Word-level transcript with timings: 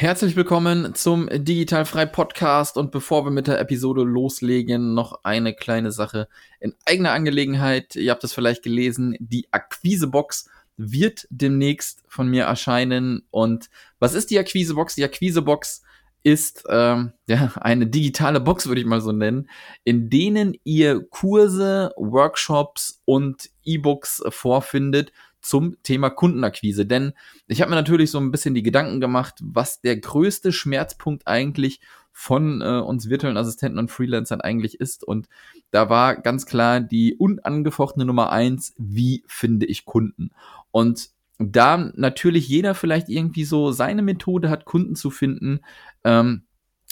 Herzlich 0.00 0.36
willkommen 0.36 0.94
zum 0.94 1.28
Digitalfrei 1.28 2.06
Podcast 2.06 2.76
und 2.76 2.92
bevor 2.92 3.26
wir 3.26 3.32
mit 3.32 3.48
der 3.48 3.58
Episode 3.58 4.04
loslegen, 4.04 4.94
noch 4.94 5.24
eine 5.24 5.54
kleine 5.54 5.90
Sache 5.90 6.28
in 6.60 6.72
eigener 6.84 7.10
Angelegenheit. 7.10 7.96
Ihr 7.96 8.12
habt 8.12 8.22
es 8.22 8.32
vielleicht 8.32 8.62
gelesen, 8.62 9.16
die 9.18 9.48
Akquisebox 9.50 10.48
wird 10.76 11.26
demnächst 11.30 12.04
von 12.06 12.28
mir 12.28 12.44
erscheinen. 12.44 13.26
Und 13.32 13.70
was 13.98 14.14
ist 14.14 14.30
die 14.30 14.38
Akquisebox? 14.38 14.94
Die 14.94 15.02
Akquisebox 15.02 15.82
ist 16.22 16.62
ähm, 16.68 17.12
ja, 17.26 17.50
eine 17.56 17.88
digitale 17.88 18.38
Box, 18.38 18.68
würde 18.68 18.80
ich 18.80 18.86
mal 18.86 19.00
so 19.00 19.10
nennen, 19.10 19.50
in 19.82 20.10
denen 20.10 20.56
ihr 20.62 21.08
Kurse, 21.10 21.90
Workshops 21.96 23.02
und 23.04 23.50
E-Books 23.64 24.22
vorfindet 24.28 25.10
zum 25.40 25.76
Thema 25.82 26.10
Kundenakquise. 26.10 26.86
Denn 26.86 27.12
ich 27.46 27.60
habe 27.60 27.70
mir 27.70 27.76
natürlich 27.76 28.10
so 28.10 28.18
ein 28.18 28.30
bisschen 28.30 28.54
die 28.54 28.62
Gedanken 28.62 29.00
gemacht, 29.00 29.36
was 29.42 29.80
der 29.80 29.96
größte 29.96 30.52
Schmerzpunkt 30.52 31.26
eigentlich 31.26 31.80
von 32.12 32.62
äh, 32.62 32.80
uns 32.80 33.08
virtuellen 33.08 33.36
Assistenten 33.36 33.78
und 33.78 33.90
Freelancern 33.90 34.40
eigentlich 34.40 34.80
ist. 34.80 35.04
Und 35.04 35.28
da 35.70 35.88
war 35.88 36.16
ganz 36.16 36.46
klar 36.46 36.80
die 36.80 37.14
unangefochtene 37.14 38.04
Nummer 38.04 38.32
eins, 38.32 38.74
wie 38.76 39.22
finde 39.26 39.66
ich 39.66 39.84
Kunden? 39.84 40.30
Und 40.72 41.10
da 41.38 41.92
natürlich 41.94 42.48
jeder 42.48 42.74
vielleicht 42.74 43.08
irgendwie 43.08 43.44
so 43.44 43.70
seine 43.70 44.02
Methode 44.02 44.50
hat, 44.50 44.64
Kunden 44.64 44.96
zu 44.96 45.10
finden, 45.10 45.60
ähm, 46.02 46.42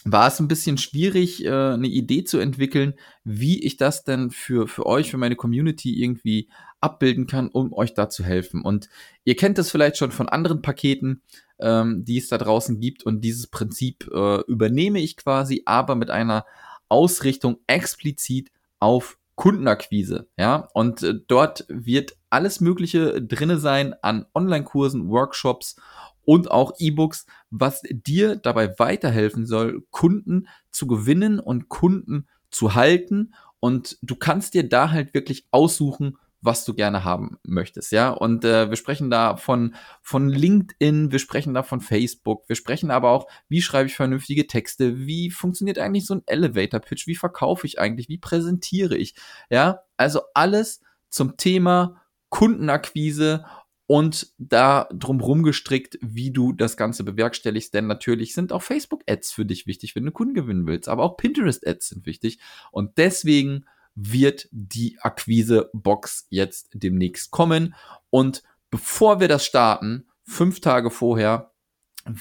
war 0.04 0.28
es 0.28 0.38
ein 0.38 0.46
bisschen 0.46 0.78
schwierig, 0.78 1.45
äh, 1.45 1.51
eine 1.51 1.88
Idee 1.88 2.23
zu 2.23 2.38
entwickeln, 2.38 2.95
wie 3.24 3.65
ich 3.65 3.76
das 3.76 4.04
denn 4.04 4.30
für, 4.30 4.68
für 4.68 4.87
euch, 4.87 5.10
für 5.10 5.18
meine 5.18 5.34
Community 5.34 6.01
irgendwie 6.01 6.48
abbilden 6.86 7.26
kann, 7.26 7.48
um 7.48 7.72
euch 7.72 7.92
da 7.92 8.08
zu 8.08 8.24
helfen. 8.24 8.62
Und 8.62 8.88
ihr 9.24 9.36
kennt 9.36 9.58
das 9.58 9.70
vielleicht 9.70 9.98
schon 9.98 10.12
von 10.12 10.28
anderen 10.28 10.62
Paketen, 10.62 11.22
ähm, 11.59 12.04
die 12.04 12.18
es 12.18 12.28
da 12.28 12.38
draußen 12.38 12.80
gibt. 12.80 13.02
Und 13.04 13.20
dieses 13.20 13.46
Prinzip 13.48 14.09
äh, 14.12 14.40
übernehme 14.46 15.00
ich 15.00 15.16
quasi, 15.16 15.62
aber 15.66 15.95
mit 15.95 16.10
einer 16.10 16.46
Ausrichtung 16.88 17.59
explizit 17.66 18.51
auf 18.80 19.18
Kundenakquise. 19.34 20.28
Ja, 20.38 20.68
und 20.73 21.02
äh, 21.02 21.15
dort 21.26 21.66
wird 21.68 22.16
alles 22.30 22.60
Mögliche 22.60 23.23
drinne 23.23 23.59
sein 23.59 23.95
an 24.02 24.26
Online-Kursen, 24.34 25.09
Workshops 25.09 25.76
und 26.24 26.50
auch 26.50 26.73
E-Books, 26.78 27.26
was 27.50 27.82
dir 27.82 28.37
dabei 28.37 28.78
weiterhelfen 28.78 29.46
soll, 29.46 29.84
Kunden 29.90 30.48
zu 30.71 30.87
gewinnen 30.87 31.38
und 31.38 31.68
Kunden 31.68 32.26
zu 32.50 32.74
halten. 32.74 33.34
Und 33.60 33.98
du 34.02 34.16
kannst 34.16 34.54
dir 34.54 34.68
da 34.68 34.90
halt 34.90 35.15
wirklich 35.15 35.46
aussuchen, 35.50 36.18
was 36.47 36.65
du 36.65 36.75
gerne 36.75 37.05
haben 37.05 37.39
möchtest, 37.43 37.93
ja. 37.93 38.11
Und 38.11 38.45
äh, 38.45 38.71
wir 38.71 38.77
sprechen 38.77 39.11
da 39.11 39.37
von, 39.37 39.75
von 40.01 40.29
LinkedIn, 40.29 41.13
wir 41.13 41.19
sprechen 41.19 41.52
da 41.52 41.63
von 41.63 41.80
Facebook, 41.80 42.49
wir 42.49 42.57
sprechen 42.57 42.91
aber 42.91 43.11
auch, 43.11 43.27
wie 43.49 43.61
schreibe 43.61 43.89
ich 43.89 43.97
vernünftige 43.97 44.47
Texte, 44.47 45.07
wie 45.07 45.30
funktioniert 45.30 45.79
eigentlich 45.79 46.07
so 46.07 46.15
ein 46.15 46.23
Elevator-Pitch, 46.27 47.07
wie 47.07 47.17
verkaufe 47.17 47.67
ich 47.67 47.79
eigentlich, 47.79 48.09
wie 48.09 48.19
präsentiere 48.19 48.97
ich, 48.97 49.15
ja. 49.51 49.80
Also 49.99 50.23
alles 50.35 50.80
zum 51.11 51.37
Thema 51.37 52.02
Kundenakquise 52.30 53.45
und 53.87 54.33
da 54.39 54.89
drumherum 54.93 55.43
gestrickt, 55.43 55.99
wie 56.02 56.33
du 56.33 56.52
das 56.52 56.77
Ganze 56.77 57.05
bewerkstelligst. 57.05 57.73
Denn 57.73 57.87
natürlich 57.87 58.35
sind 58.35 58.52
auch 58.52 58.63
Facebook-Ads 58.63 59.33
für 59.33 59.47
dich 59.47 59.67
wichtig, 59.67 59.95
wenn 59.95 60.05
du 60.05 60.11
Kunden 60.11 60.35
gewinnen 60.35 60.67
willst. 60.67 60.89
Aber 60.89 61.05
auch 61.05 61.17
Pinterest-Ads 61.17 61.89
sind 61.89 62.07
wichtig. 62.07 62.41
Und 62.73 62.99
deswegen 62.99 63.65
wird 63.97 64.47
die 64.53 64.99
Akquise-Box 65.00 66.27
jetzt 66.31 66.69
demnächst 66.75 67.33
kommen. 67.33 67.75
Und 68.11 68.43
bevor 68.71 69.19
wir 69.19 69.27
das 69.27 69.44
starten, 69.44 70.06
fünf 70.22 70.61
Tage 70.61 70.91
vorher, 70.91 71.53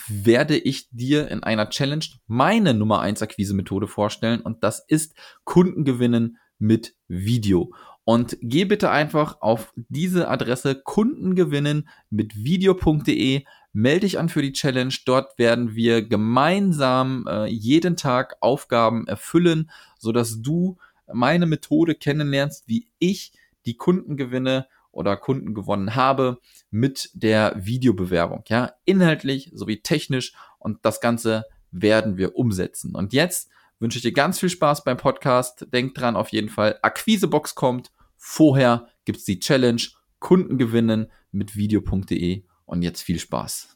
werde 0.08 0.58
ich 0.58 0.90
dir 0.90 1.28
in 1.30 1.44
einer 1.44 1.70
Challenge 1.70 2.06
meine 2.26 2.74
Nummer 2.74 3.02
eins 3.02 3.22
Akquise-Methode 3.22 3.88
vorstellen. 3.88 4.42
Und 4.42 4.64
das 4.64 4.84
ist 4.88 5.16
Kundengewinnen 5.44 6.38
mit 6.58 6.96
Video. 7.08 7.72
Und 8.04 8.38
geh 8.42 8.66
bitte 8.66 8.92
einfach 8.92 9.42
auf 9.42 9.74
diese 9.76 10.28
Adresse 10.28 10.76
Kundengewinnen 10.76 11.90
mit 12.10 12.36
video.de. 12.36 13.44
Melde 13.74 14.00
dich 14.02 14.20
an 14.20 14.30
für 14.30 14.42
die 14.42 14.54
Challenge. 14.54 14.94
Dort 15.06 15.38
werden 15.38 15.76
wir 15.76 16.08
gemeinsam 16.08 17.26
äh, 17.28 17.48
jeden 17.48 17.98
Tag 17.98 18.38
Aufgaben 18.42 19.08
erfüllen, 19.08 19.70
sodass 20.00 20.42
du 20.42 20.78
meine 21.12 21.46
Methode 21.46 21.96
kennenlernst, 21.96 22.68
wie 22.68 22.90
ich 23.00 23.34
die 23.66 23.78
Kunden 23.78 24.18
gewinne 24.18 24.68
oder 24.92 25.18
Kunden 25.18 25.54
gewonnen 25.54 25.96
habe 25.96 26.40
mit 26.72 27.10
der 27.14 27.54
Videobewerbung. 27.58 28.44
Ja, 28.48 28.74
inhaltlich 28.86 29.52
sowie 29.54 29.82
technisch 29.82 30.34
und 30.60 30.80
das 30.84 31.02
Ganze 31.02 31.46
werden 31.72 32.18
wir 32.18 32.36
umsetzen. 32.36 32.96
Und 32.96 33.14
jetzt 33.14 33.50
wünsche 33.80 33.98
ich 33.98 34.04
dir 34.04 34.14
ganz 34.14 34.40
viel 34.40 34.50
Spaß 34.50 34.84
beim 34.84 34.98
Podcast. 34.98 35.68
Denk 35.74 35.96
dran 35.96 36.16
auf 36.16 36.30
jeden 36.30 36.50
Fall, 36.50 36.80
Akquisebox 36.82 37.56
kommt. 37.56 37.92
Vorher 38.16 38.88
gibt's 39.04 39.26
die 39.26 39.40
Challenge 39.40 39.82
Kunden 40.20 40.58
gewinnen 40.58 41.12
mit 41.32 41.56
video.de 41.56 42.46
und 42.66 42.82
jetzt 42.82 43.02
viel 43.02 43.20
Spaß. 43.20 43.76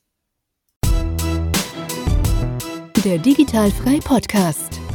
Der 3.03 3.17
Digitalfrei 3.17 3.99
Podcast 3.99 4.79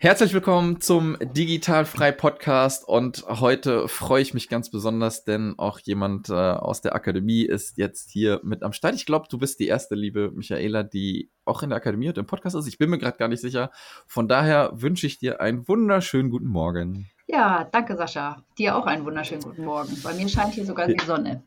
Herzlich 0.00 0.32
willkommen 0.32 0.80
zum 0.80 1.16
Digitalfrei 1.20 2.12
Podcast 2.12 2.86
und 2.86 3.24
heute 3.26 3.88
freue 3.88 4.22
ich 4.22 4.32
mich 4.32 4.48
ganz 4.48 4.70
besonders, 4.70 5.24
denn 5.24 5.56
auch 5.58 5.80
jemand 5.80 6.28
äh, 6.28 6.34
aus 6.34 6.80
der 6.80 6.94
Akademie 6.94 7.42
ist 7.42 7.78
jetzt 7.78 8.12
hier 8.12 8.38
mit 8.44 8.62
am 8.62 8.72
Start. 8.72 8.94
Ich 8.94 9.06
glaube, 9.06 9.26
du 9.28 9.38
bist 9.38 9.58
die 9.58 9.66
erste, 9.66 9.96
liebe 9.96 10.30
Michaela, 10.30 10.84
die 10.84 11.32
auch 11.44 11.64
in 11.64 11.70
der 11.70 11.78
Akademie 11.78 12.10
und 12.10 12.16
im 12.16 12.26
Podcast 12.26 12.54
ist. 12.54 12.68
Ich 12.68 12.78
bin 12.78 12.90
mir 12.90 12.98
gerade 12.98 13.18
gar 13.18 13.26
nicht 13.26 13.40
sicher. 13.40 13.72
Von 14.06 14.28
daher 14.28 14.70
wünsche 14.72 15.08
ich 15.08 15.18
dir 15.18 15.40
einen 15.40 15.66
wunderschönen 15.66 16.30
guten 16.30 16.46
Morgen. 16.46 17.10
Ja, 17.26 17.64
danke 17.64 17.96
Sascha. 17.96 18.44
Dir 18.56 18.76
auch 18.76 18.86
einen 18.86 19.04
wunderschönen 19.04 19.42
guten 19.42 19.64
Morgen. 19.64 20.00
Bei 20.04 20.14
mir 20.14 20.28
scheint 20.28 20.54
hier 20.54 20.64
sogar 20.64 20.86
die 20.86 21.04
Sonne. 21.04 21.42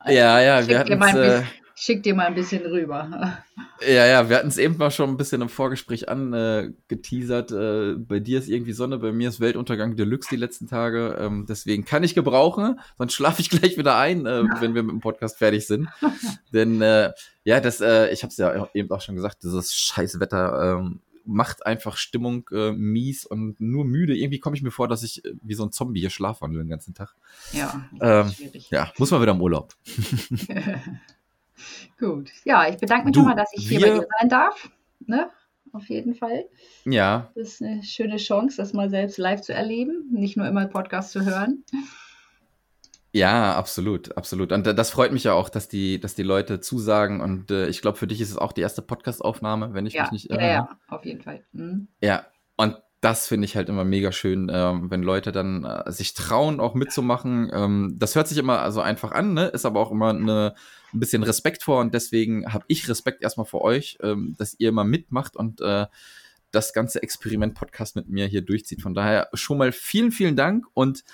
Also, 0.00 0.18
ja, 0.18 0.40
ja, 0.40 0.66
wir 0.66 0.80
hatten 0.80 1.00
es 1.00 1.44
schick 1.78 2.02
dir 2.02 2.14
mal 2.14 2.26
ein 2.26 2.34
bisschen 2.34 2.64
rüber. 2.64 3.38
Ja, 3.86 4.06
ja, 4.06 4.28
wir 4.28 4.36
hatten 4.36 4.48
es 4.48 4.56
eben 4.56 4.78
mal 4.78 4.90
schon 4.90 5.10
ein 5.10 5.18
bisschen 5.18 5.42
im 5.42 5.50
Vorgespräch 5.50 6.08
angeteasert. 6.08 7.52
Äh, 7.52 7.90
äh, 7.90 7.94
bei 7.96 8.18
dir 8.18 8.38
ist 8.38 8.48
irgendwie 8.48 8.72
Sonne, 8.72 8.98
bei 8.98 9.12
mir 9.12 9.28
ist 9.28 9.40
Weltuntergang 9.40 9.94
Deluxe 9.94 10.30
die 10.30 10.36
letzten 10.36 10.66
Tage. 10.66 11.18
Ähm, 11.20 11.44
deswegen 11.46 11.84
kann 11.84 12.02
ich 12.02 12.14
gebrauchen, 12.14 12.80
sonst 12.96 13.12
schlafe 13.12 13.42
ich 13.42 13.50
gleich 13.50 13.76
wieder 13.76 13.96
ein, 13.98 14.24
äh, 14.24 14.44
wenn 14.60 14.74
wir 14.74 14.82
mit 14.82 14.92
dem 14.92 15.00
Podcast 15.00 15.36
fertig 15.36 15.66
sind. 15.66 15.88
Denn 16.52 16.80
äh, 16.80 17.12
ja, 17.44 17.60
das, 17.60 17.82
äh, 17.82 18.10
ich 18.10 18.22
habe 18.22 18.30
es 18.30 18.38
ja 18.38 18.68
eben 18.72 18.90
auch 18.90 19.02
schon 19.02 19.14
gesagt, 19.14 19.42
dieses 19.42 19.74
scheiß 19.74 20.18
Wetter 20.18 20.78
ähm, 20.78 21.00
macht 21.26 21.66
einfach 21.66 21.98
Stimmung 21.98 22.48
äh, 22.52 22.72
mies 22.72 23.26
und 23.26 23.60
nur 23.60 23.84
müde. 23.84 24.16
Irgendwie 24.16 24.40
komme 24.40 24.56
ich 24.56 24.62
mir 24.62 24.70
vor, 24.70 24.88
dass 24.88 25.02
ich 25.02 25.24
äh, 25.26 25.32
wie 25.42 25.54
so 25.54 25.64
ein 25.64 25.72
Zombie 25.72 26.00
hier 26.00 26.10
schlafwandle 26.10 26.60
den 26.60 26.70
ganzen 26.70 26.94
Tag. 26.94 27.14
Ja, 27.52 27.84
ähm, 28.00 28.32
ja, 28.70 28.90
muss 28.96 29.10
man 29.10 29.20
wieder 29.20 29.32
im 29.32 29.42
Urlaub. 29.42 29.74
Gut. 31.98 32.30
Ja, 32.44 32.68
ich 32.68 32.76
bedanke 32.76 33.06
mich 33.06 33.14
du, 33.14 33.20
nochmal, 33.20 33.36
dass 33.36 33.52
ich 33.52 33.68
hier 33.68 33.80
bei 33.80 33.90
dir 33.90 34.06
sein 34.20 34.28
darf. 34.28 34.70
Ne? 35.06 35.30
Auf 35.72 35.88
jeden 35.88 36.14
Fall. 36.14 36.46
Ja. 36.84 37.30
Das 37.34 37.48
ist 37.48 37.62
eine 37.62 37.82
schöne 37.82 38.16
Chance, 38.16 38.56
das 38.56 38.72
mal 38.72 38.88
selbst 38.88 39.18
live 39.18 39.42
zu 39.42 39.52
erleben, 39.52 40.08
nicht 40.10 40.36
nur 40.36 40.46
immer 40.46 40.66
Podcast 40.66 41.12
zu 41.12 41.24
hören. 41.24 41.64
Ja, 43.12 43.54
absolut, 43.54 44.16
absolut. 44.16 44.52
Und 44.52 44.66
das 44.66 44.90
freut 44.90 45.12
mich 45.12 45.24
ja 45.24 45.32
auch, 45.32 45.48
dass 45.48 45.68
die, 45.68 45.98
dass 45.98 46.14
die 46.14 46.22
Leute 46.22 46.60
zusagen. 46.60 47.20
Und 47.20 47.50
äh, 47.50 47.68
ich 47.68 47.80
glaube, 47.80 47.96
für 47.96 48.06
dich 48.06 48.20
ist 48.20 48.30
es 48.30 48.36
auch 48.36 48.52
die 48.52 48.60
erste 48.60 48.82
Podcast-Aufnahme, 48.82 49.72
wenn 49.72 49.86
ich 49.86 49.94
ja, 49.94 50.02
mich 50.02 50.12
nicht 50.12 50.30
irre. 50.30 50.42
Ja, 50.42 50.48
ja, 50.48 50.78
auf 50.88 51.04
jeden 51.04 51.22
Fall. 51.22 51.42
Mhm. 51.52 51.88
Ja, 52.02 52.26
und 52.56 52.76
das 53.06 53.28
finde 53.28 53.44
ich 53.44 53.54
halt 53.54 53.68
immer 53.68 53.84
mega 53.84 54.10
schön, 54.10 54.50
ähm, 54.52 54.90
wenn 54.90 55.04
Leute 55.04 55.30
dann 55.30 55.62
äh, 55.62 55.92
sich 55.92 56.12
trauen, 56.14 56.58
auch 56.58 56.74
mitzumachen. 56.74 57.48
Ähm, 57.54 57.94
das 57.96 58.16
hört 58.16 58.26
sich 58.26 58.36
immer 58.36 58.58
also 58.58 58.80
einfach 58.80 59.12
an, 59.12 59.32
ne? 59.32 59.46
ist 59.46 59.64
aber 59.64 59.78
auch 59.78 59.92
immer 59.92 60.10
eine, 60.10 60.56
ein 60.92 60.98
bisschen 60.98 61.22
Respekt 61.22 61.62
vor 61.62 61.78
und 61.80 61.94
deswegen 61.94 62.52
habe 62.52 62.64
ich 62.66 62.88
Respekt 62.88 63.22
erstmal 63.22 63.46
vor 63.46 63.62
euch, 63.62 63.96
ähm, 64.02 64.34
dass 64.38 64.58
ihr 64.58 64.70
immer 64.70 64.82
mitmacht 64.82 65.36
und 65.36 65.60
äh, 65.60 65.86
das 66.50 66.72
ganze 66.72 67.00
Experiment-Podcast 67.00 67.94
mit 67.94 68.08
mir 68.08 68.26
hier 68.26 68.42
durchzieht. 68.42 68.82
Von 68.82 68.92
daher 68.94 69.28
schon 69.34 69.58
mal 69.58 69.70
vielen, 69.70 70.10
vielen 70.10 70.34
Dank 70.34 70.66
und 70.74 71.04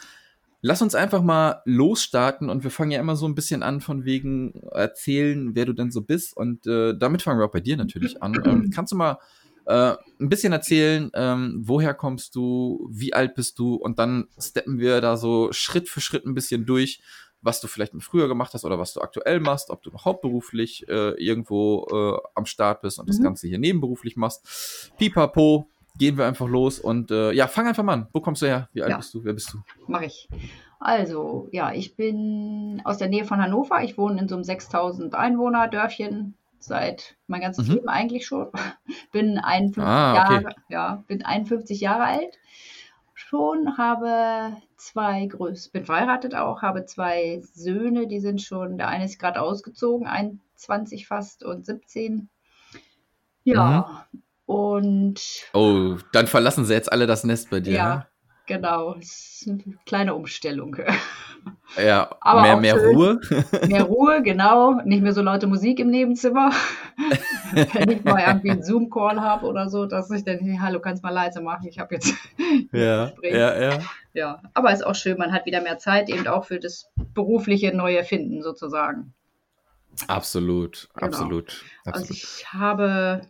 lass 0.63 0.81
uns 0.81 0.95
einfach 0.95 1.23
mal 1.23 1.61
losstarten 1.67 2.49
und 2.49 2.65
wir 2.65 2.71
fangen 2.71 2.93
ja 2.93 3.01
immer 3.01 3.17
so 3.17 3.27
ein 3.27 3.35
bisschen 3.35 3.63
an 3.63 3.83
von 3.83 4.07
wegen 4.07 4.63
erzählen, 4.71 5.55
wer 5.55 5.67
du 5.67 5.75
denn 5.75 5.91
so 5.91 6.01
bist 6.01 6.35
und 6.35 6.67
äh, 6.67 6.97
damit 6.97 7.21
fangen 7.21 7.39
wir 7.39 7.45
auch 7.45 7.53
bei 7.53 7.61
dir 7.61 7.77
natürlich 7.77 8.23
an. 8.23 8.41
Ähm, 8.47 8.71
kannst 8.75 8.93
du 8.93 8.97
mal 8.97 9.19
äh, 9.67 9.95
ein 10.21 10.29
bisschen 10.29 10.53
erzählen, 10.53 11.11
ähm, 11.15 11.63
woher 11.65 11.95
kommst 11.95 12.35
du, 12.35 12.89
wie 12.91 13.15
alt 13.15 13.35
bist 13.35 13.59
du 13.59 13.75
und 13.75 13.99
dann 13.99 14.29
steppen 14.39 14.79
wir 14.79 15.01
da 15.01 15.17
so 15.17 15.53
Schritt 15.53 15.89
für 15.89 16.01
Schritt 16.01 16.27
ein 16.27 16.35
bisschen 16.35 16.67
durch, 16.67 17.01
was 17.41 17.61
du 17.61 17.67
vielleicht 17.67 17.93
früher 18.01 18.29
gemacht 18.29 18.55
hast 18.55 18.65
oder 18.65 18.79
was 18.79 18.95
du 18.95 19.01
aktuell 19.01 19.41
machst, 19.41 19.71
ob 19.71 19.83
du 19.83 19.91
noch 19.91 20.05
hauptberuflich 20.05 20.89
äh, 20.89 21.11
irgendwo 21.23 21.87
äh, 21.91 22.19
am 22.35 22.47
Start 22.47 22.83
bist 22.83 22.99
und 22.99 23.07
mhm. 23.07 23.11
das 23.11 23.21
Ganze 23.21 23.49
hier 23.49 23.59
nebenberuflich 23.59 24.17
machst. 24.17 24.93
Pipapo, 24.97 25.67
gehen 25.99 26.17
wir 26.17 26.27
einfach 26.27 26.49
los 26.49 26.79
und 26.79 27.11
äh, 27.11 27.33
ja, 27.33 27.47
fang 27.49 27.67
einfach 27.67 27.83
mal 27.83 27.95
an. 27.95 28.09
Wo 28.13 28.21
kommst 28.21 28.43
du 28.43 28.47
her? 28.47 28.69
Wie 28.73 28.83
alt 28.83 28.91
ja. 28.91 28.97
bist 28.97 29.13
du? 29.13 29.25
Wer 29.25 29.33
bist 29.33 29.53
du? 29.53 29.59
Mach 29.87 30.03
ich. 30.03 30.29
Also, 30.79 31.49
ja, 31.53 31.73
ich 31.73 31.97
bin 31.97 32.81
aus 32.85 32.99
der 32.99 33.09
Nähe 33.09 33.25
von 33.25 33.41
Hannover. 33.41 33.83
Ich 33.85 33.99
wohne 33.99 34.21
in 34.21 34.29
so 34.29 34.35
einem 34.35 34.45
6000 34.45 35.15
Einwohner 35.15 35.69
Dörfchen 35.69 36.35
seit 36.63 37.17
mein 37.27 37.41
ganzes 37.41 37.69
mhm. 37.69 37.75
Leben 37.75 37.89
eigentlich 37.89 38.27
schon. 38.27 38.51
bin 39.13 39.39
51 39.39 39.83
ah, 39.83 40.13
okay. 40.13 40.35
Jahre, 40.35 40.55
ja, 40.69 41.05
bin 41.07 41.25
51 41.25 41.81
Jahre 41.81 42.05
alt 42.05 42.39
schon, 43.15 43.79
habe 43.79 44.57
zwei 44.77 45.27
Größ, 45.27 45.71
bin 45.71 45.87
verheiratet 45.87 46.35
auch, 46.35 46.61
habe 46.61 46.85
zwei 46.85 47.41
Söhne, 47.55 48.07
die 48.07 48.21
sind 48.21 48.43
schon, 48.43 48.77
der 48.77 48.89
eine 48.89 49.07
ist 49.07 49.19
gerade 49.19 49.41
ausgezogen, 49.41 50.07
21 50.07 51.07
fast 51.07 51.43
und 51.45 51.65
17. 51.65 52.29
Ja, 53.45 54.07
mhm. 54.13 54.23
und. 54.47 55.21
Oh, 55.55 55.97
dann 56.13 56.27
verlassen 56.27 56.65
sie 56.65 56.75
jetzt 56.75 56.93
alle 56.93 57.07
das 57.07 57.25
Nest 57.25 57.51
bei 57.51 57.61
dir. 57.61 57.73
Ja, 57.73 57.95
ne? 57.97 58.07
Genau. 58.47 58.95
Das 58.95 59.07
ist 59.43 59.49
eine 59.49 59.79
kleine 59.87 60.15
Umstellung. 60.15 60.77
Ja, 61.77 62.15
Aber 62.21 62.43
mehr, 62.43 62.57
mehr 62.57 62.77
Ruhe. 62.77 63.21
Mehr 63.67 63.85
Ruhe, 63.85 64.23
genau. 64.23 64.81
Nicht 64.85 65.03
mehr 65.03 65.13
so 65.13 65.23
laute 65.23 65.47
Musik 65.47 65.81
im 65.81 65.91
Nebenzimmer. 65.91 66.51
Wenn 67.53 67.91
ich 67.91 68.05
mal 68.05 68.23
irgendwie 68.27 68.51
einen 68.51 68.63
Zoom-Call 68.63 69.21
habe 69.21 69.47
oder 69.47 69.69
so, 69.69 69.87
dass 69.87 70.11
ich 70.11 70.25
dann, 70.25 70.39
hey, 70.39 70.59
hallo, 70.61 70.81
kannst 70.81 71.03
mal 71.03 71.11
leise 71.11 71.41
machen, 71.41 71.67
ich 71.69 71.79
habe 71.79 71.95
jetzt 71.95 72.15
ja, 72.73 73.13
ja, 73.23 73.61
ja. 73.61 73.79
Ja, 74.15 74.43
aber 74.53 74.73
ist 74.73 74.87
auch 74.87 74.95
schön, 74.95 75.17
man 75.17 75.33
hat 75.33 75.47
wieder 75.47 75.63
mehr 75.63 75.79
Zeit, 75.79 76.11
eben 76.11 76.27
auch 76.27 76.45
für 76.45 76.59
das 76.61 76.91
berufliche 77.15 77.75
neue 77.75 78.05
Finden 78.05 78.43
sozusagen. 78.43 79.15
Absolut, 80.07 80.89
genau. 80.95 81.07
absolut, 81.07 81.65
absolut. 81.85 82.11
Also 82.11 82.13
ich 82.15 82.53
habe 82.53 83.23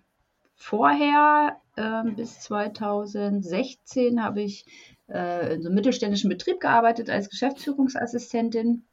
vorher 0.57 1.57
äh, 1.77 2.03
bis 2.11 2.41
2016 2.41 4.23
habe 4.23 4.43
ich 4.43 4.65
äh, 5.09 5.55
in 5.55 5.63
so 5.63 5.69
einem 5.69 5.75
mittelständischen 5.75 6.31
Betrieb 6.31 6.61
gearbeitet 6.61 7.11
als 7.11 7.31
Geschäftsführungsassistentin. 7.31 8.85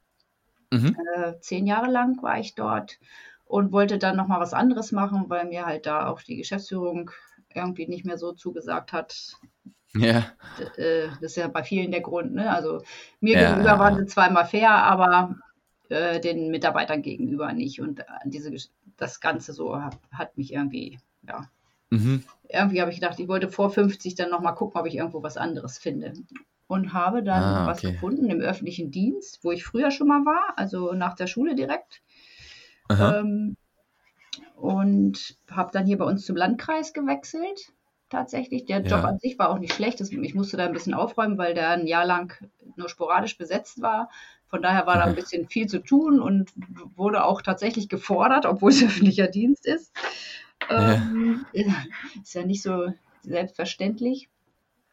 Mhm. 0.70 0.96
Äh, 1.16 1.40
zehn 1.40 1.66
Jahre 1.66 1.90
lang 1.90 2.22
war 2.22 2.38
ich 2.38 2.54
dort 2.54 2.98
und 3.44 3.72
wollte 3.72 3.98
dann 3.98 4.16
noch 4.16 4.28
mal 4.28 4.40
was 4.40 4.54
anderes 4.54 4.92
machen, 4.92 5.24
weil 5.28 5.46
mir 5.46 5.66
halt 5.66 5.86
da 5.86 6.06
auch 6.06 6.22
die 6.22 6.36
Geschäftsführung 6.36 7.10
irgendwie 7.52 7.88
nicht 7.88 8.04
mehr 8.04 8.16
so 8.16 8.32
zugesagt 8.32 8.92
hat. 8.92 9.32
Ja. 9.94 10.26
Äh, 10.76 11.08
das 11.20 11.32
ist 11.32 11.36
ja 11.36 11.48
bei 11.48 11.64
vielen 11.64 11.90
der 11.90 12.00
Grund. 12.00 12.32
Ne? 12.34 12.48
Also 12.48 12.82
mir 13.20 13.40
ja. 13.40 13.48
gegenüber 13.48 13.78
waren 13.80 13.96
sie 13.96 14.06
zweimal 14.06 14.44
fair, 14.46 14.70
aber 14.70 15.34
äh, 15.88 16.20
den 16.20 16.50
Mitarbeitern 16.50 17.02
gegenüber 17.02 17.52
nicht. 17.52 17.80
Und 17.80 18.04
diese, 18.24 18.54
das 18.96 19.20
Ganze 19.20 19.52
so 19.52 19.82
hat, 19.82 19.98
hat 20.12 20.38
mich 20.38 20.52
irgendwie, 20.52 21.00
ja, 21.26 21.50
Mhm. 21.90 22.24
Irgendwie 22.48 22.80
habe 22.80 22.90
ich 22.90 23.00
gedacht, 23.00 23.20
ich 23.20 23.28
wollte 23.28 23.48
vor 23.48 23.70
50 23.70 24.14
dann 24.14 24.30
nochmal 24.30 24.54
gucken, 24.54 24.80
ob 24.80 24.86
ich 24.86 24.96
irgendwo 24.96 25.22
was 25.22 25.36
anderes 25.36 25.78
finde. 25.78 26.14
Und 26.66 26.92
habe 26.92 27.22
dann 27.22 27.42
ah, 27.42 27.62
okay. 27.62 27.70
was 27.70 27.80
gefunden 27.82 28.30
im 28.30 28.40
öffentlichen 28.40 28.90
Dienst, 28.90 29.40
wo 29.42 29.50
ich 29.50 29.64
früher 29.64 29.90
schon 29.90 30.08
mal 30.08 30.24
war, 30.24 30.54
also 30.56 30.92
nach 30.92 31.14
der 31.14 31.26
Schule 31.26 31.54
direkt. 31.54 32.02
Ähm, 32.90 33.56
und 34.54 35.36
habe 35.50 35.70
dann 35.72 35.86
hier 35.86 35.98
bei 35.98 36.04
uns 36.04 36.24
zum 36.26 36.36
Landkreis 36.36 36.92
gewechselt. 36.92 37.72
Tatsächlich. 38.08 38.64
Der 38.64 38.78
Job 38.78 39.02
ja. 39.02 39.04
an 39.04 39.18
sich 39.20 39.38
war 39.38 39.50
auch 39.50 39.58
nicht 39.58 39.72
schlecht. 39.72 40.00
Ich 40.00 40.34
musste 40.34 40.56
da 40.56 40.66
ein 40.66 40.72
bisschen 40.72 40.94
aufräumen, 40.94 41.38
weil 41.38 41.54
der 41.54 41.70
ein 41.70 41.86
Jahr 41.86 42.04
lang 42.04 42.34
nur 42.76 42.88
sporadisch 42.88 43.38
besetzt 43.38 43.82
war. 43.82 44.10
Von 44.48 44.62
daher 44.62 44.84
war 44.86 44.96
da 44.96 45.04
ein 45.04 45.14
bisschen 45.14 45.46
viel 45.46 45.68
zu 45.68 45.78
tun 45.78 46.20
und 46.20 46.50
wurde 46.96 47.24
auch 47.24 47.40
tatsächlich 47.40 47.88
gefordert, 47.88 48.46
obwohl 48.46 48.70
es 48.70 48.82
öffentlicher 48.84 49.28
Dienst 49.28 49.64
ist. 49.64 49.92
Ähm, 50.68 51.46
Ist 51.52 52.34
ja 52.34 52.44
nicht 52.44 52.62
so 52.62 52.92
selbstverständlich. 53.22 54.28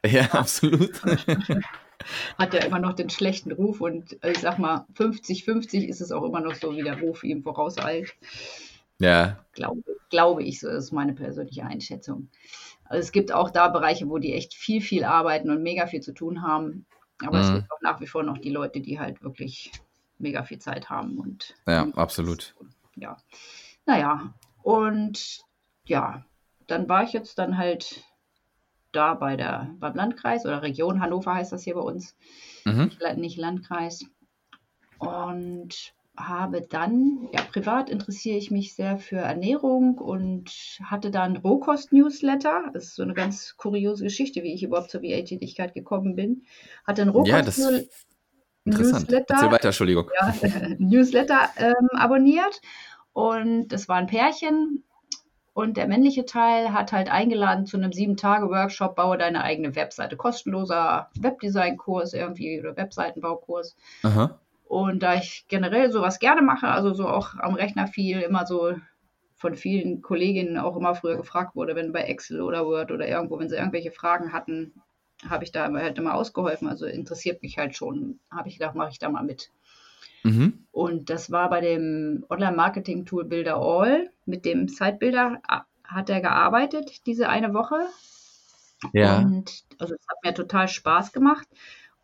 Ja, 0.05 0.23
absolut. 0.31 1.01
Hat 2.37 2.53
ja 2.53 2.63
immer 2.63 2.79
noch 2.79 2.93
den 2.93 3.09
schlechten 3.09 3.51
Ruf 3.51 3.81
und 3.81 4.23
äh, 4.23 4.31
ich 4.31 4.39
sag 4.39 4.59
mal, 4.59 4.85
50-50 4.95 5.85
ist 5.85 5.99
es 5.99 6.11
auch 6.11 6.23
immer 6.23 6.39
noch 6.39 6.55
so, 6.55 6.75
wie 6.75 6.83
der 6.83 6.99
Ruf 6.99 7.23
ihm 7.23 7.43
vorauseilt. 7.43 8.15
Ja. 8.99 9.43
Glaube, 9.53 9.83
glaube 10.09 10.43
ich, 10.43 10.59
so 10.59 10.69
ist 10.69 10.91
meine 10.91 11.13
persönliche 11.13 11.65
Einschätzung. 11.65 12.29
Also 12.85 13.01
es 13.01 13.11
gibt 13.11 13.31
auch 13.31 13.49
da 13.49 13.67
Bereiche, 13.67 14.09
wo 14.09 14.19
die 14.19 14.33
echt 14.33 14.53
viel, 14.53 14.81
viel 14.81 15.03
arbeiten 15.03 15.49
und 15.49 15.63
mega 15.63 15.87
viel 15.87 16.01
zu 16.01 16.13
tun 16.13 16.43
haben. 16.43 16.85
Aber 17.25 17.37
mhm. 17.37 17.43
es 17.43 17.53
gibt 17.53 17.71
auch 17.71 17.81
nach 17.81 17.99
wie 17.99 18.07
vor 18.07 18.23
noch 18.23 18.37
die 18.37 18.51
Leute, 18.51 18.79
die 18.79 18.99
halt 18.99 19.23
wirklich 19.23 19.71
mega 20.19 20.43
viel 20.43 20.59
Zeit 20.59 20.89
haben. 20.89 21.17
Und 21.17 21.55
ja, 21.67 21.87
absolut. 21.95 22.55
Ja. 22.95 23.17
Naja, 23.85 24.33
und 24.61 25.41
ja, 25.87 26.25
dann 26.67 26.89
war 26.89 27.03
ich 27.03 27.13
jetzt 27.13 27.39
dann 27.39 27.57
halt 27.57 28.03
da 28.91 29.13
bei 29.13 29.35
der, 29.35 29.71
beim 29.79 29.95
Landkreis 29.95 30.45
oder 30.45 30.61
Region 30.61 31.01
Hannover 31.01 31.33
heißt 31.33 31.51
das 31.51 31.63
hier 31.63 31.75
bei 31.75 31.81
uns, 31.81 32.15
mhm. 32.65 32.91
nicht 33.15 33.37
Landkreis. 33.37 34.05
Und 34.99 35.93
habe 36.17 36.61
dann, 36.61 37.29
ja, 37.31 37.41
privat 37.43 37.91
interessiere 37.91 38.37
ich 38.37 38.49
mich 38.49 38.73
sehr 38.73 38.97
für 38.97 39.17
Ernährung 39.17 39.99
und 39.99 40.49
hatte 40.83 41.11
dann 41.11 41.37
Rohkost-Newsletter. 41.37 42.71
Das 42.73 42.85
ist 42.85 42.95
so 42.95 43.03
eine 43.03 43.13
ganz 43.13 43.55
kuriose 43.55 44.05
Geschichte, 44.05 44.41
wie 44.41 44.53
ich 44.53 44.63
überhaupt 44.63 44.89
zur 44.89 45.03
VA-Tätigkeit 45.03 45.75
gekommen 45.75 46.15
bin. 46.15 46.43
Hatte 46.85 47.03
ein 47.03 47.09
Rohkost-Newsletter. 47.09 49.21
Ja, 49.29 49.51
weiter, 49.51 49.67
Entschuldigung. 49.67 50.09
Ja, 50.19 50.33
Newsletter 50.79 51.49
ähm, 51.57 51.89
abonniert. 51.91 52.61
Und 53.13 53.67
das 53.67 53.87
war 53.87 53.97
ein 53.97 54.07
Pärchen, 54.07 54.83
und 55.57 55.75
der 55.75 55.87
männliche 55.87 56.23
Teil 56.23 56.71
hat 56.71 56.91
halt 56.91 57.09
eingeladen 57.09 57.65
zu 57.65 57.77
einem 57.77 57.91
sieben-Tage-Workshop, 57.91 58.95
baue 58.95 59.17
deine 59.17 59.43
eigene 59.43 59.75
Webseite. 59.75 60.15
Kostenloser 60.15 61.09
Webdesign-Kurs 61.19 62.13
irgendwie 62.13 62.59
oder 62.59 62.77
Webseitenbaukurs. 62.77 63.75
Aha. 64.03 64.37
Und 64.67 65.01
da 65.01 65.15
ich 65.15 65.45
generell 65.47 65.91
sowas 65.91 66.19
gerne 66.19 66.43
mache, 66.43 66.67
also 66.67 66.93
so 66.93 67.07
auch 67.07 67.33
am 67.39 67.55
Rechner 67.55 67.87
viel, 67.87 68.21
immer 68.21 68.45
so 68.45 68.75
von 69.35 69.55
vielen 69.55 70.03
Kolleginnen 70.03 70.59
auch 70.59 70.77
immer 70.77 70.93
früher 70.93 71.17
gefragt 71.17 71.55
wurde, 71.55 71.75
wenn 71.75 71.91
bei 71.91 72.03
Excel 72.03 72.41
oder 72.41 72.67
Word 72.67 72.91
oder 72.91 73.07
irgendwo, 73.07 73.39
wenn 73.39 73.49
sie 73.49 73.55
irgendwelche 73.55 73.89
Fragen 73.89 74.33
hatten, 74.33 74.75
habe 75.27 75.43
ich 75.43 75.51
da 75.51 75.71
halt 75.71 75.97
immer 75.97 76.13
ausgeholfen. 76.13 76.67
Also 76.67 76.85
interessiert 76.85 77.41
mich 77.41 77.57
halt 77.57 77.75
schon. 77.75 78.19
Habe 78.29 78.49
ich 78.49 78.59
gedacht, 78.59 78.75
mache 78.75 78.91
ich 78.91 78.99
da 78.99 79.09
mal 79.09 79.23
mit. 79.23 79.49
Mhm. 80.27 80.65
Und 80.71 81.09
das 81.09 81.31
war 81.31 81.49
bei 81.49 81.61
dem 81.61 82.25
Online-Marketing-Tool 82.29 83.25
Builder 83.25 83.57
All. 83.57 84.09
Mit 84.25 84.45
dem 84.45 84.67
Site-Builder 84.67 85.41
hat 85.83 86.09
er 86.09 86.21
gearbeitet, 86.21 87.05
diese 87.05 87.29
eine 87.29 87.53
Woche. 87.53 87.77
Ja. 88.93 89.19
Und 89.19 89.63
also 89.79 89.95
es 89.95 90.07
hat 90.07 90.17
mir 90.23 90.33
total 90.33 90.67
Spaß 90.67 91.13
gemacht. 91.13 91.47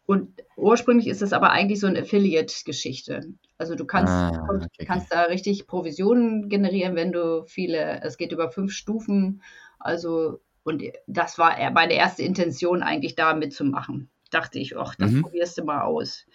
Und 0.06 0.42
ursprünglich 0.58 1.08
ist 1.08 1.22
es 1.22 1.32
aber 1.32 1.52
eigentlich 1.52 1.80
so 1.80 1.88
eine 1.88 2.00
Affiliate-Geschichte. 2.00 3.34
Also 3.58 3.76
du 3.76 3.86
kannst, 3.86 4.12
ah, 4.12 4.48
okay. 4.50 4.86
kannst 4.86 5.14
da 5.14 5.24
richtig 5.24 5.68
Provisionen 5.68 6.50
generieren, 6.50 6.96
wenn 6.96 7.12
du 7.12 7.46
viele, 7.46 8.02
es 8.04 8.18
geht 8.18 8.32
über 8.32 8.52
fünf 8.52 8.74
Stufen. 8.74 9.42
Also, 9.80 10.42
und 10.64 10.84
das 11.08 11.38
war 11.38 11.56
meine 11.72 11.94
erste 11.94 12.24
Intention, 12.24 12.84
eigentlich 12.84 13.16
da 13.16 13.34
mitzumachen. 13.34 14.10
Dachte 14.30 14.60
ich, 14.60 14.76
ach, 14.78 14.96
das 14.96 15.12
mhm. 15.12 15.22
probierst 15.22 15.58
du 15.58 15.64
mal 15.64 15.84
aus 15.84 16.26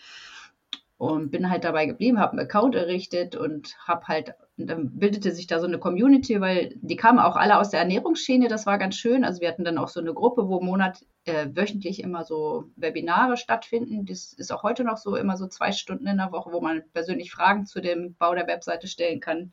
und 0.99 1.31
bin 1.31 1.49
halt 1.49 1.63
dabei 1.63 1.87
geblieben, 1.87 2.19
habe 2.19 2.33
einen 2.33 2.41
Account 2.41 2.75
errichtet 2.75 3.37
und 3.37 3.77
habe 3.87 4.09
halt, 4.09 4.35
dann 4.57 4.99
bildete 4.99 5.31
sich 5.31 5.47
da 5.47 5.61
so 5.61 5.67
eine 5.67 5.79
Community, 5.79 6.41
weil 6.41 6.75
die 6.75 6.97
kamen 6.97 7.21
auch 7.21 7.37
alle 7.37 7.59
aus 7.59 7.71
der 7.71 7.81
Ernährungsschiene, 7.81 8.49
das 8.49 8.67
war 8.67 8.79
ganz 8.79 8.97
schön. 8.97 9.25
Also 9.25 9.41
wir 9.41 9.49
hatten 9.49 9.65
dann 9.65 9.79
auch 9.79 9.89
so 9.89 10.01
eine 10.01 10.13
Gruppe, 10.13 10.49
wo 10.49 10.61
Monat 10.61 11.05
äh, 11.25 11.47
wöchentlich 11.55 12.03
immer 12.03 12.25
so 12.25 12.65
Webinare 12.75 13.37
stattfinden. 13.37 14.07
Das 14.07 14.33
ist 14.33 14.53
auch 14.53 14.65
heute 14.65 14.83
noch 14.83 14.97
so, 14.97 15.15
immer 15.15 15.37
so 15.37 15.47
zwei 15.47 15.71
Stunden 15.71 16.09
in 16.09 16.17
der 16.17 16.33
Woche, 16.33 16.51
wo 16.53 16.61
man 16.61 16.83
persönlich 16.93 17.31
Fragen 17.31 17.65
zu 17.65 17.81
dem 17.81 18.15
Bau 18.15 18.35
der 18.35 18.49
Webseite 18.49 18.89
stellen 18.89 19.21
kann. 19.21 19.53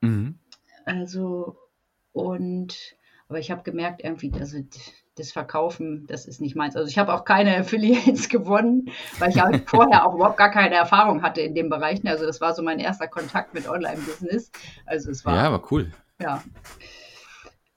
Mhm. 0.00 0.38
Also, 0.86 1.58
und 2.12 2.96
aber 3.28 3.38
ich 3.38 3.50
habe 3.50 3.62
gemerkt, 3.62 4.02
irgendwie, 4.02 4.32
also 4.38 4.58
das 5.16 5.30
Verkaufen, 5.30 6.06
das 6.06 6.26
ist 6.26 6.40
nicht 6.40 6.56
meins. 6.56 6.76
Also 6.76 6.88
ich 6.88 6.98
habe 6.98 7.12
auch 7.14 7.24
keine 7.24 7.56
Affiliates 7.58 8.28
gewonnen, 8.28 8.90
weil 9.18 9.30
ich 9.30 9.40
halt 9.40 9.68
vorher 9.68 10.06
auch 10.06 10.14
überhaupt 10.14 10.38
gar 10.38 10.50
keine 10.50 10.74
Erfahrung 10.74 11.22
hatte 11.22 11.40
in 11.40 11.54
dem 11.54 11.68
Bereich. 11.68 12.00
Also 12.06 12.26
das 12.26 12.40
war 12.40 12.54
so 12.54 12.62
mein 12.62 12.78
erster 12.78 13.08
Kontakt 13.08 13.54
mit 13.54 13.68
Online-Business. 13.68 14.50
Also 14.86 15.10
es 15.10 15.24
war. 15.24 15.36
Ja, 15.36 15.42
aber 15.42 15.62
cool. 15.70 15.92
Ja. 16.20 16.42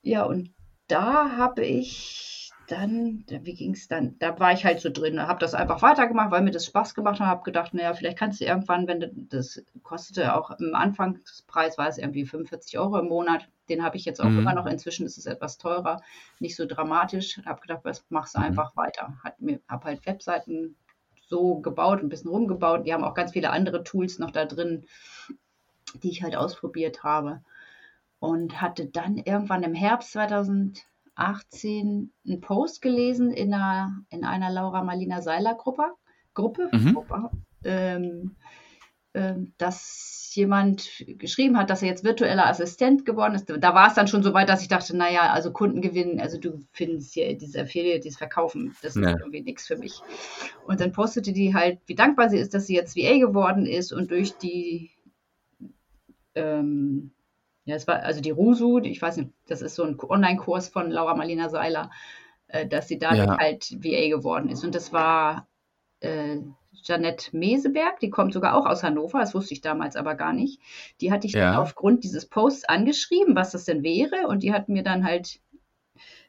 Ja, 0.01 0.24
und 0.24 0.54
da 0.88 1.32
habe 1.38 1.65
ich 1.65 2.35
dann, 2.67 3.24
wie 3.27 3.53
ging 3.53 3.74
es 3.74 3.88
dann? 3.88 4.17
Da 4.19 4.39
war 4.39 4.53
ich 4.53 4.65
halt 4.65 4.79
so 4.79 4.89
drin, 4.89 5.22
habe 5.22 5.39
das 5.39 5.53
einfach 5.53 5.81
weitergemacht, 5.81 6.31
weil 6.31 6.41
mir 6.41 6.51
das 6.51 6.65
Spaß 6.65 6.95
gemacht 6.95 7.19
hat. 7.19 7.27
Habe 7.27 7.43
gedacht, 7.43 7.74
naja, 7.74 7.93
vielleicht 7.93 8.17
kannst 8.17 8.41
du 8.41 8.45
irgendwann, 8.45 8.88
wenn 8.88 9.00
du, 9.00 9.12
das 9.13 9.63
kostete 9.84 10.36
auch 10.36 10.51
im 10.60 10.75
Anfangspreis 10.75 11.77
war 11.77 11.88
es 11.88 11.98
irgendwie 11.98 12.25
45 12.25 12.77
Euro 12.79 13.00
im 13.00 13.07
Monat. 13.07 13.48
Den 13.69 13.84
habe 13.84 13.98
ich 13.98 14.05
jetzt 14.05 14.19
auch 14.22 14.29
mhm. 14.29 14.39
immer 14.39 14.53
noch. 14.53 14.65
Inzwischen 14.65 15.05
ist 15.05 15.17
es 15.17 15.25
etwas 15.25 15.57
teurer, 15.57 16.01
nicht 16.39 16.55
so 16.55 16.65
dramatisch. 16.65 17.39
Habe 17.45 17.62
gedacht, 17.62 17.81
was 17.84 18.05
machst 18.10 18.36
du 18.36 18.39
mhm. 18.39 18.45
einfach 18.45 18.75
weiter? 18.75 19.17
Hat 19.24 19.39
mir, 19.41 19.60
habe 19.67 19.86
halt 19.86 20.05
Webseiten 20.05 20.75
so 21.27 21.55
gebaut, 21.60 22.01
ein 22.01 22.10
bisschen 22.10 22.31
rumgebaut. 22.31 22.86
Die 22.86 22.93
haben 22.93 23.03
auch 23.03 23.13
ganz 23.13 23.31
viele 23.31 23.50
andere 23.50 23.84
Tools 23.84 24.19
noch 24.19 24.31
da 24.31 24.45
drin, 24.45 24.86
die 26.03 26.10
ich 26.10 26.24
halt 26.24 26.36
ausprobiert 26.36 27.03
habe. 27.03 27.41
Und 28.19 28.62
hatte 28.62 28.86
dann 28.86 29.17
irgendwann 29.17 29.63
im 29.63 29.74
Herbst 29.74 30.15
2018 31.15 32.12
einen 32.25 32.41
Post 32.41 32.81
gelesen 32.81 33.31
in 33.31 33.53
einer, 33.53 34.01
in 34.10 34.24
einer 34.24 34.51
Laura 34.51 34.84
Marlina 34.84 35.22
Seiler 35.22 35.55
Gruppe, 35.55 35.93
Gruppe, 36.34 36.69
mhm. 36.72 36.93
Gruppe 36.93 37.31
ähm, 37.63 38.36
ähm, 39.15 39.53
dass 39.57 40.31
jemand 40.34 41.05
geschrieben 41.07 41.57
hat, 41.57 41.69
dass 41.69 41.81
er 41.81 41.88
jetzt 41.88 42.03
virtueller 42.03 42.48
Assistent 42.48 43.05
geworden 43.05 43.34
ist. 43.34 43.50
Da 43.50 43.74
war 43.74 43.88
es 43.88 43.93
dann 43.93 44.10
schon 44.10 44.24
so 44.24 44.34
weit, 44.34 44.50
dass 44.50 44.62
ich 44.62 44.67
dachte, 44.67 44.95
naja, 44.95 45.31
also 45.31 45.53
Kunden 45.53 45.81
gewinnen, 45.81 46.19
also 46.19 46.38
du 46.38 46.60
findest 46.74 47.13
hier 47.13 47.38
diese 47.38 47.62
Affiliate, 47.62 48.01
dieses 48.01 48.17
Verkaufen, 48.17 48.75
das 48.81 48.95
ja. 48.95 49.12
ist 49.12 49.19
irgendwie 49.19 49.41
nichts 49.41 49.67
für 49.67 49.77
mich. 49.77 50.01
Und 50.67 50.81
dann 50.81 50.91
postete 50.91 51.31
die 51.31 51.55
halt, 51.55 51.79
wie 51.86 51.95
dankbar 51.95 52.29
sie 52.29 52.38
ist, 52.38 52.53
dass 52.53 52.67
sie 52.67 52.75
jetzt 52.75 52.98
VA 52.98 53.17
geworden 53.17 53.65
ist 53.65 53.93
und 53.93 54.12
durch 54.12 54.38
die, 54.38 54.91
ähm, 56.36 57.12
ja, 57.65 57.75
es 57.75 57.88
war 57.88 58.03
also 58.03 58.22
die 58.22 58.31
Rusu, 58.31 58.79
ich 58.79 59.01
weiß 59.01 59.17
nicht, 59.17 59.31
das 59.48 59.62
ist 59.62 59.75
so 59.75 59.84
ein 59.84 59.98
Online-Kurs 60.00 60.69
von 60.69 60.91
Laura 60.91 61.15
Marlina 61.15 61.50
Seiler, 61.50 61.91
äh, 62.48 62.67
dass 62.67 62.88
sie 62.88 63.00
da 63.00 63.13
ja. 63.13 63.38
halt 63.38 63.72
VA 63.84 64.07
geworden 64.10 64.50
ist. 64.50 64.63
Und 64.63 64.75
das 64.75 64.93
war 64.93 65.48
äh, 66.00 66.38
Janette 66.84 67.36
Meseberg, 67.36 68.00
die 68.00 68.12
kommt 68.12 68.34
sogar 68.34 68.55
auch 68.55 68.67
aus 68.67 68.84
Hannover, 68.84 69.19
das 69.19 69.34
wusste 69.34 69.55
ich 69.55 69.62
damals 69.62 69.95
aber 69.95 70.13
gar 70.13 70.34
nicht. 70.34 70.62
Die 71.01 71.12
hatte 71.12 71.25
ich 71.25 71.34
ja. 71.34 71.60
aufgrund 71.60 72.03
dieses 72.03 72.27
Posts 72.27 72.65
angeschrieben, 72.65 73.36
was 73.36 73.51
das 73.51 73.65
denn 73.65 73.81
wäre. 73.81 74.27
Und 74.27 74.43
die 74.43 74.53
hat 74.53 74.69
mir 74.69 74.84
dann 74.84 75.03
halt 75.03 75.39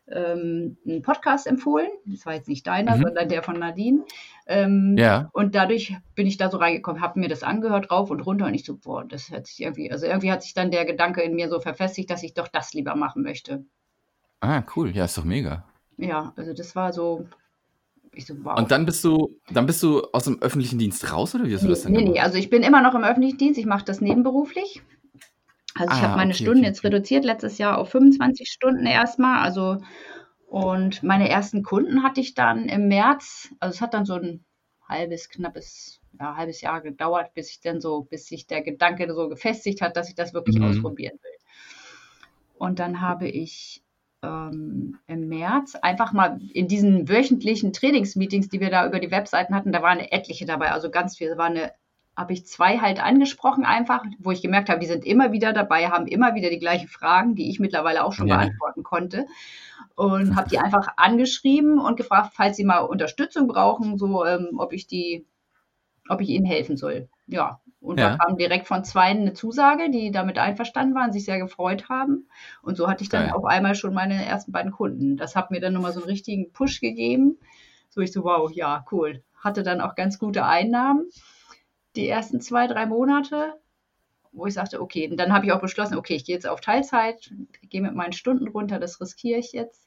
ähm, 0.09 0.77
einen 0.87 1.03
Podcast 1.03 1.47
empfohlen. 1.47 1.89
Das 2.07 2.27
war 2.27 2.35
jetzt 2.35 2.49
nicht 2.49 2.67
deiner, 2.67 2.97
mhm. 2.97 3.03
sondern 3.03 3.29
der 3.29 3.43
von 3.43 3.59
Nadine. 3.59 4.05
Ähm, 4.47 4.97
ja. 4.99 5.29
Und 5.33 5.55
dadurch 5.55 5.97
bin 6.15 6.27
ich 6.27 6.37
da 6.37 6.51
so 6.51 6.59
reingekommen, 6.59 7.03
habe 7.03 7.19
mir 7.19 7.29
das 7.29 7.43
angehört, 7.43 7.91
rauf 7.91 8.11
und 8.11 8.21
runter 8.21 8.47
und 8.47 8.55
ich 8.55 8.65
so, 8.65 8.77
boah, 8.77 9.05
das 9.05 9.31
hat 9.31 9.47
sich 9.47 9.61
irgendwie, 9.63 9.91
also 9.91 10.07
irgendwie 10.07 10.31
hat 10.31 10.43
sich 10.43 10.55
dann 10.55 10.71
der 10.71 10.85
Gedanke 10.85 11.23
in 11.23 11.35
mir 11.35 11.49
so 11.49 11.61
verfestigt, 11.61 12.11
dass 12.11 12.23
ich 12.23 12.35
doch 12.35 12.49
das 12.49 12.73
lieber 12.73 12.95
machen 12.95 13.23
möchte. 13.23 13.65
Ah, 14.41 14.63
cool, 14.77 14.91
ja, 14.91 15.07
ist 15.07 15.19
doch 15.19 15.25
mega. 15.25 15.65
Ja, 15.97 16.33
also 16.37 16.53
das 16.53 16.77
war 16.77 16.93
so, 16.93 17.27
ich 18.13 18.27
so, 18.27 18.35
wow. 18.45 18.59
Und 18.59 18.71
dann 18.71 18.87
bist 18.87 19.05
du, 19.05 19.37
dann 19.51 19.67
bist 19.67 19.83
du 19.83 20.03
aus 20.13 20.25
dem 20.25 20.41
öffentlichen 20.41 20.79
Dienst 20.79 21.13
raus 21.13 21.35
oder 21.35 21.45
wie 21.47 21.55
hast 21.55 21.65
du 21.65 21.69
das 21.69 21.83
denn 21.83 21.93
Nee, 21.93 21.99
gemacht? 21.99 22.15
nee, 22.15 22.21
also 22.21 22.39
ich 22.39 22.51
bin 22.51 22.63
immer 22.63 22.83
noch 22.83 22.95
im 22.95 23.05
öffentlichen 23.05 23.39
Dienst, 23.39 23.59
ich 23.59 23.67
mache 23.67 23.85
das 23.85 24.01
nebenberuflich. 24.01 24.83
Also 25.79 25.95
ich 25.95 26.01
ah, 26.01 26.03
habe 26.03 26.17
meine 26.17 26.33
okay, 26.33 26.43
Stunden 26.43 26.61
okay. 26.61 26.69
jetzt 26.69 26.85
reduziert 26.85 27.25
letztes 27.25 27.59
Jahr 27.59 27.79
auf 27.79 27.91
25 27.91 28.49
Stunden 28.49 28.87
erstmal. 28.87 29.43
Also 29.43 29.79
und 30.47 31.03
meine 31.03 31.29
ersten 31.29 31.63
Kunden 31.63 32.03
hatte 32.03 32.21
ich 32.21 32.35
dann 32.35 32.69
im 32.69 32.89
März. 32.89 33.49
Also 33.61 33.75
es 33.75 33.81
hat 33.81 33.95
dann 33.95 34.07
so 34.07 34.15
ein 34.15 34.45
halbes, 34.89 35.29
knappes, 35.29 36.01
ja, 36.19 36.37
halbes 36.37 36.61
Jahr 36.61 36.81
gedauert, 36.81 37.35
bis 37.35 37.51
ich 37.51 37.61
dann 37.61 37.81
so, 37.81 38.03
bis 38.03 38.27
sich 38.27 38.47
der 38.47 38.63
Gedanke 38.63 39.13
so 39.13 39.29
gefestigt 39.29 39.83
hat, 39.83 39.97
dass 39.97 40.09
ich 40.09 40.15
das 40.15 40.35
wirklich 40.35 40.59
mhm. 40.59 40.65
ausprobieren 40.65 41.19
will. 41.23 41.39
Und 42.59 42.79
dann 42.79 43.01
habe 43.01 43.29
ich 43.29 43.83
ähm, 44.23 44.99
im 45.07 45.29
März 45.29 45.75
einfach 45.75 46.13
mal 46.13 46.41
in 46.53 46.69
diesen 46.69 47.09
wöchentlichen 47.09 47.73
Trainingsmeetings, 47.73 48.49
die 48.49 48.61
wir 48.61 48.71
da 48.71 48.87
über 48.87 49.01
die 49.01 49.11
Webseiten 49.11 49.55
hatten, 49.55 49.73
da 49.73 49.83
waren 49.83 49.99
etliche 49.99 50.47
dabei, 50.47 50.71
also 50.71 50.91
ganz 50.91 51.17
viel, 51.17 51.37
war 51.37 51.47
eine 51.47 51.73
habe 52.17 52.33
ich 52.33 52.47
zwei 52.47 52.79
halt 52.79 53.03
angesprochen 53.03 53.65
einfach, 53.65 54.03
wo 54.19 54.31
ich 54.31 54.41
gemerkt 54.41 54.71
habe, 54.71 54.81
die 54.81 54.87
sind 54.87 55.05
immer 55.05 55.33
wieder 55.33 55.53
dabei, 55.53 55.89
haben 55.89 56.07
immer 56.07 56.35
wieder 56.35 56.49
die 56.49 56.59
gleichen 56.59 56.89
Fragen, 56.89 57.35
die 57.35 57.51
ich 57.51 57.61
mittlerweile 57.61 58.05
auch 58.05 58.13
schon 58.13 58.27
ja. 58.27 58.39
beantworten 58.39 58.83
konnte. 58.83 59.27
Und 59.95 60.35
habe 60.35 60.49
die 60.49 60.59
einfach 60.59 60.89
angeschrieben 60.97 61.79
und 61.79 61.97
gefragt, 61.97 62.33
falls 62.35 62.57
sie 62.57 62.65
mal 62.65 62.79
Unterstützung 62.79 63.47
brauchen, 63.47 63.99
so 63.99 64.25
ähm, 64.25 64.51
ob 64.59 64.73
ich 64.73 64.87
die, 64.87 65.27
ob 66.09 66.21
ich 66.21 66.31
ihnen 66.31 66.47
helfen 66.47 66.77
soll. 66.77 67.09
Ja, 67.27 67.61
und 67.81 68.01
ja. 68.01 68.11
da 68.11 68.17
kam 68.17 68.37
direkt 68.37 68.67
von 68.67 68.85
zwei 68.85 69.05
eine 69.05 69.33
Zusage, 69.35 69.91
die 69.91 70.11
damit 70.11 70.39
einverstanden 70.39 70.95
waren, 70.95 71.13
sich 71.13 71.25
sehr 71.25 71.39
gefreut 71.39 71.89
haben. 71.89 72.29
Und 72.63 72.77
so 72.77 72.89
hatte 72.89 73.05
ich 73.05 73.11
dann 73.11 73.29
ja. 73.29 73.35
auf 73.35 73.45
einmal 73.45 73.75
schon 73.75 73.95
meine 73.95 74.25
ersten 74.25 74.53
beiden 74.53 74.73
Kunden. 74.73 75.17
Das 75.17 75.37
hat 75.37 75.51
mir 75.51 75.61
dann 75.61 75.75
nochmal 75.75 75.93
so 75.93 76.01
einen 76.01 76.11
richtigen 76.11 76.53
Push 76.53 76.81
gegeben. 76.81 77.39
So 77.91 78.01
ich 78.01 78.13
so, 78.13 78.25
wow, 78.25 78.51
ja, 78.51 78.85
cool. 78.91 79.23
Hatte 79.39 79.63
dann 79.63 79.81
auch 79.81 79.95
ganz 79.95 80.19
gute 80.19 80.45
Einnahmen 80.45 81.09
die 81.97 82.09
ersten 82.09 82.41
zwei, 82.41 82.67
drei 82.67 82.87
Monate, 82.87 83.55
wo 84.33 84.47
ich 84.47 84.55
sagte, 84.55 84.81
okay, 84.81 85.09
und 85.11 85.17
dann 85.17 85.33
habe 85.33 85.47
ich 85.47 85.53
auch 85.53 85.61
beschlossen, 85.61 85.97
okay, 85.97 86.15
ich 86.15 86.25
gehe 86.25 86.35
jetzt 86.35 86.49
auf 86.49 86.61
Teilzeit, 86.61 87.33
gehe 87.63 87.83
mit 87.83 87.95
meinen 87.95 88.13
Stunden 88.13 88.49
runter, 88.49 88.79
das 88.79 89.01
riskiere 89.01 89.39
ich 89.39 89.53
jetzt. 89.53 89.87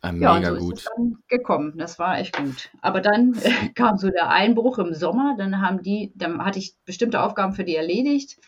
Ah, 0.00 0.12
ja, 0.12 0.12
mega 0.12 0.50
und 0.50 0.60
so 0.60 0.66
gut. 0.66 0.74
ist 0.74 0.80
es 0.80 0.90
dann 0.96 1.18
gekommen. 1.26 1.74
Das 1.76 1.98
war 1.98 2.18
echt 2.18 2.36
gut. 2.36 2.70
Aber 2.80 3.00
dann 3.00 3.34
äh, 3.42 3.68
kam 3.70 3.96
so 3.96 4.10
der 4.10 4.30
Einbruch 4.30 4.78
im 4.78 4.94
Sommer. 4.94 5.34
Dann 5.36 5.60
haben 5.60 5.82
die, 5.82 6.12
dann 6.14 6.44
hatte 6.44 6.60
ich 6.60 6.76
bestimmte 6.84 7.20
Aufgaben 7.20 7.52
für 7.52 7.64
die 7.64 7.74
erledigt. 7.74 8.38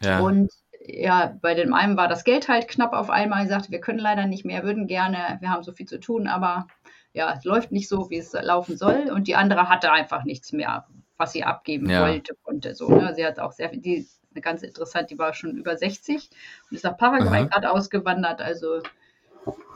Ja. 0.00 0.20
Und 0.20 0.52
ja, 0.84 1.36
bei 1.40 1.54
dem 1.54 1.72
einen 1.72 1.96
war 1.96 2.08
das 2.08 2.24
Geld 2.24 2.48
halt 2.48 2.68
knapp 2.68 2.92
auf 2.92 3.08
einmal. 3.10 3.42
Ich 3.44 3.48
sagte, 3.48 3.70
wir 3.70 3.80
können 3.80 3.98
leider 3.98 4.26
nicht 4.26 4.44
mehr, 4.44 4.64
würden 4.64 4.86
gerne, 4.86 5.38
wir 5.40 5.50
haben 5.50 5.62
so 5.62 5.72
viel 5.72 5.86
zu 5.86 5.98
tun, 5.98 6.28
aber 6.28 6.68
ja, 7.12 7.32
es 7.32 7.44
läuft 7.44 7.72
nicht 7.72 7.88
so, 7.88 8.10
wie 8.10 8.18
es 8.18 8.32
laufen 8.34 8.76
soll. 8.76 9.10
Und 9.12 9.26
die 9.26 9.36
andere 9.36 9.68
hatte 9.70 9.90
einfach 9.90 10.24
nichts 10.24 10.52
mehr, 10.52 10.86
was 11.16 11.32
sie 11.32 11.44
abgeben 11.44 11.88
ja. 11.88 12.02
wollte, 12.02 12.34
konnte. 12.42 12.74
So, 12.74 12.88
ne? 12.88 13.14
Sie 13.14 13.24
hat 13.24 13.38
auch 13.38 13.52
sehr 13.52 13.70
viel, 13.70 13.80
die 13.80 14.06
eine 14.32 14.42
ganz 14.42 14.62
interessant, 14.62 15.10
die 15.10 15.18
war 15.18 15.32
schon 15.32 15.56
über 15.56 15.76
60 15.76 16.28
und 16.70 16.76
ist 16.76 16.84
nach 16.84 16.96
Paraguay 16.96 17.46
gerade 17.46 17.70
ausgewandert. 17.70 18.40
Also 18.40 18.82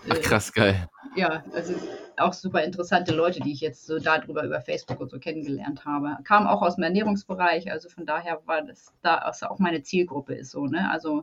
Ach, 0.09 0.21
krass, 0.21 0.53
geil. 0.53 0.89
Ja, 1.15 1.43
also 1.53 1.75
auch 2.17 2.33
super 2.33 2.63
interessante 2.63 3.15
Leute, 3.15 3.41
die 3.41 3.53
ich 3.53 3.61
jetzt 3.61 3.87
so 3.87 3.99
darüber 3.99 4.45
über 4.45 4.61
Facebook 4.61 5.01
und 5.01 5.11
so 5.11 5.19
kennengelernt 5.19 5.85
habe. 5.85 6.17
Kam 6.25 6.47
auch 6.47 6.63
aus 6.63 6.77
dem 6.77 6.85
Ernährungsbereich, 6.85 7.71
also 7.71 7.89
von 7.89 8.07
daher 8.07 8.41
war 8.47 8.63
das 8.63 8.93
da 9.03 9.17
also 9.17 9.47
auch 9.47 9.59
meine 9.59 9.83
Zielgruppe 9.83 10.35
ist 10.35 10.51
so, 10.51 10.67
ne? 10.67 10.91
Also 10.91 11.23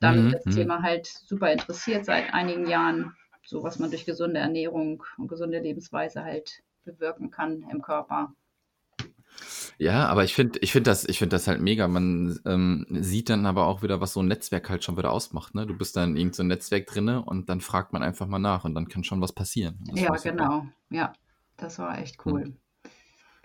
dann 0.00 0.26
mhm, 0.26 0.32
das 0.32 0.44
mhm. 0.46 0.50
Thema 0.52 0.82
halt 0.82 1.06
super 1.06 1.52
interessiert 1.52 2.04
seit 2.04 2.32
einigen 2.34 2.66
Jahren, 2.66 3.16
so 3.44 3.62
was 3.62 3.78
man 3.78 3.90
durch 3.90 4.04
gesunde 4.04 4.40
Ernährung 4.40 5.02
und 5.18 5.28
gesunde 5.28 5.60
Lebensweise 5.60 6.24
halt 6.24 6.62
bewirken 6.84 7.30
kann 7.30 7.64
im 7.70 7.82
Körper. 7.82 8.32
Ja, 9.78 10.06
aber 10.06 10.24
ich 10.24 10.34
finde 10.34 10.58
ich 10.60 10.72
finde 10.72 10.90
das, 10.90 11.04
ich 11.04 11.18
finde 11.18 11.34
das 11.34 11.48
halt 11.48 11.60
mega. 11.60 11.88
Man 11.88 12.38
ähm, 12.46 12.86
sieht 12.90 13.30
dann 13.30 13.46
aber 13.46 13.66
auch 13.66 13.82
wieder, 13.82 14.00
was 14.00 14.12
so 14.12 14.20
ein 14.20 14.28
Netzwerk 14.28 14.70
halt 14.70 14.84
schon 14.84 14.96
wieder 14.96 15.10
ausmacht. 15.10 15.54
Ne? 15.54 15.66
Du 15.66 15.76
bist 15.76 15.96
dann 15.96 16.10
in 16.10 16.16
irgendein 16.16 16.34
so 16.34 16.42
Netzwerk 16.44 16.86
drinne 16.86 17.22
und 17.22 17.48
dann 17.48 17.60
fragt 17.60 17.92
man 17.92 18.02
einfach 18.02 18.26
mal 18.26 18.38
nach 18.38 18.64
und 18.64 18.74
dann 18.74 18.88
kann 18.88 19.04
schon 19.04 19.20
was 19.20 19.32
passieren. 19.32 19.78
Das 19.88 20.00
ja, 20.00 20.10
genau. 20.10 20.66
Ja, 20.90 21.12
das 21.56 21.78
war 21.78 21.98
echt 21.98 22.24
cool. 22.26 22.44
Hm. 22.44 22.56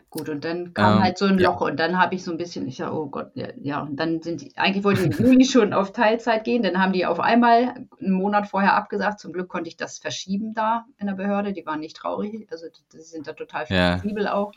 Gut, 0.09 0.29
und 0.29 0.45
dann 0.45 0.73
kam 0.73 0.97
ähm, 0.97 1.03
halt 1.03 1.17
so 1.17 1.25
ein 1.25 1.37
Loch 1.37 1.59
ja. 1.59 1.67
und 1.67 1.77
dann 1.77 1.99
habe 1.99 2.15
ich 2.15 2.23
so 2.23 2.31
ein 2.31 2.37
bisschen, 2.37 2.65
ich 2.65 2.77
sage, 2.77 2.95
oh 2.95 3.07
Gott, 3.07 3.31
ja, 3.33 3.49
ja, 3.61 3.81
und 3.81 3.97
dann 3.97 4.21
sind 4.21 4.39
die, 4.39 4.57
eigentlich 4.57 4.85
wollten 4.85 5.11
die 5.11 5.17
im 5.17 5.25
Juli 5.31 5.43
schon 5.43 5.73
auf 5.73 5.91
Teilzeit 5.91 6.45
gehen, 6.45 6.63
dann 6.63 6.81
haben 6.81 6.93
die 6.93 7.05
auf 7.05 7.19
einmal 7.19 7.87
einen 7.99 8.13
Monat 8.13 8.47
vorher 8.47 8.75
abgesagt. 8.75 9.19
Zum 9.19 9.33
Glück 9.33 9.49
konnte 9.49 9.67
ich 9.67 9.75
das 9.75 9.97
verschieben 9.97 10.53
da 10.53 10.85
in 10.97 11.07
der 11.07 11.15
Behörde, 11.15 11.51
die 11.51 11.65
waren 11.65 11.81
nicht 11.81 11.97
traurig, 11.97 12.47
also 12.51 12.67
die 12.93 12.99
sind 12.99 13.27
da 13.27 13.33
total 13.33 13.65
flexibel 13.65 14.23
ja. 14.23 14.33
auch 14.33 14.53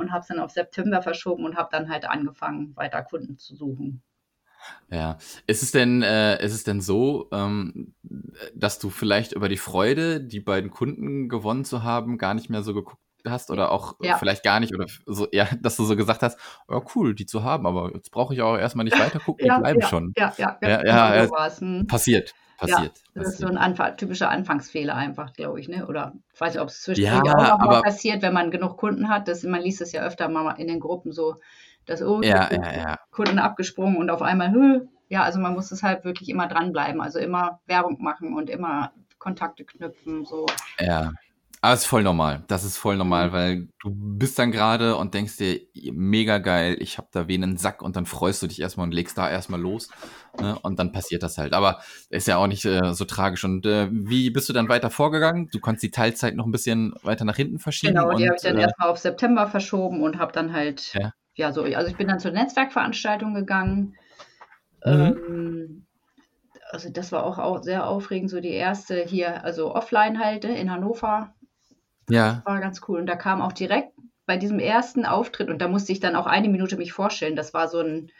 und 0.00 0.12
habe 0.12 0.20
es 0.20 0.28
dann 0.28 0.38
auf 0.38 0.50
September 0.50 1.02
verschoben 1.02 1.44
und 1.44 1.56
habe 1.56 1.68
dann 1.72 1.88
halt 1.88 2.08
angefangen, 2.08 2.74
weiter 2.76 3.02
Kunden 3.02 3.38
zu 3.38 3.54
suchen. 3.54 4.02
Ja, 4.90 5.18
ist 5.46 5.62
es 5.62 5.70
denn, 5.70 6.02
äh, 6.02 6.44
ist 6.44 6.52
es 6.52 6.64
denn 6.64 6.80
so, 6.80 7.28
ähm, 7.32 7.94
dass 8.54 8.78
du 8.78 8.90
vielleicht 8.90 9.32
über 9.32 9.48
die 9.48 9.56
Freude, 9.56 10.20
die 10.20 10.40
beiden 10.40 10.70
Kunden 10.70 11.28
gewonnen 11.28 11.64
zu 11.64 11.82
haben, 11.82 12.18
gar 12.18 12.34
nicht 12.34 12.50
mehr 12.50 12.62
so 12.62 12.74
geguckt 12.74 13.00
hast 13.26 13.50
oder 13.50 13.70
auch 13.72 13.96
ja. 14.00 14.16
vielleicht 14.18 14.42
gar 14.42 14.60
nicht 14.60 14.74
oder 14.74 14.86
so, 15.06 15.28
ja, 15.32 15.48
dass 15.60 15.76
du 15.76 15.84
so 15.84 15.96
gesagt 15.96 16.22
hast, 16.22 16.38
ja 16.68 16.82
cool, 16.94 17.14
die 17.14 17.26
zu 17.26 17.42
haben, 17.42 17.66
aber 17.66 17.92
jetzt 17.94 18.10
brauche 18.10 18.34
ich 18.34 18.42
auch 18.42 18.56
erstmal 18.56 18.84
nicht 18.84 18.98
weiter 18.98 19.18
gucken, 19.20 19.46
ja, 19.46 19.56
die 19.56 19.60
bleiben 19.60 19.80
ja, 19.80 19.88
schon. 19.88 20.12
Ja, 20.16 20.34
ja, 20.36 20.58
ja, 20.60 20.68
ja, 20.68 20.84
ja, 20.84 21.24
ja 21.24 21.58
hm. 21.58 21.86
passiert 21.86 22.34
passiert. 22.60 22.80
Ja, 22.80 22.88
das 23.14 23.14
passiert. 23.14 23.26
ist 23.26 23.38
so 23.38 23.46
ein 23.48 23.58
Anfang, 23.58 23.96
typischer 23.96 24.30
Anfangsfehler 24.30 24.94
einfach, 24.94 25.32
glaube 25.32 25.60
ich, 25.60 25.68
ne? 25.68 25.86
Oder 25.86 26.12
ich 26.32 26.40
weiß 26.40 26.54
nicht, 26.54 26.62
ob 26.62 26.68
es 26.68 26.82
zwischendurch 26.82 27.24
ja, 27.26 27.54
auch 27.54 27.58
noch 27.58 27.66
mal 27.66 27.82
passiert, 27.82 28.22
wenn 28.22 28.34
man 28.34 28.50
genug 28.50 28.76
Kunden 28.76 29.08
hat. 29.08 29.28
Das, 29.28 29.42
man 29.42 29.60
liest 29.60 29.80
es 29.80 29.92
ja 29.92 30.02
öfter 30.02 30.28
mal 30.28 30.52
in 30.52 30.68
den 30.68 30.80
Gruppen 30.80 31.12
so, 31.12 31.36
dass 31.86 32.02
oh, 32.02 32.20
ja, 32.22 32.48
ja, 32.52 32.72
ja. 32.76 32.98
Kunden 33.10 33.38
abgesprungen 33.38 33.96
und 33.96 34.10
auf 34.10 34.22
einmal, 34.22 34.52
Hö. 34.52 34.86
ja, 35.08 35.22
also 35.22 35.40
man 35.40 35.54
muss 35.54 35.72
es 35.72 35.82
halt 35.82 36.04
wirklich 36.04 36.28
immer 36.28 36.46
dranbleiben, 36.46 37.00
also 37.00 37.18
immer 37.18 37.60
Werbung 37.66 38.00
machen 38.00 38.34
und 38.34 38.50
immer 38.50 38.92
Kontakte 39.18 39.64
knüpfen, 39.64 40.24
so. 40.24 40.46
Ja, 40.78 41.12
aber 41.62 41.74
es 41.74 41.80
ist 41.80 41.86
voll 41.86 42.02
normal. 42.02 42.42
Das 42.48 42.64
ist 42.64 42.78
voll 42.78 42.96
normal, 42.96 43.28
mhm. 43.28 43.32
weil 43.32 43.68
du 43.82 43.90
bist 43.92 44.38
dann 44.38 44.50
gerade 44.50 44.96
und 44.96 45.12
denkst 45.12 45.36
dir, 45.36 45.60
mega 45.92 46.38
geil, 46.38 46.76
ich 46.80 46.96
habe 46.96 47.08
da 47.12 47.28
wen 47.28 47.42
in 47.42 47.50
den 47.50 47.56
Sack 47.58 47.82
und 47.82 47.96
dann 47.96 48.06
freust 48.06 48.42
du 48.42 48.46
dich 48.46 48.60
erstmal 48.60 48.86
und 48.86 48.94
legst 48.94 49.18
da 49.18 49.28
erstmal 49.28 49.60
los. 49.60 49.90
Ne? 50.40 50.58
Und 50.62 50.78
dann 50.78 50.92
passiert 50.92 51.22
das 51.22 51.36
halt. 51.36 51.52
Aber 51.52 51.80
ist 52.08 52.26
ja 52.28 52.38
auch 52.38 52.46
nicht 52.46 52.64
äh, 52.64 52.94
so 52.94 53.04
tragisch. 53.04 53.44
Und 53.44 53.66
äh, 53.66 53.88
wie 53.90 54.30
bist 54.30 54.48
du 54.48 54.54
dann 54.54 54.70
weiter 54.70 54.88
vorgegangen? 54.88 55.50
Du 55.52 55.60
konntest 55.60 55.82
die 55.82 55.90
Teilzeit 55.90 56.34
noch 56.34 56.46
ein 56.46 56.52
bisschen 56.52 56.94
weiter 57.02 57.26
nach 57.26 57.36
hinten 57.36 57.58
verschieben. 57.58 57.94
Genau, 57.94 58.14
die 58.14 58.26
habe 58.26 58.36
ich 58.36 58.42
dann 58.42 58.56
äh, 58.56 58.62
erstmal 58.62 58.88
auf 58.88 58.98
September 58.98 59.46
verschoben 59.46 60.02
und 60.02 60.18
habe 60.18 60.32
dann 60.32 60.54
halt, 60.54 60.94
ja. 60.94 61.12
ja, 61.34 61.52
so, 61.52 61.64
also 61.64 61.90
ich 61.90 61.96
bin 61.96 62.08
dann 62.08 62.20
zur 62.20 62.30
Netzwerkveranstaltung 62.30 63.34
gegangen. 63.34 63.96
Mhm. 64.82 64.92
Ähm, 64.92 65.86
also 66.70 66.88
das 66.88 67.12
war 67.12 67.24
auch, 67.24 67.38
auch 67.38 67.62
sehr 67.62 67.86
aufregend, 67.86 68.30
so 68.30 68.40
die 68.40 68.48
erste 68.48 69.04
hier, 69.04 69.44
also 69.44 69.74
offline 69.74 70.18
halt 70.24 70.46
in 70.46 70.70
Hannover 70.70 71.34
ja. 72.10 72.44
War 72.44 72.60
ganz 72.60 72.80
cool. 72.88 73.00
Und 73.00 73.06
da 73.06 73.16
kam 73.16 73.42
auch 73.42 73.52
direkt 73.52 73.92
bei 74.26 74.36
diesem 74.36 74.58
ersten 74.60 75.04
Auftritt, 75.06 75.48
und 75.50 75.60
da 75.60 75.68
musste 75.68 75.92
ich 75.92 76.00
dann 76.00 76.16
auch 76.16 76.26
eine 76.26 76.48
Minute 76.48 76.76
mich 76.76 76.92
vorstellen, 76.92 77.36
das 77.36 77.54
war 77.54 77.68
so 77.68 77.80
ein 77.80 78.10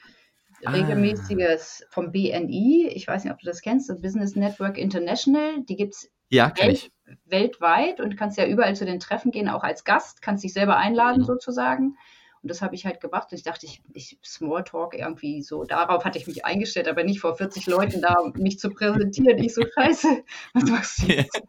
Ah. 0.67 0.75
regelmäßiges 0.75 1.87
vom 1.91 2.13
BNI, 2.13 2.89
ich 2.95 3.07
weiß 3.09 3.25
nicht, 3.25 3.33
ob 3.33 3.41
du 3.41 3.47
das 3.47 3.63
kennst, 3.63 3.89
das 3.91 4.01
Business 4.03 4.37
Network 4.37 4.79
International, 4.79 5.63
die 5.65 5.77
gibt 5.77 5.95
es 5.95 6.11
Ja, 6.31 6.55
ich. 6.59 6.91
weltweit 7.27 8.01
und 8.01 8.17
kannst 8.17 8.39
ja 8.39 8.47
überall 8.47 8.77
zu 8.77 8.85
den 8.87 9.01
Treffen 9.01 9.31
gehen, 9.33 9.49
auch 9.49 9.63
als 9.65 9.85
Gast, 9.85 10.23
kannst 10.23 10.45
dich 10.45 10.53
selber 10.53 10.77
einladen 10.77 11.23
Mhm. 11.23 11.25
sozusagen. 11.25 11.97
Und 12.43 12.51
das 12.51 12.63
habe 12.63 12.75
ich 12.75 12.87
halt 12.87 13.01
gemacht 13.01 13.29
und 13.31 13.37
ich 13.37 13.45
dachte, 13.45 13.67
ich, 13.67 13.83
ich 13.93 14.19
Smalltalk 14.25 14.95
irgendwie 14.95 15.43
so, 15.43 15.65
darauf 15.65 16.07
hatte 16.07 16.19
ich 16.19 16.27
mich 16.27 16.47
eingestellt, 16.47 16.89
aber 16.89 17.05
nicht 17.05 17.21
vor 17.21 17.37
40 17.37 17.67
Leuten 17.67 18.01
da 18.01 18.17
mich 18.35 18.59
zu 18.59 18.71
präsentieren. 18.71 19.37
Ich 19.39 19.55
so, 19.55 19.63
scheiße, 19.63 20.25
was 20.55 20.65
machst 20.65 21.03
du 21.03 21.07
jetzt? 21.09 21.43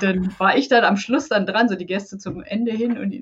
Dann 0.00 0.34
war 0.38 0.56
ich 0.56 0.68
dann 0.68 0.84
am 0.84 0.96
Schluss 0.96 1.28
dann 1.28 1.44
dran, 1.44 1.68
so 1.68 1.74
die 1.74 1.84
Gäste 1.84 2.16
zum 2.16 2.42
Ende 2.42 2.72
hin 2.72 2.96
und 2.98 3.12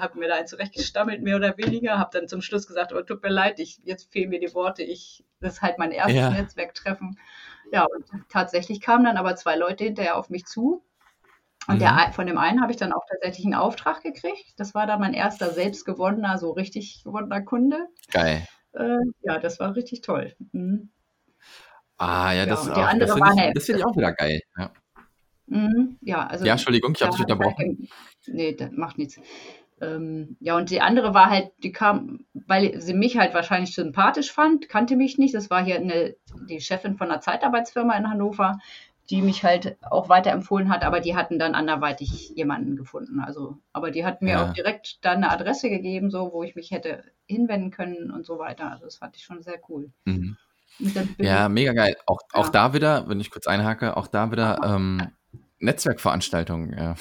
habe 0.00 0.18
mir 0.18 0.28
da 0.28 0.36
einen 0.36 0.46
zurechtgestammelt, 0.46 1.20
mehr 1.22 1.36
oder 1.36 1.58
weniger, 1.58 1.98
habe 1.98 2.10
dann 2.18 2.28
zum 2.28 2.40
Schluss 2.40 2.66
gesagt, 2.66 2.92
oh, 2.92 3.02
tut 3.02 3.22
mir 3.22 3.30
leid, 3.30 3.58
ich, 3.58 3.80
jetzt 3.84 4.12
fehlen 4.12 4.30
mir 4.30 4.40
die 4.40 4.54
Worte, 4.54 4.84
ich, 4.84 5.24
das 5.40 5.54
ist 5.54 5.62
halt 5.62 5.78
mein 5.78 5.90
erstes 5.90 6.16
Ja. 6.16 6.30
Netzwerktreffen. 6.30 7.18
Ja, 7.72 7.84
und 7.84 8.06
tatsächlich 8.28 8.80
kamen 8.80 9.04
dann 9.04 9.16
aber 9.16 9.34
zwei 9.34 9.56
Leute 9.56 9.84
hinterher 9.84 10.16
auf 10.16 10.30
mich 10.30 10.46
zu. 10.46 10.84
Und 11.68 11.76
Mhm. 11.76 11.78
der, 11.80 11.96
ein- 11.96 12.12
von 12.12 12.26
dem 12.26 12.38
einen 12.38 12.60
habe 12.62 12.70
ich 12.72 12.78
dann 12.78 12.92
auch 12.92 13.04
tatsächlich 13.08 13.44
einen 13.44 13.54
Auftrag 13.54 14.02
gekriegt. 14.02 14.54
Das 14.56 14.74
war 14.74 14.86
dann 14.86 15.00
mein 15.00 15.14
erster 15.14 15.50
selbst 15.50 15.84
gewonnener, 15.84 16.38
so 16.38 16.52
richtig 16.52 17.02
gewonnener 17.04 17.42
Kunde. 17.42 17.88
Geil. 18.12 18.46
Äh, 18.72 18.98
ja, 19.22 19.38
das 19.38 19.58
war 19.58 19.74
richtig 19.74 20.00
toll. 20.02 20.34
Mhm. 20.52 20.90
Ah, 21.98 22.32
ja, 22.32 22.40
Ja, 22.40 22.46
das, 22.46 22.68
auch, 22.68 22.74
das 22.74 23.12
finde 23.12 23.46
ich, 23.48 23.54
das 23.54 23.64
find 23.64 23.78
ich 23.78 23.84
auch 23.84 23.96
wieder 23.96 24.12
geil. 24.12 24.40
Ja, 24.58 24.70
Mhm. 25.48 25.96
Ja, 26.02 26.26
also 26.26 26.44
ja 26.44 26.52
Entschuldigung, 26.52 26.92
ich 26.96 27.02
habe 27.02 27.12
dich 27.12 27.20
halt 27.20 27.30
unterbrochen. 27.30 27.88
kein- 28.26 28.34
Nee, 28.34 28.54
das 28.54 28.72
macht 28.72 28.98
nichts. 28.98 29.20
Ähm, 29.80 30.36
ja, 30.40 30.56
und 30.56 30.70
die 30.70 30.80
andere 30.80 31.14
war 31.14 31.30
halt, 31.30 31.52
die 31.62 31.70
kam, 31.70 32.24
weil 32.34 32.80
sie 32.80 32.94
mich 32.94 33.16
halt 33.18 33.32
wahrscheinlich 33.34 33.74
sympathisch 33.74 34.32
fand, 34.32 34.68
kannte 34.68 34.96
mich 34.96 35.18
nicht. 35.18 35.34
Das 35.34 35.48
war 35.50 35.64
hier 35.64 35.76
eine, 35.76 36.16
die 36.48 36.60
Chefin 36.60 36.96
von 36.96 37.10
einer 37.10 37.20
Zeitarbeitsfirma 37.20 37.96
in 37.96 38.08
Hannover, 38.10 38.58
die 39.10 39.22
mich 39.22 39.44
halt 39.44 39.76
auch 39.82 40.08
weiterempfohlen 40.08 40.68
hat, 40.68 40.84
aber 40.84 41.00
die 41.00 41.14
hatten 41.16 41.38
dann 41.38 41.54
anderweitig 41.54 42.30
jemanden 42.34 42.76
gefunden. 42.76 43.20
Also, 43.20 43.58
aber 43.72 43.90
die 43.90 44.04
hat 44.04 44.22
mir 44.22 44.32
Ja. 44.32 44.44
auch 44.44 44.52
direkt 44.52 45.04
dann 45.04 45.18
eine 45.18 45.30
Adresse 45.30 45.70
gegeben, 45.70 46.10
so, 46.10 46.32
wo 46.32 46.42
ich 46.42 46.56
mich 46.56 46.70
hätte 46.70 47.04
hinwenden 47.26 47.70
können 47.70 48.10
und 48.10 48.26
so 48.26 48.38
weiter. 48.38 48.70
Also, 48.70 48.84
das 48.84 48.96
fand 48.96 49.16
ich 49.16 49.22
schon 49.22 49.42
sehr 49.42 49.60
cool. 49.68 49.90
Mhm. 50.04 50.36
Ja, 51.18 51.48
mega 51.48 51.72
geil. 51.72 51.96
Auch, 52.06 52.18
auch 52.32 52.46
Ja. 52.46 52.50
da 52.50 52.74
wieder, 52.74 53.08
wenn 53.08 53.20
ich 53.20 53.30
kurz 53.30 53.46
einhake, 53.46 53.96
auch 53.96 54.08
da 54.08 54.30
wieder 54.30 54.60
ähm, 54.62 55.00
Netzwerkveranstaltungen. 55.58 56.76
Ja. 56.76 56.94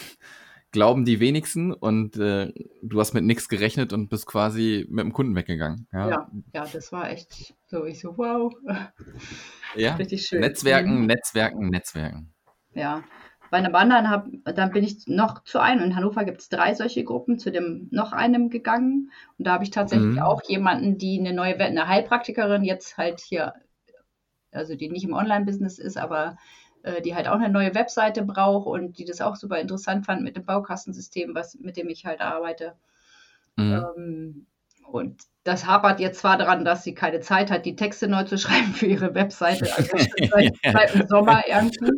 Glauben 0.75 1.05
die 1.05 1.21
wenigsten 1.21 1.71
und 1.71 2.17
äh, 2.17 2.51
du 2.83 2.99
hast 2.99 3.13
mit 3.13 3.23
nichts 3.23 3.47
gerechnet 3.47 3.93
und 3.93 4.09
bist 4.09 4.25
quasi 4.27 4.85
mit 4.89 5.05
dem 5.05 5.13
Kunden 5.13 5.33
weggegangen. 5.33 5.87
Ja, 5.93 6.09
ja, 6.09 6.31
ja, 6.53 6.65
das 6.71 6.91
war 6.91 7.09
echt 7.09 7.55
so, 7.67 7.85
ich 7.85 8.01
so, 8.01 8.17
wow, 8.17 8.53
Ja. 9.77 9.95
richtig 9.95 10.25
schön. 10.25 10.41
Netzwerken, 10.41 10.99
Mhm. 11.01 11.05
Netzwerken, 11.05 11.69
Netzwerken. 11.69 12.33
Ja. 12.73 13.03
Bei 13.51 13.57
einem 13.59 13.73
anderen 13.75 14.09
hab, 14.09 14.27
dann 14.43 14.71
bin 14.71 14.83
ich 14.83 15.07
noch 15.07 15.45
zu 15.45 15.59
einem. 15.59 15.81
In 15.81 15.95
Hannover 15.95 16.25
gibt 16.25 16.41
es 16.41 16.49
drei 16.49 16.73
solche 16.73 17.05
Gruppen, 17.05 17.39
zu 17.39 17.53
dem 17.53 17.87
noch 17.91 18.11
einem 18.11 18.49
gegangen. 18.49 19.11
Und 19.37 19.47
da 19.47 19.53
habe 19.53 19.63
ich 19.63 19.71
tatsächlich 19.71 20.15
Mhm. 20.15 20.23
auch 20.23 20.41
jemanden, 20.49 20.97
die 20.97 21.19
eine 21.19 21.31
neue, 21.31 21.55
eine 21.57 21.87
Heilpraktikerin 21.87 22.65
jetzt 22.65 22.97
halt 22.97 23.21
hier, 23.21 23.53
also 24.51 24.75
die 24.75 24.89
nicht 24.89 25.05
im 25.05 25.13
Online-Business 25.13 25.79
ist, 25.79 25.95
aber 25.95 26.35
äh, 26.85 27.01
die 27.01 27.15
halt 27.15 27.27
auch 27.27 27.35
eine 27.35 27.49
neue 27.49 27.73
Webseite 27.73 28.23
braucht 28.23 28.67
und 28.67 28.99
die 28.99 29.05
das 29.05 29.19
auch 29.19 29.35
super 29.35 29.59
interessant 29.59 30.05
fand 30.05 30.21
mit 30.21 30.35
dem 30.35 30.45
Baukastensystem, 30.45 31.33
was, 31.33 31.55
mit 31.55 31.77
dem 31.77 31.89
ich 31.89 32.05
halt 32.05 32.21
arbeite. 32.21 32.75
Mhm. 33.55 33.85
Ähm, 33.97 34.45
und 34.87 35.23
das 35.43 35.65
hapert 35.65 35.99
jetzt 35.99 36.19
zwar 36.19 36.37
daran, 36.37 36.63
dass 36.63 36.83
sie 36.83 36.93
keine 36.93 37.21
Zeit 37.21 37.49
hat, 37.49 37.65
die 37.65 37.75
Texte 37.75 38.07
neu 38.07 38.23
zu 38.23 38.37
schreiben 38.37 38.73
für 38.73 38.85
ihre 38.85 39.15
Webseite, 39.15 39.67
also 39.75 39.97
seit, 40.31 40.53
seit 40.63 40.93
dem 40.93 41.07
Sommer 41.07 41.43
irgendwie. 41.47 41.91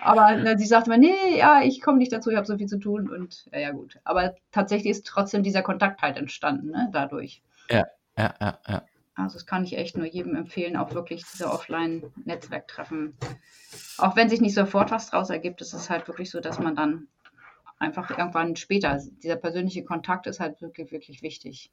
Aber 0.00 0.36
na, 0.36 0.56
sie 0.56 0.66
sagte 0.66 0.90
mir, 0.90 0.98
nee, 0.98 1.38
ja, 1.38 1.62
ich 1.62 1.80
komme 1.80 1.98
nicht 1.98 2.12
dazu, 2.12 2.30
ich 2.30 2.36
habe 2.36 2.46
so 2.46 2.56
viel 2.56 2.68
zu 2.68 2.78
tun 2.78 3.10
und 3.10 3.46
ja, 3.52 3.58
ja, 3.58 3.70
gut. 3.72 3.98
Aber 4.04 4.34
tatsächlich 4.52 4.92
ist 4.92 5.06
trotzdem 5.06 5.42
dieser 5.42 5.62
Kontakt 5.62 6.02
halt 6.02 6.16
entstanden, 6.16 6.70
ne, 6.70 6.88
dadurch. 6.92 7.42
Ja, 7.68 7.86
ja, 8.16 8.34
ja. 8.40 8.82
Also 9.22 9.34
das 9.34 9.46
kann 9.46 9.64
ich 9.64 9.76
echt 9.76 9.96
nur 9.96 10.06
jedem 10.06 10.34
empfehlen, 10.34 10.76
auch 10.76 10.94
wirklich 10.94 11.24
diese 11.32 11.50
Offline-Netzwerktreffen. 11.50 13.16
Auch 13.98 14.16
wenn 14.16 14.28
sich 14.28 14.40
nicht 14.40 14.54
sofort 14.54 14.90
was 14.90 15.10
draus 15.10 15.30
ergibt, 15.30 15.60
ist 15.60 15.72
es 15.72 15.90
halt 15.90 16.08
wirklich 16.08 16.30
so, 16.30 16.40
dass 16.40 16.58
man 16.58 16.74
dann 16.74 17.08
einfach 17.78 18.10
irgendwann 18.10 18.56
später, 18.56 19.00
dieser 19.22 19.36
persönliche 19.36 19.84
Kontakt 19.84 20.26
ist 20.26 20.40
halt 20.40 20.60
wirklich, 20.60 20.92
wirklich 20.92 21.22
wichtig. 21.22 21.70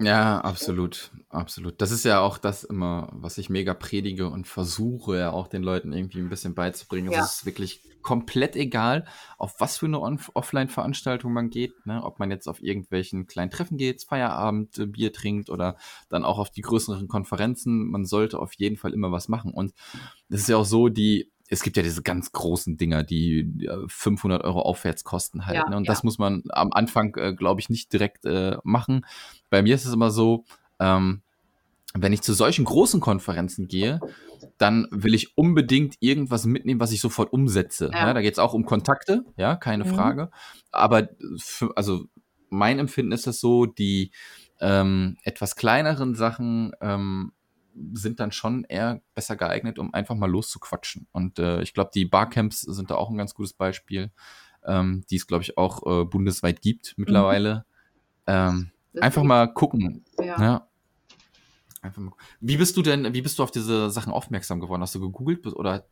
Ja, 0.00 0.40
absolut, 0.40 1.10
absolut. 1.28 1.80
Das 1.80 1.90
ist 1.90 2.04
ja 2.04 2.20
auch 2.20 2.38
das 2.38 2.64
immer, 2.64 3.08
was 3.12 3.38
ich 3.38 3.50
mega 3.50 3.74
predige 3.74 4.28
und 4.28 4.46
versuche 4.46 5.18
ja 5.18 5.30
auch 5.32 5.48
den 5.48 5.62
Leuten 5.62 5.92
irgendwie 5.92 6.20
ein 6.20 6.28
bisschen 6.28 6.54
beizubringen. 6.54 7.10
Ja. 7.10 7.24
Es 7.24 7.36
ist 7.36 7.46
wirklich 7.46 7.82
komplett 8.02 8.56
egal, 8.56 9.04
auf 9.36 9.54
was 9.58 9.78
für 9.78 9.86
eine 9.86 10.00
Offline-Veranstaltung 10.00 11.32
man 11.32 11.50
geht, 11.50 11.86
ne? 11.86 12.02
ob 12.02 12.18
man 12.18 12.30
jetzt 12.30 12.48
auf 12.48 12.62
irgendwelchen 12.62 13.26
kleinen 13.26 13.50
Treffen 13.50 13.78
geht, 13.78 14.04
Feierabend, 14.04 14.78
äh, 14.78 14.86
Bier 14.86 15.12
trinkt 15.12 15.50
oder 15.50 15.76
dann 16.08 16.24
auch 16.24 16.38
auf 16.38 16.50
die 16.50 16.62
größeren 16.62 17.08
Konferenzen. 17.08 17.90
Man 17.90 18.04
sollte 18.04 18.38
auf 18.38 18.54
jeden 18.54 18.76
Fall 18.76 18.92
immer 18.92 19.12
was 19.12 19.28
machen. 19.28 19.52
Und 19.52 19.74
es 20.28 20.42
ist 20.42 20.48
ja 20.48 20.56
auch 20.56 20.64
so, 20.64 20.88
die 20.88 21.30
es 21.52 21.64
gibt 21.64 21.76
ja 21.76 21.82
diese 21.82 22.02
ganz 22.02 22.30
großen 22.30 22.76
Dinger, 22.76 23.02
die 23.02 23.40
äh, 23.66 23.88
500 23.88 24.44
Euro 24.44 24.62
aufwärts 24.62 25.02
kosten 25.02 25.46
halt. 25.46 25.56
Ja, 25.56 25.68
ne? 25.68 25.76
Und 25.76 25.84
ja. 25.84 25.92
das 25.92 26.04
muss 26.04 26.16
man 26.16 26.44
am 26.50 26.72
Anfang, 26.72 27.16
äh, 27.16 27.34
glaube 27.34 27.60
ich, 27.60 27.68
nicht 27.68 27.92
direkt 27.92 28.24
äh, 28.24 28.56
machen. 28.62 29.04
Bei 29.50 29.62
mir 29.62 29.74
ist 29.74 29.84
es 29.84 29.92
immer 29.92 30.10
so, 30.10 30.44
ähm, 30.78 31.22
wenn 31.94 32.12
ich 32.12 32.22
zu 32.22 32.32
solchen 32.34 32.64
großen 32.64 33.00
Konferenzen 33.00 33.66
gehe, 33.66 34.00
dann 34.58 34.86
will 34.90 35.14
ich 35.14 35.36
unbedingt 35.36 35.96
irgendwas 36.00 36.46
mitnehmen, 36.46 36.80
was 36.80 36.92
ich 36.92 37.00
sofort 37.00 37.32
umsetze. 37.32 37.90
Ja. 37.92 38.06
Ja. 38.06 38.14
da 38.14 38.22
geht 38.22 38.32
es 38.34 38.38
auch 38.38 38.54
um 38.54 38.64
Kontakte, 38.64 39.24
ja, 39.36 39.56
keine 39.56 39.84
Mhm. 39.84 39.88
Frage. 39.88 40.30
Aber 40.70 41.08
für, 41.38 41.76
also 41.76 42.04
mein 42.48 42.78
Empfinden 42.78 43.12
ist 43.12 43.26
das 43.26 43.40
so, 43.40 43.66
die 43.66 44.12
ähm, 44.60 45.16
etwas 45.24 45.56
kleineren 45.56 46.14
Sachen 46.14 46.72
ähm, 46.80 47.32
sind 47.92 48.20
dann 48.20 48.30
schon 48.32 48.64
eher 48.64 49.00
besser 49.14 49.36
geeignet, 49.36 49.78
um 49.78 49.94
einfach 49.94 50.14
mal 50.14 50.30
loszuquatschen. 50.30 51.06
Und 51.12 51.38
äh, 51.38 51.62
ich 51.62 51.72
glaube, 51.74 51.90
die 51.94 52.04
Barcamps 52.04 52.60
sind 52.60 52.90
da 52.90 52.96
auch 52.96 53.10
ein 53.10 53.16
ganz 53.16 53.34
gutes 53.34 53.52
Beispiel, 53.54 54.10
ähm, 54.64 55.04
die 55.10 55.16
es, 55.16 55.26
glaube 55.26 55.42
ich, 55.44 55.56
auch 55.56 55.86
äh, 55.86 56.04
bundesweit 56.04 56.60
gibt 56.60 56.94
mittlerweile. 56.96 57.64
Ähm, 58.26 58.70
Das 58.92 59.02
einfach 59.02 59.22
mal 59.22 59.46
gucken. 59.52 60.04
Ja. 60.20 60.40
Ja. 60.42 60.66
Einfach 61.82 62.02
mal. 62.02 62.12
Wie 62.40 62.56
bist 62.58 62.76
du 62.76 62.82
denn, 62.82 63.14
wie 63.14 63.22
bist 63.22 63.38
du 63.38 63.42
auf 63.42 63.50
diese 63.50 63.88
Sachen 63.90 64.12
aufmerksam 64.12 64.60
geworden? 64.60 64.82
Hast 64.82 64.94
du 64.94 65.00
gegoogelt 65.00 65.46
oder 65.46 65.84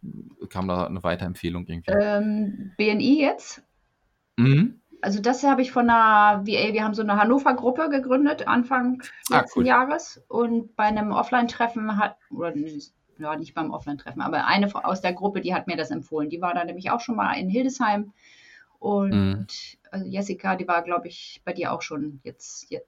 kam 0.51 0.69
da 0.69 0.87
eine 0.87 1.03
Weiterempfehlung 1.03 1.67
irgendwie? 1.67 1.91
Ähm, 1.93 2.73
BNI 2.77 3.21
jetzt? 3.21 3.63
Mhm. 4.37 4.81
Also 5.01 5.23
das 5.23 5.45
habe 5.45 5.63
ich 5.63 5.71
von 5.71 5.89
einer 5.89 6.45
VA, 6.45 6.73
wir 6.73 6.85
haben 6.85 6.93
so 6.95 7.03
eine 7.03 7.17
Hannover-Gruppe 7.17 7.89
gegründet, 7.89 8.49
Anfang 8.49 9.01
Ah, 9.31 9.41
letzten 9.41 9.61
cool. 9.61 9.67
Jahres. 9.67 10.21
Und 10.29 10.75
bei 10.77 10.85
einem 10.85 11.13
Offline-Treffen 11.13 11.97
hat, 11.97 12.17
oder 12.31 12.51
nicht- 12.55 12.93
ja, 13.19 13.35
nicht 13.37 13.55
beim 13.55 13.71
Offline-Treffen, 13.71 14.21
aber 14.21 14.47
eine 14.47 14.73
aus 14.85 15.01
der 15.01 15.13
Gruppe, 15.13 15.41
die 15.41 15.55
hat 15.55 15.69
mir 15.69 15.77
das 15.77 15.91
empfohlen. 15.91 16.29
Die 16.31 16.41
war 16.41 16.53
da 16.53 16.65
nämlich 16.65 16.91
auch 16.91 17.01
schon 17.01 17.17
mal 17.17 17.33
in 17.35 17.49
Hildesheim. 17.49 18.13
Und 18.81 19.11
Mhm. 19.11 19.47
Also 19.91 20.07
Jessica, 20.07 20.57
die 20.57 20.69
war, 20.69 20.83
glaube 20.83 21.09
ich, 21.09 21.41
bei 21.45 21.53
dir 21.53 21.73
auch 21.73 21.83
schon 21.83 22.21
jetzt. 22.25 22.71
Je, 22.71 22.81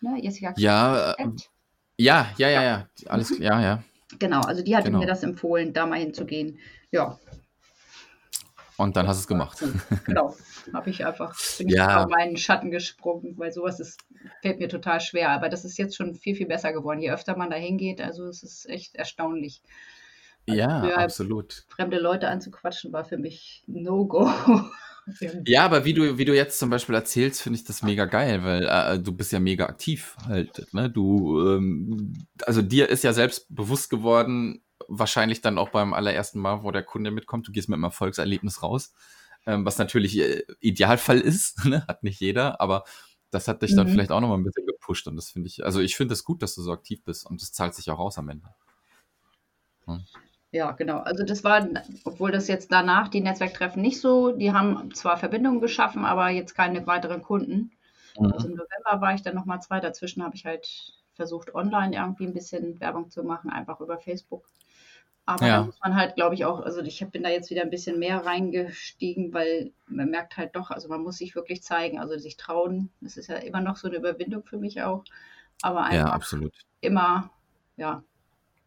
ne? 0.00 0.18
Jessica 0.22 0.54
Ja, 0.56 1.12
äh, 1.12 1.28
ja, 1.98 2.30
ja, 2.36 2.48
ja, 2.48 2.62
ja. 2.62 2.88
Alles 3.06 3.30
Mhm. 3.30 3.36
klar, 3.36 3.60
ja, 3.60 3.66
ja. 3.66 3.82
Genau, 4.18 4.40
also 4.42 4.62
die 4.62 4.76
hatte 4.76 4.86
Genau. 4.88 5.00
mir 5.00 5.06
das 5.06 5.22
empfohlen, 5.22 5.72
da 5.72 5.86
mal 5.86 5.98
hinzugehen. 5.98 6.58
Ja, 6.92 7.18
Und 8.78 8.94
dann 8.96 9.08
hast 9.08 9.16
du 9.16 9.20
es 9.22 9.26
gemacht. 9.26 9.58
genau. 10.04 10.36
Habe 10.74 10.90
ich 10.90 11.04
einfach 11.06 11.34
bin 11.58 11.68
ich 11.68 11.74
Ja. 11.74 12.02
auf 12.04 12.08
meinen 12.10 12.36
Schatten 12.36 12.70
gesprungen, 12.70 13.38
weil 13.38 13.50
sowas 13.52 13.80
ist, 13.80 13.98
fällt 14.42 14.58
mir 14.58 14.68
total 14.68 15.00
schwer. 15.00 15.30
Aber 15.30 15.48
das 15.48 15.64
ist 15.64 15.78
jetzt 15.78 15.96
schon 15.96 16.14
viel, 16.14 16.36
viel 16.36 16.46
besser 16.46 16.72
geworden. 16.74 17.00
Je 17.00 17.10
öfter 17.10 17.36
man 17.36 17.48
da 17.50 17.56
hingeht, 17.56 18.00
also 18.02 18.26
es 18.26 18.42
ist 18.42 18.68
echt 18.68 18.94
erstaunlich. 18.94 19.62
Ja, 20.46 20.80
früher- 20.80 20.98
absolut. 20.98 21.64
Fremde 21.68 21.98
Leute 21.98 22.28
anzuquatschen 22.28 22.92
war 22.92 23.04
für 23.04 23.16
mich 23.18 23.64
No-Go. 23.66 24.30
Ja, 25.46 25.64
aber 25.64 25.84
wie 25.84 25.94
du, 25.94 26.18
wie 26.18 26.24
du 26.24 26.34
jetzt 26.34 26.58
zum 26.58 26.68
Beispiel 26.70 26.94
erzählst, 26.94 27.40
finde 27.40 27.58
ich 27.58 27.64
das 27.64 27.82
mega 27.82 28.06
geil, 28.06 28.42
weil 28.42 28.66
äh, 28.66 28.98
du 28.98 29.12
bist 29.12 29.30
ja 29.32 29.38
mega 29.38 29.66
aktiv 29.66 30.16
halt. 30.26 30.66
Ne? 30.72 30.90
Du, 30.90 31.40
ähm, 31.48 32.26
also 32.42 32.60
dir 32.62 32.88
ist 32.88 33.04
ja 33.04 33.12
selbst 33.12 33.54
bewusst 33.54 33.88
geworden, 33.88 34.62
wahrscheinlich 34.88 35.40
dann 35.42 35.58
auch 35.58 35.68
beim 35.70 35.94
allerersten 35.94 36.40
Mal, 36.40 36.64
wo 36.64 36.70
der 36.72 36.82
Kunde 36.82 37.10
mitkommt, 37.12 37.46
du 37.46 37.52
gehst 37.52 37.68
mit 37.68 37.76
einem 37.76 37.84
Erfolgserlebnis 37.84 38.62
raus, 38.62 38.94
ähm, 39.46 39.64
was 39.64 39.78
natürlich 39.78 40.18
äh, 40.18 40.42
Idealfall 40.60 41.20
ist, 41.20 41.64
ne? 41.64 41.84
hat 41.86 42.02
nicht 42.02 42.20
jeder, 42.20 42.60
aber 42.60 42.84
das 43.30 43.46
hat 43.48 43.62
dich 43.62 43.74
dann 43.76 43.86
Mhm. 43.86 43.90
vielleicht 43.92 44.10
auch 44.10 44.20
nochmal 44.20 44.38
ein 44.38 44.44
bisschen 44.44 44.66
gepusht 44.66 45.06
und 45.06 45.16
das 45.16 45.30
finde 45.30 45.48
ich, 45.48 45.64
also 45.64 45.80
ich 45.80 45.96
finde 45.96 46.14
es 46.14 46.20
das 46.20 46.24
gut, 46.24 46.42
dass 46.42 46.54
du 46.56 46.62
so 46.62 46.72
aktiv 46.72 47.02
bist 47.04 47.26
und 47.26 47.40
das 47.42 47.52
zahlt 47.52 47.74
sich 47.74 47.90
auch 47.90 47.98
aus 48.00 48.18
am 48.18 48.28
Ende. 48.28 48.48
Ja, 50.56 50.72
genau. 50.72 51.00
Also 51.00 51.22
das 51.22 51.44
war, 51.44 51.68
obwohl 52.04 52.32
das 52.32 52.48
jetzt 52.48 52.72
danach 52.72 53.08
die 53.08 53.20
Netzwerktreffen 53.20 53.82
nicht 53.82 54.00
so, 54.00 54.32
die 54.32 54.52
haben 54.52 54.94
zwar 54.94 55.18
Verbindungen 55.18 55.60
geschaffen, 55.60 56.06
aber 56.06 56.30
jetzt 56.30 56.54
keine 56.54 56.86
weiteren 56.86 57.20
Kunden. 57.22 57.72
Mhm. 58.18 58.32
Also 58.32 58.48
im 58.48 58.54
November 58.54 59.02
war 59.02 59.12
ich 59.12 59.20
dann 59.20 59.34
nochmal 59.34 59.60
zwei. 59.60 59.80
Dazwischen 59.80 60.24
habe 60.24 60.34
ich 60.34 60.46
halt 60.46 60.94
versucht, 61.12 61.54
online 61.54 61.94
irgendwie 61.94 62.26
ein 62.26 62.32
bisschen 62.32 62.80
Werbung 62.80 63.10
zu 63.10 63.22
machen, 63.22 63.50
einfach 63.50 63.80
über 63.82 63.98
Facebook. 63.98 64.46
Aber 65.26 65.46
ja. 65.46 65.58
da 65.58 65.64
muss 65.64 65.78
man 65.84 65.94
halt, 65.94 66.14
glaube 66.14 66.34
ich, 66.34 66.46
auch, 66.46 66.60
also 66.60 66.80
ich 66.80 67.04
bin 67.10 67.22
da 67.22 67.28
jetzt 67.28 67.50
wieder 67.50 67.60
ein 67.60 67.70
bisschen 67.70 67.98
mehr 67.98 68.24
reingestiegen, 68.24 69.34
weil 69.34 69.72
man 69.86 70.08
merkt 70.08 70.38
halt 70.38 70.56
doch, 70.56 70.70
also 70.70 70.88
man 70.88 71.02
muss 71.02 71.18
sich 71.18 71.34
wirklich 71.34 71.62
zeigen, 71.62 71.98
also 71.98 72.16
sich 72.16 72.38
trauen. 72.38 72.88
Das 73.02 73.18
ist 73.18 73.26
ja 73.26 73.36
immer 73.36 73.60
noch 73.60 73.76
so 73.76 73.88
eine 73.88 73.98
Überwindung 73.98 74.42
für 74.44 74.56
mich 74.56 74.80
auch. 74.80 75.04
Aber 75.60 75.84
einfach 75.84 76.32
ja, 76.32 76.38
immer, 76.80 77.30
ja, 77.76 78.02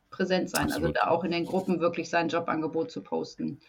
präsent 0.10 0.50
sein. 0.50 0.64
Also 0.64 0.76
absolut. 0.76 0.98
Also 0.98 1.06
da 1.06 1.12
auch 1.12 1.24
in 1.24 1.32
den 1.32 1.46
Gruppen 1.46 1.80
wirklich 1.80 2.10
sein 2.10 2.30
Jobangebot 2.30 2.92
zu 2.92 3.02
posten. 3.02 3.60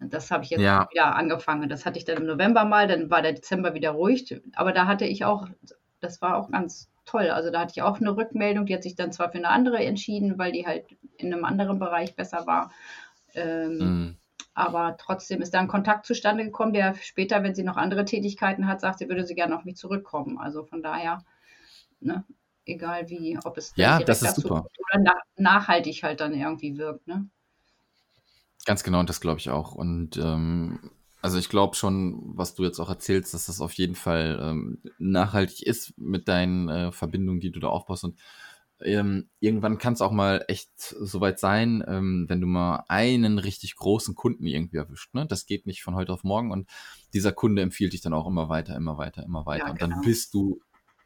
Das 0.00 0.30
habe 0.30 0.44
ich 0.44 0.50
jetzt 0.50 0.60
ja. 0.60 0.88
wieder 0.90 1.14
angefangen. 1.16 1.68
Das 1.68 1.86
hatte 1.86 1.98
ich 1.98 2.04
dann 2.04 2.18
im 2.18 2.26
November 2.26 2.64
mal, 2.64 2.86
dann 2.88 3.10
war 3.10 3.22
der 3.22 3.32
Dezember 3.32 3.74
wieder 3.74 3.90
ruhig. 3.90 4.40
Aber 4.54 4.72
da 4.72 4.86
hatte 4.86 5.04
ich 5.04 5.24
auch, 5.24 5.48
das 6.00 6.20
war 6.20 6.36
auch 6.36 6.50
ganz 6.50 6.90
toll. 7.04 7.30
Also 7.30 7.50
da 7.50 7.60
hatte 7.60 7.72
ich 7.76 7.82
auch 7.82 8.00
eine 8.00 8.16
Rückmeldung, 8.16 8.66
die 8.66 8.74
hat 8.74 8.82
sich 8.82 8.96
dann 8.96 9.12
zwar 9.12 9.30
für 9.30 9.38
eine 9.38 9.48
andere 9.48 9.84
entschieden, 9.84 10.38
weil 10.38 10.52
die 10.52 10.66
halt 10.66 10.86
in 11.16 11.32
einem 11.32 11.44
anderen 11.44 11.78
Bereich 11.78 12.16
besser 12.16 12.46
war. 12.46 12.72
Ähm, 13.34 13.78
mm. 13.78 14.16
Aber 14.54 14.96
trotzdem 14.98 15.42
ist 15.42 15.52
da 15.52 15.58
ein 15.58 15.68
Kontakt 15.68 16.06
zustande 16.06 16.44
gekommen, 16.44 16.72
der 16.72 16.94
später, 16.94 17.42
wenn 17.42 17.54
sie 17.54 17.64
noch 17.64 17.76
andere 17.76 18.04
Tätigkeiten 18.04 18.68
hat, 18.68 18.80
sagt, 18.80 19.00
sie 19.00 19.08
würde 19.08 19.26
sie 19.26 19.34
gerne 19.34 19.56
auf 19.56 19.64
mich 19.64 19.76
zurückkommen. 19.76 20.38
Also 20.38 20.62
von 20.64 20.82
daher, 20.82 21.24
ne, 22.00 22.24
egal 22.66 23.08
wie, 23.08 23.38
ob 23.44 23.56
es 23.58 23.72
ja, 23.76 23.98
das 24.00 24.22
ist 24.22 24.36
super. 24.36 24.66
oder 24.78 25.02
nach, 25.02 25.22
nachhaltig 25.36 26.02
halt 26.02 26.20
dann 26.20 26.34
irgendwie 26.34 26.76
wirkt. 26.76 27.06
Ne? 27.06 27.28
Ganz 28.64 28.82
genau, 28.82 29.00
und 29.00 29.08
das 29.08 29.20
glaube 29.20 29.40
ich 29.40 29.50
auch. 29.50 29.74
Und 29.74 30.16
ähm, 30.16 30.90
also 31.20 31.38
ich 31.38 31.48
glaube 31.48 31.74
schon, 31.74 32.20
was 32.36 32.54
du 32.54 32.64
jetzt 32.64 32.80
auch 32.80 32.88
erzählst, 32.88 33.34
dass 33.34 33.46
das 33.46 33.60
auf 33.60 33.72
jeden 33.72 33.94
Fall 33.94 34.38
ähm, 34.42 34.82
nachhaltig 34.98 35.62
ist 35.62 35.96
mit 35.98 36.28
deinen 36.28 36.68
äh, 36.68 36.92
Verbindungen, 36.92 37.40
die 37.40 37.50
du 37.50 37.60
da 37.60 37.68
aufbaust. 37.68 38.04
Und 38.04 38.18
ähm, 38.80 39.28
irgendwann 39.40 39.78
kann 39.78 39.94
es 39.94 40.02
auch 40.02 40.10
mal 40.10 40.44
echt 40.48 40.70
soweit 40.76 41.38
sein, 41.38 41.84
ähm, 41.86 42.26
wenn 42.28 42.40
du 42.40 42.46
mal 42.46 42.84
einen 42.88 43.38
richtig 43.38 43.76
großen 43.76 44.14
Kunden 44.14 44.46
irgendwie 44.46 44.76
erwischt. 44.76 45.14
Ne? 45.14 45.26
Das 45.26 45.46
geht 45.46 45.66
nicht 45.66 45.82
von 45.82 45.94
heute 45.94 46.12
auf 46.12 46.24
morgen 46.24 46.50
und 46.50 46.68
dieser 47.12 47.32
Kunde 47.32 47.62
empfiehlt 47.62 47.92
dich 47.92 48.02
dann 48.02 48.12
auch 48.12 48.26
immer 48.26 48.48
weiter, 48.48 48.76
immer 48.76 48.98
weiter, 48.98 49.22
immer 49.22 49.46
weiter. 49.46 49.66
Ja, 49.66 49.72
und 49.72 49.80
dann 49.80 49.90
genau. 49.90 50.02
bist 50.02 50.34
du 50.34 50.60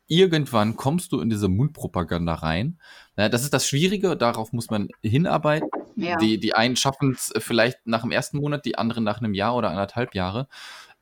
irgendwann 0.09 0.77
kommst 0.77 1.13
du 1.13 1.21
in 1.21 1.31
diese 1.31 1.49
Mundpropaganda 1.49 2.35
rein. 2.35 2.79
Ja, 3.17 3.29
das 3.29 3.45
ist 3.45 3.55
das 3.55 3.67
Schwierige, 3.67 4.17
darauf 4.17 4.53
muss 4.53 4.71
man 4.71 4.89
hinarbeiten. 5.03 5.69
Ja. 5.97 6.17
Die, 6.17 6.39
die 6.39 6.55
einen 6.55 6.77
schaffen 6.77 7.13
es 7.13 7.33
vielleicht 7.39 7.87
nach 7.87 8.03
dem 8.03 8.11
ersten 8.11 8.39
Monat, 8.39 8.65
die 8.65 8.79
anderen 8.79 9.05
nach 9.05 9.19
einem 9.19 9.35
Jahr 9.35 9.55
oder 9.55 9.71
anderthalb 9.71 10.15
Jahre. 10.15 10.49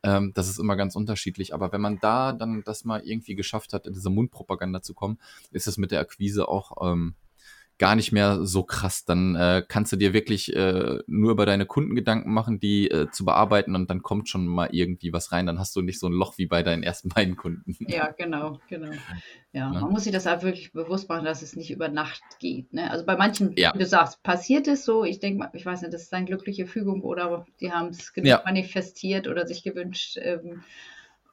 Ähm, 0.02 0.32
das 0.34 0.48
ist 0.48 0.58
immer 0.58 0.76
ganz 0.76 0.96
unterschiedlich. 0.96 1.54
Aber 1.54 1.72
wenn 1.72 1.80
man 1.80 1.98
da 2.00 2.32
dann 2.32 2.62
das 2.64 2.84
mal 2.84 3.02
irgendwie 3.04 3.34
geschafft 3.34 3.72
hat, 3.72 3.86
in 3.86 3.92
diese 3.92 4.10
Mundpropaganda 4.10 4.82
zu 4.82 4.94
kommen, 4.94 5.18
ist 5.50 5.66
es 5.66 5.78
mit 5.78 5.90
der 5.90 6.00
Akquise 6.00 6.48
auch 6.48 6.72
ähm, 6.90 7.14
gar 7.78 7.94
nicht 7.94 8.12
mehr 8.12 8.44
so 8.46 8.62
krass. 8.62 9.04
Dann 9.04 9.36
äh, 9.36 9.62
kannst 9.66 9.92
du 9.92 9.96
dir 9.96 10.12
wirklich 10.12 10.54
äh, 10.54 10.98
nur 11.06 11.32
über 11.32 11.46
deine 11.46 11.66
Kunden 11.66 11.94
Gedanken 11.94 12.32
machen, 12.32 12.58
die 12.58 12.90
äh, 12.90 13.10
zu 13.10 13.24
bearbeiten 13.24 13.74
und 13.74 13.90
dann 13.90 14.02
kommt 14.02 14.28
schon 14.28 14.46
mal 14.46 14.68
irgendwie 14.72 15.12
was 15.12 15.32
rein. 15.32 15.46
Dann 15.46 15.58
hast 15.58 15.76
du 15.76 15.82
nicht 15.82 15.98
so 15.98 16.06
ein 16.06 16.12
Loch 16.12 16.38
wie 16.38 16.46
bei 16.46 16.62
deinen 16.62 16.82
ersten 16.82 17.08
beiden 17.14 17.36
Kunden. 17.36 17.76
Ja, 17.80 18.10
genau, 18.12 18.60
genau. 18.68 18.92
Ja, 19.52 19.72
ja. 19.72 19.80
man 19.80 19.90
muss 19.90 20.04
sich 20.04 20.12
das 20.12 20.26
halt 20.26 20.42
wirklich 20.42 20.72
bewusst 20.72 21.08
machen, 21.08 21.24
dass 21.24 21.42
es 21.42 21.56
nicht 21.56 21.70
über 21.70 21.88
Nacht 21.88 22.22
geht. 22.38 22.72
Ne? 22.72 22.90
Also 22.90 23.04
bei 23.04 23.16
manchen, 23.16 23.54
ja. 23.56 23.72
wie 23.74 23.78
du 23.78 23.86
sagst, 23.86 24.22
passiert 24.22 24.68
es 24.68 24.84
so. 24.84 25.04
Ich 25.04 25.20
denke 25.20 25.38
mal, 25.38 25.50
ich 25.52 25.66
weiß 25.66 25.82
nicht, 25.82 25.92
das 25.92 26.02
ist 26.02 26.14
eine 26.14 26.26
glückliche 26.26 26.66
Fügung 26.66 27.02
oder 27.02 27.46
die 27.60 27.72
haben 27.72 27.88
es 27.88 28.12
ja. 28.16 28.42
manifestiert 28.44 29.28
oder 29.28 29.46
sich 29.46 29.62
gewünscht. 29.62 30.18
Ähm, 30.20 30.62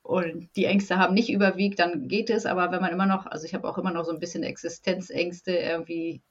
und 0.04 0.50
die 0.58 0.66
Ängste 0.66 0.98
haben 0.98 1.14
nicht 1.14 1.32
überwiegt, 1.32 1.80
dann 1.80 2.10
geht 2.10 2.30
es. 2.30 2.46
Aber 2.46 2.72
wenn 2.72 2.82
man 2.82 2.92
immer 2.92 3.06
noch, 3.06 3.26
also 3.26 3.46
ich 3.46 3.54
habe 3.54 3.68
auch 3.68 3.78
immer 3.78 3.92
noch 3.92 4.04
so 4.04 4.12
ein 4.12 4.20
bisschen 4.20 4.44
Existenzängste, 4.44 5.54
irgendwie 5.54 6.22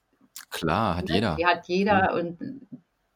Klar, 0.50 0.96
hat 0.96 1.08
ne? 1.08 1.14
jeder. 1.14 1.36
Die 1.36 1.46
hat 1.46 1.68
jeder 1.68 2.14
und 2.14 2.38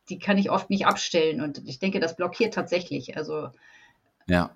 die 0.09 0.19
kann 0.19 0.39
ich 0.39 0.51
oft 0.51 0.71
nicht 0.71 0.87
abstellen. 0.87 1.41
Und 1.41 1.67
ich 1.67 1.79
denke, 1.79 2.01
das 2.01 2.17
blockiert 2.17 2.55
tatsächlich. 2.55 3.17
Also 3.17 3.51
ja. 4.27 4.55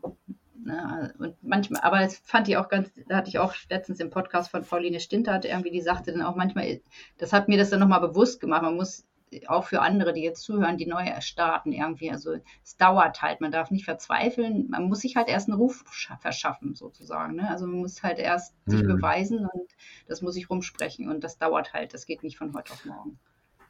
Ne, 0.63 1.15
und 1.19 1.43
manchmal, 1.43 1.81
aber 1.83 2.03
es 2.03 2.19
fand 2.19 2.47
ich 2.49 2.59
auch 2.59 2.69
ganz, 2.69 2.91
da 3.09 3.17
hatte 3.17 3.31
ich 3.31 3.39
auch 3.39 3.55
letztens 3.71 3.99
im 4.01 4.11
Podcast 4.11 4.51
von 4.51 4.63
Pauline 4.63 5.01
Stintert 5.01 5.47
irgendwie, 5.47 5.71
die 5.71 5.81
sagte 5.81 6.13
dann 6.13 6.21
auch 6.21 6.37
manchmal, 6.37 6.81
das 7.17 7.33
hat 7.33 7.49
mir 7.49 7.57
das 7.57 7.71
dann 7.71 7.81
nochmal 7.81 8.01
bewusst 8.01 8.41
gemacht, 8.41 8.63
man 8.63 8.77
muss 8.77 9.07
auch 9.47 9.65
für 9.65 9.81
andere, 9.81 10.13
die 10.13 10.23
jetzt 10.23 10.43
zuhören, 10.43 10.77
die 10.77 10.87
neu 10.87 11.05
starten 11.21 11.73
irgendwie. 11.73 12.11
Also 12.11 12.37
es 12.65 12.77
dauert 12.77 13.23
halt, 13.23 13.41
man 13.41 13.53
darf 13.53 13.71
nicht 13.71 13.85
verzweifeln, 13.85 14.69
man 14.71 14.89
muss 14.89 15.01
sich 15.01 15.17
halt 15.17 15.29
erst 15.29 15.49
einen 15.49 15.59
Ruf 15.59 15.85
verschaffen 16.21 16.75
sozusagen. 16.75 17.37
Ne? 17.37 17.49
Also 17.49 17.67
man 17.67 17.81
muss 17.81 18.03
halt 18.03 18.19
erst 18.19 18.55
mhm. 18.67 18.71
sich 18.71 18.83
beweisen 18.83 19.41
und 19.41 19.71
das 20.09 20.23
muss 20.23 20.37
ich 20.37 20.51
rumsprechen 20.51 21.09
und 21.09 21.23
das 21.23 21.39
dauert 21.39 21.73
halt, 21.73 21.95
das 21.95 22.07
geht 22.07 22.23
nicht 22.23 22.39
von 22.39 22.55
heute 22.55 22.73
auf 22.73 22.85
morgen. 22.85 23.19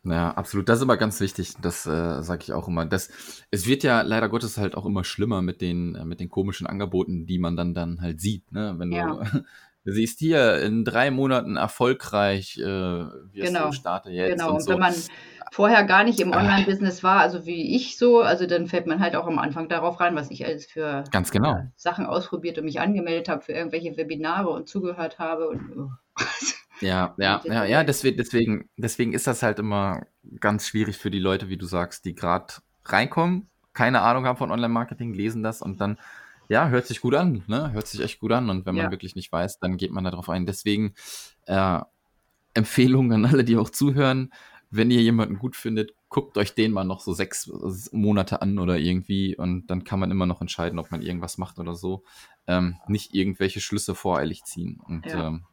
Ja, 0.02 0.30
absolut. 0.30 0.68
Das 0.68 0.78
ist 0.78 0.82
immer 0.82 0.96
ganz 0.96 1.20
wichtig. 1.20 1.54
Das 1.60 1.84
äh, 1.84 2.22
sage 2.22 2.42
ich 2.42 2.52
auch 2.54 2.68
immer. 2.68 2.86
Das, 2.86 3.10
es 3.50 3.66
wird 3.66 3.82
ja 3.82 4.00
leider 4.00 4.30
Gottes 4.30 4.56
halt 4.56 4.74
auch 4.74 4.86
immer 4.86 5.04
schlimmer 5.04 5.42
mit 5.42 5.60
den, 5.60 5.94
äh, 5.94 6.04
mit 6.06 6.20
den 6.20 6.30
komischen 6.30 6.66
Angeboten, 6.66 7.26
die 7.26 7.38
man 7.38 7.54
dann, 7.54 7.74
dann 7.74 8.00
halt 8.00 8.20
sieht. 8.20 8.50
Ne? 8.50 8.74
Wenn 8.78 8.92
ja. 8.92 9.20
du 9.84 9.92
siehst 9.92 10.18
hier 10.18 10.62
in 10.62 10.84
drei 10.84 11.10
Monaten 11.10 11.56
erfolgreich, 11.56 12.58
äh, 12.58 12.64
wirst 12.64 13.32
genau. 13.34 13.66
du 13.66 13.72
starte 13.72 14.10
jetzt. 14.10 14.38
Genau, 14.38 14.48
und, 14.48 14.54
und 14.56 14.62
so. 14.62 14.70
wenn 14.72 14.78
man 14.78 14.94
vorher 15.50 15.84
gar 15.84 16.04
nicht 16.04 16.20
im. 16.20 16.32
Online-Business 16.32 17.02
war, 17.02 17.20
also 17.20 17.46
wie 17.46 17.76
ich 17.76 17.98
so, 17.98 18.20
also 18.20 18.46
dann 18.46 18.66
fällt 18.66 18.86
man 18.86 19.00
halt 19.00 19.16
auch 19.16 19.26
am 19.26 19.38
Anfang 19.38 19.68
darauf 19.68 20.00
rein, 20.00 20.14
was 20.14 20.30
ich 20.30 20.46
alles 20.46 20.66
für 20.66 21.04
Ganz 21.10 21.30
genau. 21.30 21.56
äh, 21.56 21.64
Sachen 21.76 22.06
ausprobiert 22.06 22.58
und 22.58 22.64
mich 22.64 22.80
angemeldet 22.80 23.28
habe 23.28 23.42
für 23.42 23.52
irgendwelche 23.52 23.96
Webinare 23.96 24.48
und 24.48 24.68
zugehört 24.68 25.18
habe. 25.18 25.48
Und, 25.48 25.76
oh. 25.76 25.90
Ja, 26.80 27.14
ja, 27.18 27.42
ja, 27.44 27.64
ja, 27.64 27.84
deswegen, 27.84 28.16
deswegen, 28.16 28.70
deswegen 28.76 29.12
ist 29.12 29.26
das 29.26 29.42
halt 29.42 29.58
immer 29.58 30.06
ganz 30.38 30.66
schwierig 30.66 30.96
für 30.96 31.10
die 31.10 31.18
Leute, 31.18 31.50
wie 31.50 31.58
du 31.58 31.66
sagst, 31.66 32.06
die 32.06 32.14
gerade 32.14 32.54
reinkommen, 32.86 33.50
keine 33.74 34.00
Ahnung 34.00 34.24
haben 34.24 34.38
von 34.38 34.50
Online-Marketing, 34.50 35.12
lesen 35.12 35.42
das 35.42 35.60
und 35.60 35.80
dann, 35.80 35.98
ja, 36.48 36.68
hört 36.68 36.86
sich 36.86 37.00
gut 37.00 37.14
an, 37.14 37.44
ne? 37.46 37.72
Hört 37.72 37.86
sich 37.86 38.00
echt 38.00 38.18
gut 38.18 38.32
an. 38.32 38.50
Und 38.50 38.66
wenn 38.66 38.74
man 38.74 38.86
ja. 38.86 38.90
wirklich 38.90 39.14
nicht 39.14 39.30
weiß, 39.30 39.60
dann 39.60 39.76
geht 39.76 39.92
man 39.92 40.02
darauf 40.02 40.28
ein. 40.28 40.46
Deswegen 40.46 40.94
äh, 41.46 41.80
Empfehlung 42.54 43.12
an 43.12 43.24
alle, 43.24 43.44
die 43.44 43.56
auch 43.56 43.70
zuhören, 43.70 44.32
wenn 44.70 44.90
ihr 44.90 45.02
jemanden 45.02 45.38
gut 45.38 45.56
findet, 45.56 45.94
guckt 46.08 46.38
euch 46.38 46.54
den 46.54 46.72
mal 46.72 46.84
noch 46.84 47.00
so 47.00 47.12
sechs 47.12 47.50
Monate 47.92 48.40
an 48.40 48.58
oder 48.58 48.78
irgendwie 48.78 49.36
und 49.36 49.66
dann 49.66 49.84
kann 49.84 49.98
man 49.98 50.10
immer 50.10 50.26
noch 50.26 50.40
entscheiden, 50.40 50.78
ob 50.78 50.90
man 50.90 51.02
irgendwas 51.02 51.38
macht 51.38 51.58
oder 51.58 51.74
so. 51.74 52.04
Ähm, 52.46 52.76
nicht 52.86 53.14
irgendwelche 53.14 53.60
Schlüsse 53.60 53.94
voreilig 53.94 54.44
ziehen. 54.44 54.80
Und 54.86 55.06
ja. 55.06 55.28
ähm, 55.28 55.44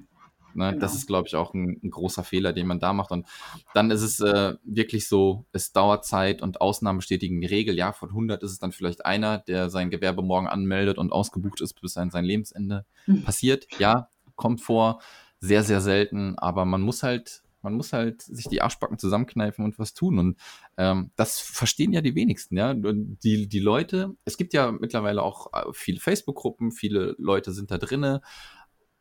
ne, 0.53 0.69
genau. 0.69 0.79
das 0.79 0.95
ist, 0.95 1.07
glaube 1.07 1.27
ich, 1.27 1.35
auch 1.35 1.53
ein, 1.53 1.79
ein, 1.83 1.89
großer 1.89 2.23
Fehler, 2.23 2.53
den 2.53 2.67
man 2.67 2.79
da 2.79 2.93
macht. 2.93 3.11
Und 3.11 3.27
dann 3.73 3.91
ist 3.91 4.01
es 4.01 4.19
äh, 4.19 4.55
wirklich 4.63 5.07
so, 5.07 5.45
es 5.51 5.71
dauert 5.71 6.05
Zeit 6.05 6.41
und 6.41 6.61
Ausnahmen 6.61 6.99
bestätigen 6.99 7.41
die 7.41 7.47
Regel. 7.47 7.75
Ja, 7.75 7.91
von 7.91 8.09
100 8.09 8.41
ist 8.43 8.51
es 8.51 8.59
dann 8.59 8.71
vielleicht 8.71 9.05
einer, 9.05 9.39
der 9.39 9.69
sein 9.69 9.89
Gewerbe 9.89 10.21
morgen 10.21 10.47
anmeldet 10.47 10.97
und 10.97 11.11
ausgebucht 11.11 11.61
ist, 11.61 11.79
bis 11.79 11.93
sein, 11.93 12.11
sein 12.11 12.25
Lebensende 12.25 12.85
hm. 13.05 13.23
passiert. 13.23 13.67
Ja, 13.79 14.09
kommt 14.35 14.61
vor, 14.61 15.01
sehr, 15.39 15.63
sehr 15.63 15.81
selten, 15.81 16.37
aber 16.37 16.65
man 16.65 16.81
muss 16.81 17.03
halt 17.03 17.43
man 17.67 17.73
muss 17.73 17.91
halt 17.91 18.21
sich 18.21 18.45
die 18.45 18.61
Arschbacken 18.61 18.97
zusammenkneifen 18.97 19.65
und 19.65 19.77
was 19.77 19.93
tun. 19.93 20.19
Und 20.19 20.39
ähm, 20.77 21.11
das 21.17 21.41
verstehen 21.41 21.91
ja 21.91 21.99
die 21.99 22.15
wenigsten, 22.15 22.55
ja. 22.55 22.73
Die, 22.73 23.49
die 23.49 23.59
Leute, 23.59 24.15
es 24.23 24.37
gibt 24.37 24.53
ja 24.53 24.71
mittlerweile 24.71 25.21
auch 25.21 25.47
äh, 25.51 25.65
viele 25.73 25.99
Facebook-Gruppen, 25.99 26.71
viele 26.71 27.13
Leute 27.17 27.51
sind 27.51 27.69
da 27.69 27.77
drinne. 27.77 28.21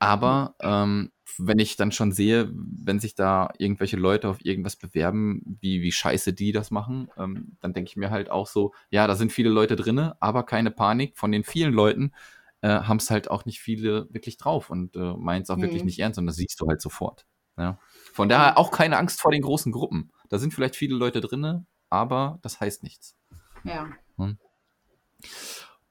Aber 0.00 0.56
ähm, 0.60 1.12
wenn 1.38 1.60
ich 1.60 1.76
dann 1.76 1.92
schon 1.92 2.10
sehe, 2.10 2.50
wenn 2.52 2.98
sich 2.98 3.14
da 3.14 3.50
irgendwelche 3.56 3.96
Leute 3.96 4.28
auf 4.28 4.44
irgendwas 4.44 4.74
bewerben, 4.74 5.42
wie, 5.60 5.80
wie 5.80 5.92
scheiße 5.92 6.32
die 6.32 6.50
das 6.50 6.72
machen, 6.72 7.08
ähm, 7.16 7.56
dann 7.60 7.72
denke 7.72 7.90
ich 7.90 7.96
mir 7.96 8.10
halt 8.10 8.30
auch 8.30 8.48
so, 8.48 8.74
ja, 8.90 9.06
da 9.06 9.14
sind 9.14 9.30
viele 9.30 9.50
Leute 9.50 9.76
drinne, 9.76 10.16
aber 10.18 10.42
keine 10.42 10.72
Panik. 10.72 11.16
Von 11.16 11.30
den 11.30 11.44
vielen 11.44 11.72
Leuten 11.72 12.10
äh, 12.62 12.68
haben 12.68 12.98
es 12.98 13.12
halt 13.12 13.30
auch 13.30 13.44
nicht 13.44 13.60
viele 13.60 14.08
wirklich 14.10 14.38
drauf 14.38 14.70
und 14.70 14.96
äh, 14.96 15.14
meint 15.16 15.44
es 15.44 15.50
auch 15.50 15.56
mhm. 15.56 15.62
wirklich 15.62 15.84
nicht 15.84 16.00
ernst 16.00 16.18
und 16.18 16.26
das 16.26 16.34
siehst 16.34 16.60
du 16.60 16.66
halt 16.66 16.80
sofort. 16.80 17.26
Ja. 17.56 17.78
Von 18.16 18.30
daher 18.30 18.56
auch 18.56 18.70
keine 18.70 18.96
Angst 18.96 19.20
vor 19.20 19.30
den 19.30 19.42
großen 19.42 19.70
Gruppen. 19.72 20.10
Da 20.30 20.38
sind 20.38 20.54
vielleicht 20.54 20.74
viele 20.74 20.96
Leute 20.96 21.20
drin, 21.20 21.66
aber 21.90 22.38
das 22.40 22.60
heißt 22.60 22.82
nichts. 22.82 23.14
Ja. 23.62 23.90
Hm. 24.16 24.38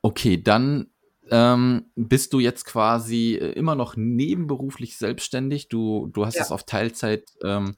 Okay, 0.01 0.41
dann 0.41 0.87
ähm, 1.29 1.91
bist 1.95 2.33
du 2.33 2.39
jetzt 2.39 2.65
quasi 2.65 3.35
äh, 3.35 3.51
immer 3.51 3.75
noch 3.75 3.95
nebenberuflich 3.95 4.97
selbstständig. 4.97 5.67
Du, 5.69 6.07
du 6.07 6.25
hast 6.25 6.33
ja. 6.37 6.41
es 6.41 6.51
auf 6.51 6.63
Teilzeit 6.63 7.29
ähm, 7.43 7.75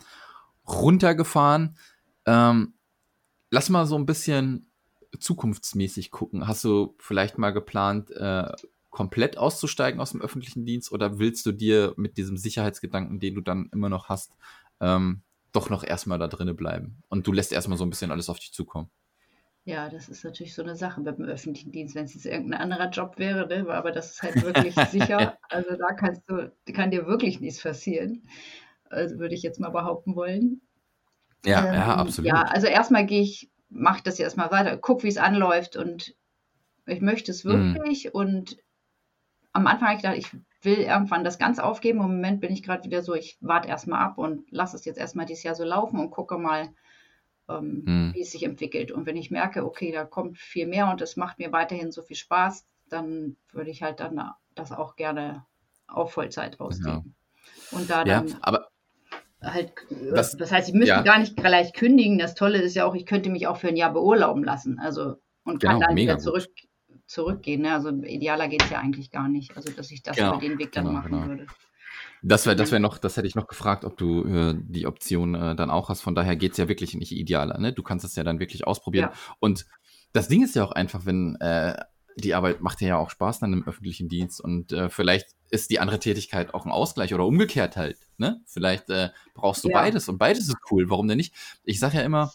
runtergefahren. 0.65 1.77
Ähm, 2.25 2.75
lass 3.51 3.67
mal 3.67 3.86
so 3.86 3.97
ein 3.97 4.05
bisschen 4.05 4.71
zukunftsmäßig 5.19 6.10
gucken. 6.10 6.47
Hast 6.47 6.63
du 6.63 6.95
vielleicht 6.99 7.38
mal 7.38 7.51
geplant, 7.51 8.12
äh, 8.12 8.49
komplett 8.97 9.38
auszusteigen 9.38 10.01
aus 10.01 10.10
dem 10.12 10.23
öffentlichen 10.23 10.65
Dienst 10.65 10.91
oder 10.91 11.19
willst 11.19 11.45
du 11.45 11.51
dir 11.51 11.93
mit 11.97 12.17
diesem 12.17 12.36
Sicherheitsgedanken, 12.36 13.19
den 13.19 13.36
du 13.36 13.41
dann 13.41 13.69
immer 13.71 13.89
noch 13.89 14.10
hast, 14.10 14.33
ähm, 14.81 15.21
doch 15.51 15.69
noch 15.69 15.83
erstmal 15.83 16.17
da 16.17 16.27
drinnen 16.27 16.55
bleiben 16.55 17.03
und 17.07 17.27
du 17.27 17.31
lässt 17.31 17.53
erstmal 17.53 17.77
so 17.77 17.86
ein 17.86 17.91
bisschen 17.91 18.10
alles 18.10 18.27
auf 18.27 18.39
dich 18.39 18.51
zukommen? 18.53 18.89
Ja, 19.65 19.88
das 19.88 20.10
ist 20.10 20.23
natürlich 20.23 20.55
so 20.55 20.63
eine 20.63 20.75
Sache 20.75 20.99
mit 20.99 21.19
dem 21.19 21.25
öffentlichen 21.25 21.71
Dienst, 21.71 21.93
wenn 21.93 22.05
es 22.05 22.15
jetzt 22.15 22.25
irgendein 22.25 22.60
anderer 22.60 22.89
Job 22.89 23.19
wäre, 23.19 23.45
ne? 23.47 23.69
aber 23.71 23.91
das 23.91 24.13
ist 24.13 24.23
halt 24.23 24.41
wirklich 24.41 24.73
sicher. 24.89 25.38
Also 25.49 25.75
da 25.75 25.93
kannst 25.93 26.23
du, 26.27 26.51
kann 26.73 26.89
dir 26.89 27.05
wirklich 27.05 27.39
nichts 27.39 27.62
passieren. 27.62 28.23
Also 28.89 29.19
würde 29.19 29.36
ich 29.36 29.43
jetzt 29.43 29.60
mal 29.60 29.69
behaupten 29.69 30.15
wollen. 30.15 30.62
Ja, 31.45 31.65
Ähm, 31.67 31.73
ja, 31.75 31.95
absolut. 31.97 32.31
ja, 32.31 32.41
also 32.43 32.65
erstmal 32.65 33.05
gehe 33.05 33.21
ich, 33.21 33.51
mache 33.69 34.01
das 34.03 34.17
jetzt 34.17 34.38
mal 34.38 34.49
weiter, 34.49 34.75
guck, 34.77 35.03
wie 35.03 35.07
es 35.10 35.17
anläuft 35.17 35.75
und 35.75 36.15
ich 36.88 37.01
möchte 37.01 37.31
es 37.31 37.45
Mhm. 37.45 37.75
wirklich. 37.75 38.13
Und 38.15 38.57
am 39.57 39.67
Anfang 39.67 39.89
habe 39.89 39.97
ich 39.97 40.01
gedacht, 40.03 40.17
ich 40.17 40.65
will 40.65 40.79
irgendwann 40.79 41.23
das 41.23 41.37
ganz 41.37 41.59
aufgeben. 41.59 41.99
Im 41.99 42.07
Moment 42.07 42.41
bin 42.41 42.51
ich 42.53 42.63
gerade 42.63 42.83
wieder 42.83 43.01
so, 43.01 43.13
ich 43.13 43.37
warte 43.41 43.67
erstmal 43.67 44.01
ab 44.01 44.17
und 44.17 44.49
lasse 44.51 44.75
es 44.75 44.85
jetzt 44.85 44.97
erstmal 44.97 45.25
dieses 45.25 45.43
Jahr 45.43 45.55
so 45.55 45.63
laufen 45.63 45.99
und 45.99 46.11
gucke 46.11 46.37
mal, 46.37 46.69
ähm, 47.49 47.83
Mhm. 47.85 48.13
wie 48.13 48.21
es 48.21 48.31
sich 48.31 48.43
entwickelt. 48.43 48.91
Und 48.91 49.05
wenn 49.05 49.15
ich 49.17 49.31
merke, 49.31 49.65
okay, 49.65 49.91
da 49.91 50.03
kommt 50.05 50.37
viel 50.37 50.67
mehr 50.67 50.89
und 50.89 51.01
es 51.01 51.15
macht 51.15 51.39
mir 51.39 51.51
weiterhin 51.51 51.91
so 51.91 52.01
viel 52.01 52.15
Spaß, 52.15 52.65
dann 52.89 53.37
würde 53.51 53.69
ich 53.69 53.83
halt 53.83 53.99
dann 53.99 54.21
das 54.55 54.71
auch 54.71 54.95
gerne 54.95 55.45
auf 55.87 56.11
Vollzeit 56.13 56.59
ausleben. 56.59 57.15
Und 57.71 57.89
da 57.89 58.03
Ja, 58.05 58.21
dann 58.21 58.35
aber 58.41 58.67
halt, 59.41 59.71
Das- 60.11 60.35
das, 60.35 60.51
heißt, 60.51 60.67
ich 60.69 60.73
müsste 60.73 60.95
ja. 60.95 61.01
gar 61.03 61.19
nicht 61.19 61.37
gleich 61.37 61.73
kündigen. 61.73 62.17
Das 62.17 62.33
Tolle 62.35 62.59
ist 62.61 62.75
ja 62.75 62.85
auch, 62.85 62.95
ich 62.95 63.05
könnte 63.05 63.29
mich 63.29 63.47
auch 63.47 63.57
für 63.57 63.67
ein 63.69 63.77
Jahr 63.77 63.93
beurlauben 63.93 64.43
lassen. 64.43 64.79
Also 64.79 65.17
und 65.43 65.61
kann 65.61 65.75
Genau, 65.75 65.87
dann 65.87 65.95
wieder 65.95 66.15
gut. 66.15 66.49
Zurück, 67.07 67.27
zurückgehen. 67.35 67.61
Ne? 67.61 67.73
Also 67.73 67.89
idealer 67.89 68.47
geht 68.47 68.63
es 68.63 68.69
ja 68.69 68.79
eigentlich 68.79 69.11
gar 69.11 69.27
nicht. 69.27 69.55
Also 69.57 69.71
dass 69.71 69.91
ich 69.91 70.03
das 70.03 70.15
Genau, 70.17 70.33
über 70.33 70.41
den 70.41 70.59
Weg 70.59 70.71
dann 70.73 70.85
genau, 70.85 70.97
machen 70.99 71.11
genau. 71.11 71.27
würde. 71.27 71.47
Das 72.21 72.45
wäre, 72.45 72.55
das 72.55 72.71
wäre 72.71 72.79
noch, 72.79 72.97
das 72.97 73.15
hätte 73.15 73.27
ich 73.27 73.35
noch 73.35 73.47
gefragt, 73.47 73.85
ob 73.85 73.97
du 73.97 74.25
äh, 74.25 74.55
die 74.57 74.87
Option 74.87 75.35
äh, 75.35 75.55
dann 75.55 75.69
auch 75.69 75.89
hast. 75.89 76.01
Von 76.01 76.15
daher 76.15 76.35
geht's 76.35 76.57
ja 76.57 76.67
wirklich 76.67 76.93
nicht 76.95 77.11
idealer. 77.11 77.57
Ne? 77.59 77.73
Du 77.73 77.83
kannst 77.83 78.05
es 78.05 78.15
ja 78.15 78.23
dann 78.23 78.39
wirklich 78.39 78.65
ausprobieren. 78.65 79.09
Ja. 79.11 79.17
Und 79.39 79.65
das 80.13 80.27
Ding 80.27 80.43
ist 80.43 80.55
ja 80.55 80.63
auch 80.63 80.71
einfach, 80.71 81.05
wenn 81.05 81.35
äh, 81.39 81.75
die 82.15 82.33
Arbeit 82.33 82.61
macht 82.61 82.81
ja 82.81 82.97
auch 82.97 83.11
Spaß 83.11 83.39
dann 83.39 83.53
im 83.53 83.67
öffentlichen 83.67 84.09
Dienst 84.09 84.41
und 84.41 84.71
äh, 84.71 84.89
vielleicht 84.89 85.35
ist 85.51 85.69
die 85.69 85.79
andere 85.79 85.99
Tätigkeit 85.99 86.53
auch 86.53 86.65
ein 86.65 86.71
Ausgleich 86.71 87.13
oder 87.13 87.25
umgekehrt 87.25 87.77
halt. 87.77 87.97
Ne? 88.17 88.41
Vielleicht 88.45 88.89
äh, 88.89 89.09
brauchst 89.35 89.63
du 89.63 89.69
Ja. 89.69 89.79
beides 89.79 90.09
und 90.09 90.17
beides 90.17 90.47
ist 90.47 90.57
cool. 90.71 90.89
Warum 90.89 91.07
denn 91.07 91.17
nicht? 91.17 91.33
Ich 91.63 91.79
sage 91.79 91.97
ja 91.97 92.03
immer, 92.03 92.33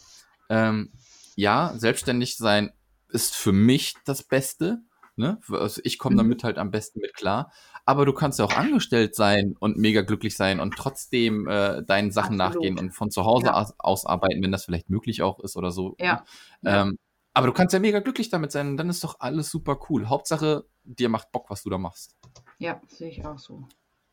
ähm, 0.48 0.92
ja, 1.34 1.74
selbstständig 1.76 2.36
sein 2.36 2.72
ist 3.12 3.34
für 3.36 3.52
mich 3.52 3.94
das 4.04 4.22
Beste. 4.22 4.82
Ne? 5.16 5.38
Also 5.50 5.80
ich 5.84 5.98
komme 5.98 6.14
Mhm. 6.14 6.18
damit 6.18 6.44
halt 6.44 6.58
am 6.58 6.70
besten 6.70 7.00
mit 7.00 7.14
klar. 7.14 7.52
Aber 7.84 8.06
du 8.06 8.12
kannst 8.12 8.38
ja 8.38 8.44
auch 8.46 8.56
angestellt 8.56 9.14
sein 9.14 9.54
und 9.58 9.76
mega 9.76 10.02
glücklich 10.02 10.36
sein 10.36 10.58
und 10.60 10.76
trotzdem 10.76 11.46
äh, 11.48 11.82
deinen 11.84 12.10
Sachen 12.12 12.40
Absolut. 12.40 12.62
nachgehen 12.72 12.78
und 12.78 12.92
von 12.92 13.10
zu 13.10 13.24
Hause 13.24 13.46
Ja. 13.46 13.54
aus, 13.54 13.74
aus 13.78 14.06
arbeiten, 14.06 14.42
wenn 14.42 14.52
das 14.52 14.64
vielleicht 14.64 14.88
möglich 14.88 15.22
auch 15.22 15.40
ist 15.40 15.56
oder 15.56 15.70
so. 15.70 15.96
Ja. 15.98 16.24
Ja. 16.62 16.82
Ähm, 16.82 16.98
aber 17.34 17.46
du 17.46 17.52
kannst 17.52 17.72
ja 17.72 17.78
mega 17.80 18.00
glücklich 18.00 18.30
damit 18.30 18.52
sein 18.52 18.68
und 18.68 18.76
dann 18.76 18.88
ist 18.90 19.04
doch 19.04 19.16
alles 19.20 19.50
super 19.50 19.78
cool. 19.88 20.08
Hauptsache, 20.08 20.64
dir 20.84 21.08
macht 21.08 21.30
Bock, 21.32 21.50
was 21.50 21.62
du 21.62 21.70
da 21.70 21.78
machst. 21.78 22.16
Ja, 22.58 22.80
sehe 22.88 23.10
ich 23.10 23.24
auch 23.26 23.38
so. 23.38 23.66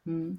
Hm. 0.05 0.38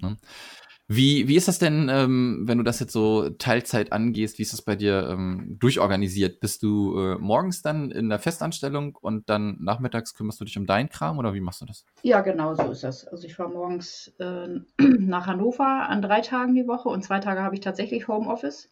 Wie, 0.93 1.29
wie 1.29 1.37
ist 1.37 1.47
das 1.47 1.57
denn, 1.57 1.87
ähm, 1.89 2.43
wenn 2.47 2.57
du 2.57 2.65
das 2.65 2.81
jetzt 2.81 2.91
so 2.91 3.29
Teilzeit 3.29 3.93
angehst? 3.93 4.37
Wie 4.37 4.41
ist 4.41 4.51
das 4.51 4.61
bei 4.61 4.75
dir 4.75 5.07
ähm, 5.09 5.55
durchorganisiert? 5.57 6.41
Bist 6.41 6.63
du 6.63 6.99
äh, 6.99 7.17
morgens 7.17 7.61
dann 7.61 7.91
in 7.91 8.09
der 8.09 8.19
Festanstellung 8.19 8.97
und 8.99 9.29
dann 9.29 9.55
nachmittags 9.61 10.13
kümmerst 10.13 10.41
du 10.41 10.43
dich 10.43 10.57
um 10.57 10.65
deinen 10.65 10.89
Kram 10.89 11.17
oder 11.17 11.33
wie 11.33 11.39
machst 11.39 11.61
du 11.61 11.65
das? 11.65 11.85
Ja, 12.03 12.19
genau 12.19 12.55
so 12.55 12.63
ist 12.63 12.83
das. 12.83 13.07
Also 13.07 13.25
ich 13.25 13.35
fahre 13.35 13.51
morgens 13.51 14.13
äh, 14.19 14.49
nach 14.99 15.27
Hannover 15.27 15.87
an 15.87 16.01
drei 16.01 16.19
Tagen 16.19 16.55
die 16.55 16.67
Woche 16.67 16.89
und 16.89 17.05
zwei 17.05 17.19
Tage 17.19 17.41
habe 17.41 17.55
ich 17.55 17.61
tatsächlich 17.61 18.09
Homeoffice. 18.09 18.69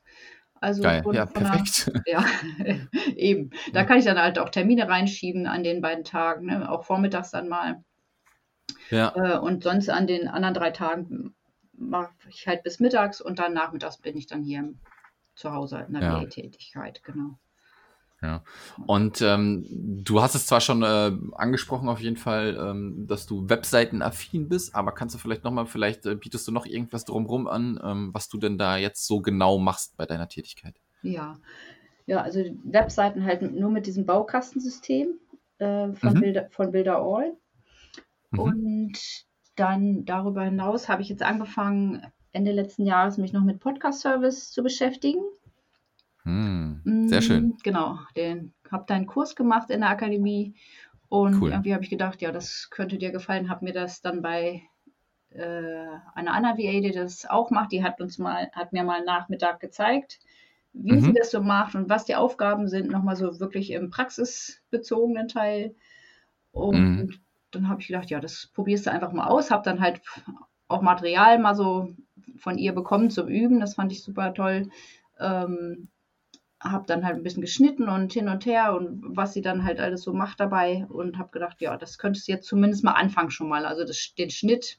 Also 0.60 0.84
Geil, 0.84 1.01
ja, 1.13 1.25
perfekt. 1.25 1.89
Ja, 2.05 2.25
eben. 3.15 3.51
Da 3.71 3.86
kann 3.86 3.97
ich 3.97 4.03
dann 4.03 4.19
halt 4.19 4.39
auch 4.39 4.49
Termine 4.49 4.89
reinschieben 4.89 5.47
an 5.47 5.63
den 5.63 5.79
beiden 5.79 6.03
Tagen, 6.03 6.47
ne? 6.47 6.69
auch 6.69 6.84
vormittags 6.84 7.32
dann 7.32 7.47
mal. 7.47 7.82
ja, 8.89 9.13
Äh, 9.15 9.39
und 9.39 9.63
sonst 9.63 9.89
an 9.89 10.05
den 10.05 10.27
anderen 10.27 10.53
drei 10.53 10.71
Tagen 10.71 11.34
mache 11.80 12.13
ich 12.30 12.48
halt 12.48 12.63
bis 12.63 12.80
mittags 12.80 13.22
und 13.22 13.39
dann 13.39 13.54
nachmittags 13.54 13.98
bin 13.98 14.18
ich 14.18 14.28
dann 14.28 14.44
hier 14.44 14.74
zu 15.36 15.52
Hause 15.54 15.86
in 15.88 15.94
der 15.94 16.04
Ja. 16.04 16.20
Lehrtätigkeit, 16.20 17.02
genau. 17.04 17.39
Und 18.86 19.22
ähm, 19.22 19.65
du 20.04 20.22
hast 20.22 20.36
es 20.36 20.46
zwar 20.46 20.60
schon 20.60 20.84
äh, 20.84 21.12
angesprochen 21.36 21.88
auf 21.88 22.02
jeden 22.02 22.18
Fall, 22.18 22.58
ähm, 22.60 23.08
dass 23.08 23.26
du 23.26 23.48
Webseiten-affin 23.48 24.50
bist, 24.50 24.76
aber 24.76 24.92
kannst 24.92 25.15
du 25.15 25.20
vielleicht 25.20 25.46
nochmal, 25.46 25.68
vielleicht 25.68 26.06
äh, 26.06 26.15
bietest 26.15 26.46
du 26.48 26.52
noch 26.52 26.65
irgendwas 26.65 27.06
drumherum 27.06 27.48
an, 27.48 27.80
ähm, 27.82 28.10
was 28.13 28.28
du 28.28 28.38
denn 28.38 28.58
da 28.58 28.76
jetzt 28.76 29.08
so 29.08 29.22
genau 29.22 29.58
machst 29.58 29.96
bei 29.96 30.06
deiner 30.06 30.28
Tätigkeit? 30.28 30.76
Ja. 31.02 31.39
Ja, 32.08 32.22
also 32.22 32.44
Webseiten 32.63 33.24
halt 33.24 33.42
nur 33.42 33.70
mit 33.70 33.86
diesem 33.86 34.06
Baukastensystem 34.06 35.13
äh, 35.60 35.94
von, 35.94 36.13
Mhm. 36.15 36.20
Bilder, 36.20 36.50
von 36.50 36.72
Builder 36.72 37.02
Mhm. 38.32 38.39
Und 38.39 39.00
dann 39.60 40.06
darüber 40.06 40.43
hinaus 40.43 40.89
habe 40.89 41.02
ich 41.02 41.10
jetzt 41.10 41.24
angefangen, 41.24 42.06
Ende 42.32 42.52
letzten 42.52 42.86
Jahres 42.86 43.17
mich 43.17 43.34
noch 43.34 43.43
mit 43.43 43.60
Podcast-Service 43.60 44.52
zu 44.52 44.63
beschäftigen. 44.63 45.22
Hm, 46.24 46.86
sehr 47.06 47.22
schön. 47.22 47.52
Mm, 47.52 47.58
Genau, 47.63 48.00
den 48.15 48.54
habe 48.72 48.86
da 48.88 48.95
einen 48.95 49.06
Kurs 49.08 49.36
gemacht 49.36 49.69
in 49.69 49.82
der 49.82 49.89
Akademie 49.89 50.56
und 51.10 51.41
Cool. 51.41 51.50
irgendwie 51.50 51.74
habe 51.74 51.84
ich 51.84 51.89
gedacht, 51.89 52.22
ja, 52.22 52.32
das 52.32 52.69
könnte 52.69 52.98
dir 52.98 53.12
gefallen, 53.12 53.50
habe 53.50 53.65
mir 53.65 53.74
das 53.74 54.02
dann 54.02 54.22
bei 54.22 54.63
äh, 55.32 55.88
einer 56.15 56.34
anderen 56.34 56.58
VA, 56.58 56.82
die 56.82 56.91
das 56.91 57.26
auch 57.26 57.52
macht, 57.52 57.72
die 57.72 57.84
hat 57.84 58.02
uns 58.02 58.17
mal, 58.19 58.50
hat 58.54 58.74
mir 58.74 58.84
mal 58.84 59.04
Nachmittag 59.04 59.60
gezeigt, 59.60 60.19
wie 60.74 60.91
Mhm. 60.93 61.02
sie 61.02 61.13
das 61.13 61.32
so 61.32 61.41
macht 61.41 61.76
und 61.76 61.89
was 61.89 62.06
die 62.06 62.15
Aufgaben 62.15 62.67
sind, 62.67 62.89
nochmal 62.91 63.15
so 63.15 63.39
wirklich 63.39 63.72
im 63.72 63.89
praxisbezogenen 63.89 65.28
Teil. 65.28 65.76
Und 66.52 66.78
Mhm. 66.78 67.19
Dann 67.51 67.69
habe 67.69 67.81
ich 67.81 67.88
gedacht, 67.88 68.09
ja, 68.09 68.19
das 68.19 68.49
probierst 68.53 68.85
du 68.85 68.91
einfach 68.91 69.12
mal 69.12 69.27
aus, 69.27 69.51
habe 69.51 69.63
dann 69.63 69.81
halt 69.81 70.01
auch 70.67 70.81
Material 70.81 71.39
mal 71.39 71.55
so 71.55 71.89
von 72.38 72.57
ihr 72.57 72.73
bekommen 72.73 73.09
zum 73.09 73.27
Üben, 73.27 73.59
das 73.59 73.75
fand 73.75 73.91
ich 73.91 74.03
super 74.03 74.33
toll. 74.33 74.69
Ähm, 75.19 75.89
habe 76.62 76.85
dann 76.88 77.05
halt 77.05 77.15
ein 77.15 77.23
bisschen 77.23 77.41
geschnitten 77.41 77.88
und 77.88 78.12
hin 78.12 78.27
und 78.27 78.45
her 78.45 78.75
und 78.75 79.01
was 79.15 79.33
sie 79.33 79.41
dann 79.41 79.63
halt 79.63 79.79
alles 79.79 80.03
so 80.03 80.13
macht 80.13 80.39
dabei 80.41 80.85
und 80.89 81.17
habe 81.17 81.31
gedacht, 81.31 81.62
ja, 81.62 81.77
das 81.77 81.97
könntest 81.97 82.27
du 82.27 82.33
jetzt 82.33 82.47
zumindest 82.47 82.83
mal 82.83 82.93
anfangen 82.93 83.31
schon 83.31 83.47
mal. 83.47 83.65
Also 83.65 83.85
das, 83.85 84.13
den 84.17 84.29
Schnitt 84.29 84.77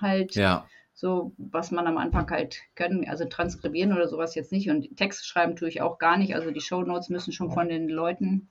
halt, 0.00 0.34
Ja, 0.34 0.66
so 0.94 1.32
was 1.38 1.70
man 1.70 1.86
am 1.86 1.98
Anfang 1.98 2.30
halt 2.30 2.60
können, 2.74 3.08
also 3.08 3.24
transkribieren 3.24 3.92
oder 3.92 4.08
sowas 4.08 4.34
jetzt 4.34 4.52
nicht 4.52 4.70
und 4.70 4.96
Text 4.96 5.26
schreiben 5.26 5.56
tue 5.56 5.68
ich 5.68 5.80
auch 5.80 5.98
gar 5.98 6.16
nicht. 6.16 6.34
Also 6.34 6.50
die 6.50 6.60
Shownotes 6.60 7.08
müssen 7.08 7.32
schon 7.32 7.50
von 7.50 7.68
den 7.68 7.88
Leuten, 7.88 8.48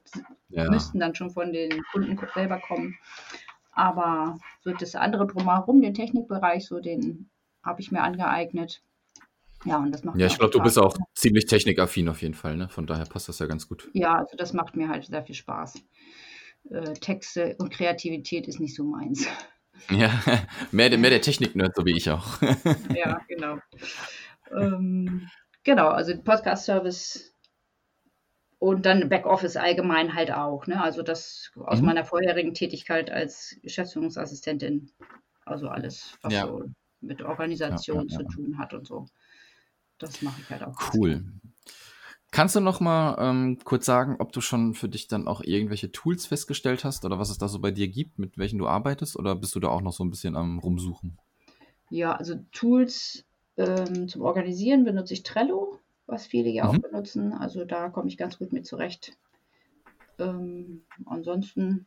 ja. 0.49 0.69
müssten 0.69 0.99
dann 0.99 1.15
schon 1.15 1.29
von 1.29 1.53
den 1.53 1.81
Kunden 1.91 2.17
selber 2.33 2.59
kommen. 2.59 2.97
Aber 3.71 4.37
so 4.61 4.71
das 4.71 4.95
andere 4.95 5.27
drumherum, 5.27 5.81
den 5.81 5.93
Technikbereich, 5.93 6.65
so 6.65 6.79
den 6.79 7.29
habe 7.63 7.81
ich 7.81 7.91
mir 7.91 8.01
angeeignet. 8.01 8.81
Ja, 9.63 9.77
und 9.77 9.91
das 9.91 10.03
macht 10.03 10.17
Ja, 10.17 10.25
ich 10.25 10.37
glaube, 10.37 10.51
du 10.51 10.61
bist 10.61 10.79
auch 10.79 10.97
ziemlich 11.13 11.45
technikaffin 11.45 12.09
auf 12.09 12.21
jeden 12.21 12.33
Fall, 12.33 12.57
ne? 12.57 12.67
Von 12.69 12.87
daher 12.87 13.05
passt 13.05 13.29
das 13.29 13.39
ja 13.39 13.45
ganz 13.45 13.67
gut. 13.67 13.89
Ja, 13.93 14.15
also 14.15 14.35
das 14.35 14.53
macht 14.53 14.75
mir 14.75 14.89
halt 14.89 15.05
sehr 15.05 15.23
viel 15.23 15.35
Spaß. 15.35 15.83
Äh, 16.69 16.93
Texte 16.93 17.55
und 17.59 17.71
Kreativität 17.71 18.47
ist 18.47 18.59
nicht 18.59 18.75
so 18.75 18.83
meins. 18.83 19.27
Ja, 19.89 20.09
mehr, 20.71 20.89
der- 20.89 20.99
mehr 20.99 21.09
der 21.09 21.21
Technik-Nerd, 21.21 21.75
so 21.75 21.85
wie 21.85 21.95
ich 21.97 22.09
auch. 22.09 22.41
ja, 22.95 23.19
genau. 23.27 23.57
ähm, 24.51 25.27
genau, 25.63 25.87
also 25.89 26.15
Podcast-Service 26.21 27.33
und 28.59 28.85
dann 28.85 29.09
Backoffice 29.09 29.57
allgemein 29.57 30.13
halt 30.13 30.31
auch. 30.31 30.67
Ne? 30.67 30.81
Also 30.81 31.01
das 31.01 31.51
aus 31.55 31.79
Mhm. 31.79 31.87
meiner 31.87 32.05
vorherigen 32.05 32.53
Tätigkeit 32.53 33.09
als 33.09 33.57
Geschäftsführungsassistentin. 33.63 34.91
Also 35.45 35.67
alles, 35.67 36.17
was 36.21 36.33
Ja. 36.33 36.45
so 36.45 36.65
mit 37.01 37.23
Organisation 37.23 38.07
Ja, 38.07 38.19
ja, 38.19 38.27
zu 38.27 38.35
tun 38.35 38.57
hat 38.59 38.73
und 38.75 38.85
so. 38.85 39.07
Das 39.97 40.21
mache 40.21 40.39
ich 40.41 40.49
halt 40.49 40.63
auch. 40.63 40.77
Cool. 40.93 41.23
Kannst 42.31 42.55
du 42.55 42.61
noch 42.61 42.79
mal 42.79 43.17
ähm, 43.19 43.59
kurz 43.63 43.85
sagen, 43.85 44.15
ob 44.19 44.31
du 44.31 44.39
schon 44.39 44.73
für 44.73 44.87
dich 44.87 45.07
dann 45.07 45.27
auch 45.27 45.41
irgendwelche 45.41 45.91
Tools 45.91 46.25
festgestellt 46.25 46.85
hast 46.85 47.03
oder 47.03 47.19
was 47.19 47.29
es 47.29 47.37
da 47.37 47.49
so 47.49 47.59
bei 47.59 47.71
dir 47.71 47.89
gibt, 47.89 48.19
mit 48.19 48.37
welchen 48.37 48.57
du 48.57 48.67
arbeitest 48.67 49.17
oder 49.17 49.35
bist 49.35 49.53
du 49.53 49.59
da 49.59 49.67
auch 49.67 49.81
noch 49.81 49.91
so 49.91 50.03
ein 50.05 50.09
bisschen 50.09 50.37
am 50.37 50.59
rumsuchen? 50.59 51.17
Ja, 51.89 52.15
also 52.15 52.35
Tools 52.53 53.25
ähm, 53.57 54.07
zum 54.07 54.21
Organisieren 54.21 54.85
benutze 54.85 55.13
ich 55.13 55.23
Trello, 55.23 55.77
was 56.05 56.25
viele 56.25 56.49
ja 56.49 56.67
auch 56.69 56.73
Mhm. 56.73 56.81
benutzen. 56.81 57.33
Also 57.33 57.65
da 57.65 57.89
komme 57.89 58.07
ich 58.07 58.17
ganz 58.17 58.37
gut 58.39 58.53
mit 58.53 58.65
zurecht. 58.65 59.17
Ähm, 60.19 60.85
ansonsten, 61.05 61.85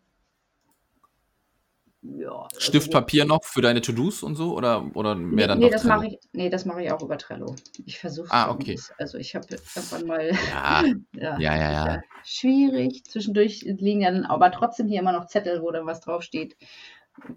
ja. 2.04 2.48
also 2.54 2.60
Stift, 2.60 2.90
Papier 2.90 3.24
noch 3.24 3.44
für 3.44 3.62
deine 3.62 3.80
To-Dos 3.80 4.22
und 4.22 4.36
so 4.36 4.54
oder, 4.56 4.94
oder 4.94 5.14
mehr 5.14 5.46
Nee, 5.46 5.46
dann 5.46 5.58
nee, 5.58 5.70
das 5.70 5.82
Trello? 5.82 5.94
mache 5.96 6.06
ich, 6.08 6.18
nee, 6.32 6.50
das 6.50 6.64
mache 6.64 6.82
ich 6.82 6.92
auch 6.92 7.02
über 7.02 7.16
Trello. 7.18 7.56
Ich 7.86 7.98
versuche 7.98 8.26
es 8.26 8.32
Ah, 8.32 8.50
okay. 8.50 8.78
Also 8.98 9.18
ich 9.18 9.34
habe 9.34 9.46
irgendwann 9.74 10.06
mal, 10.06 10.30
Ja, 10.40 10.84
ja, 11.12 11.38
ja, 11.38 11.56
ja, 11.56 11.72
ja. 11.72 12.02
schwierig. 12.24 13.04
Zwischendurch 13.04 13.62
liegen 13.62 14.02
dann 14.02 14.24
aber 14.24 14.50
trotzdem 14.52 14.88
hier 14.88 15.00
immer 15.00 15.12
noch 15.12 15.26
Zettel, 15.26 15.62
wo 15.62 15.70
dann 15.70 15.86
was 15.86 16.00
draufsteht, 16.00 16.56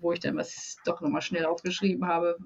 wo 0.02 0.12
ich 0.12 0.20
dann 0.20 0.36
was 0.38 0.78
doch 0.86 1.02
nochmal 1.02 1.22
schnell 1.22 1.46
aufgeschrieben 1.46 2.06
habe. 2.08 2.38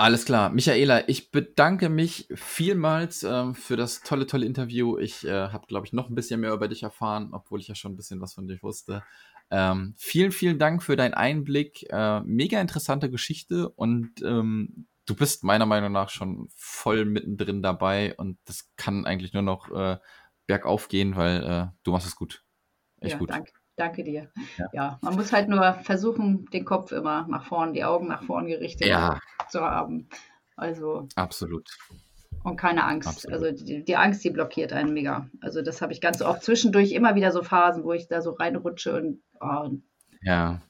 Alles 0.00 0.24
klar. 0.24 0.48
Michaela, 0.48 1.06
ich 1.10 1.30
bedanke 1.30 1.90
mich 1.90 2.26
vielmals 2.34 3.22
äh, 3.22 3.52
für 3.52 3.76
das 3.76 4.00
tolle, 4.00 4.26
tolle 4.26 4.46
Interview. 4.46 4.96
Ich 4.96 5.26
äh, 5.26 5.48
habe, 5.48 5.66
glaube 5.66 5.84
ich, 5.84 5.92
noch 5.92 6.08
ein 6.08 6.14
bisschen 6.14 6.40
mehr 6.40 6.54
über 6.54 6.68
dich 6.68 6.82
erfahren, 6.82 7.28
obwohl 7.32 7.60
ich 7.60 7.68
ja 7.68 7.74
schon 7.74 7.92
ein 7.92 7.96
bisschen 7.96 8.18
was 8.22 8.32
von 8.32 8.48
dir 8.48 8.56
wusste. 8.62 9.02
Ähm, 9.50 9.92
vielen, 9.98 10.32
vielen 10.32 10.58
Dank 10.58 10.82
für 10.82 10.96
deinen 10.96 11.12
Einblick. 11.12 11.84
Äh, 11.90 12.20
mega 12.20 12.58
interessante 12.62 13.10
Geschichte 13.10 13.68
und 13.68 14.22
ähm, 14.22 14.86
du 15.04 15.14
bist 15.14 15.44
meiner 15.44 15.66
Meinung 15.66 15.92
nach 15.92 16.08
schon 16.08 16.48
voll 16.56 17.04
mittendrin 17.04 17.60
dabei 17.60 18.14
und 18.16 18.38
das 18.46 18.70
kann 18.76 19.04
eigentlich 19.04 19.34
nur 19.34 19.42
noch 19.42 19.70
äh, 19.70 19.98
bergauf 20.46 20.88
gehen, 20.88 21.14
weil 21.14 21.44
äh, 21.44 21.66
du 21.82 21.92
machst 21.92 22.06
es 22.06 22.16
gut. 22.16 22.42
Echt 23.02 23.12
ja, 23.12 23.18
gut. 23.18 23.28
Danke, 23.28 23.52
danke 23.80 24.04
dir. 24.04 24.30
Ja. 24.58 24.68
ja. 24.72 24.98
man 25.02 25.14
muss 25.14 25.32
halt 25.32 25.48
nur 25.48 25.74
versuchen, 25.82 26.46
den 26.52 26.64
Kopf 26.64 26.92
immer 26.92 27.26
nach 27.28 27.44
vorn, 27.44 27.72
die 27.72 27.84
Augen 27.84 28.08
nach 28.08 28.22
vorn 28.22 28.46
gerichtet 28.46 28.88
ja. 28.88 29.18
zu 29.48 29.60
haben. 29.60 30.08
Also. 30.56 31.08
Absolut. 31.16 31.68
Und 32.42 32.56
keine 32.56 32.84
Angst. 32.84 33.08
Absolut. 33.08 33.34
Also 33.34 33.64
die, 33.64 33.84
die, 33.84 33.96
Angst, 33.96 34.24
die 34.24 34.30
blockiert 34.30 34.72
einen 34.72 34.92
mega. 34.94 35.28
Also 35.40 35.62
das 35.62 35.82
habe 35.82 35.92
ich 35.92 36.00
ganz 36.00 36.22
oft 36.22 36.42
zwischendurch 36.42 36.92
immer 36.92 37.14
wieder 37.14 37.32
so 37.32 37.42
Phasen, 37.42 37.84
wo 37.84 37.92
ich 37.92 38.08
da 38.08 38.22
so 38.22 38.30
reinrutsche 38.30 38.96
und 38.96 39.22
oh, 39.40 39.70
ja 40.22 40.60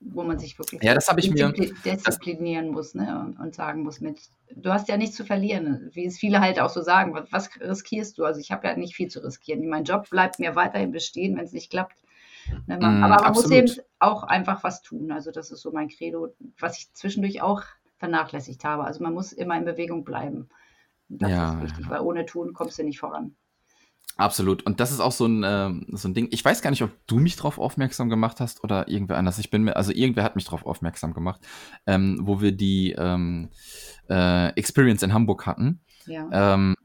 wo 0.00 0.22
man 0.22 0.38
sich 0.38 0.58
wirklich 0.58 0.82
ja, 0.82 0.94
das 0.94 1.08
ich 1.16 1.30
mir, 1.30 1.52
disziplinieren 1.52 2.68
muss 2.68 2.94
ne? 2.94 3.18
Und, 3.20 3.40
und, 3.40 3.54
sagen 3.54 3.82
muss, 3.82 4.00
mit, 4.00 4.20
du 4.54 4.70
hast 4.70 4.88
ja 4.88 4.96
nichts 4.96 5.16
zu 5.16 5.24
verlieren, 5.24 5.90
wie 5.92 6.06
es 6.06 6.18
viele 6.18 6.40
halt 6.40 6.60
auch 6.60 6.68
so 6.68 6.82
sagen. 6.82 7.14
Was, 7.14 7.32
was 7.32 7.60
riskierst 7.60 8.18
du? 8.18 8.24
Also 8.24 8.40
ich 8.40 8.50
habe 8.50 8.66
ja 8.66 8.76
nicht 8.76 8.94
viel 8.94 9.08
zu 9.08 9.20
riskieren. 9.20 9.66
Mein 9.68 9.84
Job 9.84 10.08
bleibt 10.10 10.38
mir 10.38 10.54
weiterhin 10.54 10.92
bestehen, 10.92 11.36
wenn 11.36 11.44
es 11.44 11.52
nicht 11.52 11.70
klappt. 11.70 11.96
Ne? 12.66 12.78
Man, 12.78 13.00
mm, 13.00 13.04
aber 13.04 13.16
man 13.16 13.24
absolut. 13.24 13.62
muss 13.62 13.76
eben 13.76 13.86
auch 13.98 14.22
einfach 14.24 14.64
was 14.64 14.82
tun. 14.82 15.10
Also 15.12 15.30
das 15.30 15.50
ist 15.50 15.60
so 15.60 15.72
mein 15.72 15.88
Credo, 15.88 16.34
was 16.58 16.78
ich 16.78 16.92
zwischendurch 16.94 17.42
auch 17.42 17.62
vernachlässigt 17.98 18.64
habe. 18.64 18.84
Also 18.84 19.02
man 19.02 19.14
muss 19.14 19.32
immer 19.32 19.56
in 19.56 19.64
Bewegung 19.64 20.04
bleiben. 20.04 20.48
Das 21.08 21.30
ja, 21.30 21.54
ist 21.54 21.62
wichtig, 21.62 21.88
weil 21.88 22.00
ohne 22.00 22.26
tun 22.26 22.52
kommst 22.52 22.78
du 22.78 22.82
nicht 22.82 22.98
voran. 22.98 23.36
Absolut. 24.16 24.64
Und 24.64 24.80
das 24.80 24.92
ist 24.92 25.00
auch 25.00 25.12
so 25.12 25.26
ein, 25.26 25.42
äh, 25.44 25.96
so 25.96 26.08
ein 26.08 26.14
Ding. 26.14 26.28
Ich 26.30 26.42
weiß 26.44 26.62
gar 26.62 26.70
nicht, 26.70 26.82
ob 26.82 26.90
du 27.06 27.16
mich 27.16 27.36
darauf 27.36 27.58
aufmerksam 27.58 28.08
gemacht 28.08 28.40
hast 28.40 28.64
oder 28.64 28.88
irgendwer 28.88 29.18
anders. 29.18 29.38
Ich 29.38 29.50
bin 29.50 29.62
mir, 29.62 29.76
also 29.76 29.92
irgendwer 29.92 30.24
hat 30.24 30.36
mich 30.36 30.46
darauf 30.46 30.64
aufmerksam 30.64 31.12
gemacht, 31.12 31.40
ähm, 31.86 32.20
wo 32.22 32.40
wir 32.40 32.52
die 32.52 32.92
ähm, 32.92 33.50
äh, 34.08 34.48
Experience 34.54 35.02
in 35.02 35.12
Hamburg 35.12 35.44
hatten. 35.44 35.80
Ja. 36.06 36.54
Ähm, 36.54 36.76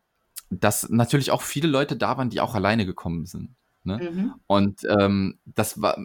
dass 0.49 0.89
natürlich 0.89 1.31
auch 1.31 1.41
viele 1.41 1.69
Leute 1.69 1.95
da 1.95 2.17
waren, 2.17 2.29
die 2.29 2.41
auch 2.41 2.53
alleine 2.53 2.85
gekommen 2.85 3.25
sind. 3.25 3.55
Ne? 3.83 4.11
Mhm. 4.11 4.33
Und 4.47 4.81
ähm, 4.99 5.39
das 5.45 5.81
war, 5.81 5.97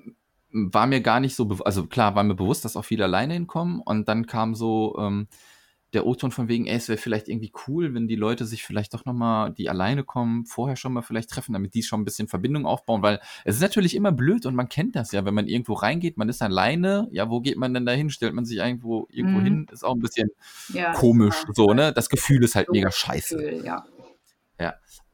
war 0.50 0.86
mir 0.86 1.00
gar 1.00 1.20
nicht 1.20 1.34
so, 1.34 1.48
also 1.64 1.86
klar 1.86 2.14
war 2.14 2.24
mir 2.24 2.34
bewusst, 2.34 2.64
dass 2.64 2.76
auch 2.76 2.84
viele 2.84 3.04
alleine 3.04 3.34
hinkommen. 3.34 3.80
Und 3.80 4.08
dann 4.08 4.26
kam 4.26 4.54
so, 4.54 4.96
ähm, 4.98 5.28
der 5.96 6.06
O-Ton 6.06 6.30
von 6.30 6.48
wegen, 6.48 6.66
ey, 6.66 6.76
es 6.76 6.88
wäre 6.88 6.98
vielleicht 6.98 7.28
irgendwie 7.28 7.52
cool, 7.66 7.94
wenn 7.94 8.08
die 8.08 8.16
Leute 8.16 8.44
sich 8.44 8.64
vielleicht 8.64 8.92
doch 8.92 9.04
nochmal, 9.04 9.52
die 9.52 9.70
alleine 9.70 10.04
kommen, 10.04 10.44
vorher 10.44 10.76
schon 10.76 10.92
mal 10.92 11.02
vielleicht 11.02 11.30
treffen, 11.30 11.52
damit 11.52 11.74
die 11.74 11.82
schon 11.82 12.00
ein 12.00 12.04
bisschen 12.04 12.28
Verbindung 12.28 12.66
aufbauen, 12.66 13.02
weil 13.02 13.20
es 13.44 13.56
ist 13.56 13.62
natürlich 13.62 13.94
immer 13.94 14.12
blöd 14.12 14.46
und 14.46 14.54
man 14.54 14.68
kennt 14.68 14.96
das 14.96 15.12
ja, 15.12 15.24
wenn 15.24 15.34
man 15.34 15.46
irgendwo 15.46 15.74
reingeht, 15.74 16.18
man 16.18 16.28
ist 16.28 16.42
alleine, 16.42 17.08
ja, 17.12 17.30
wo 17.30 17.40
geht 17.40 17.56
man 17.56 17.72
denn 17.72 17.86
da 17.86 17.92
hin? 17.92 18.10
Stellt 18.10 18.34
man 18.34 18.44
sich 18.44 18.58
irgendwo, 18.58 19.06
irgendwo 19.10 19.38
mhm. 19.38 19.44
hin? 19.44 19.66
Ist 19.70 19.84
auch 19.84 19.94
ein 19.94 20.00
bisschen 20.00 20.28
ja, 20.68 20.92
komisch, 20.92 21.44
so, 21.54 21.72
ne? 21.72 21.92
Das 21.92 22.08
Gefühl 22.08 22.42
ist 22.44 22.56
halt 22.56 22.66
so 22.66 22.72
mega 22.72 22.90
scheiße. 22.90 23.36
Gefühl, 23.36 23.64
ja. 23.64 23.84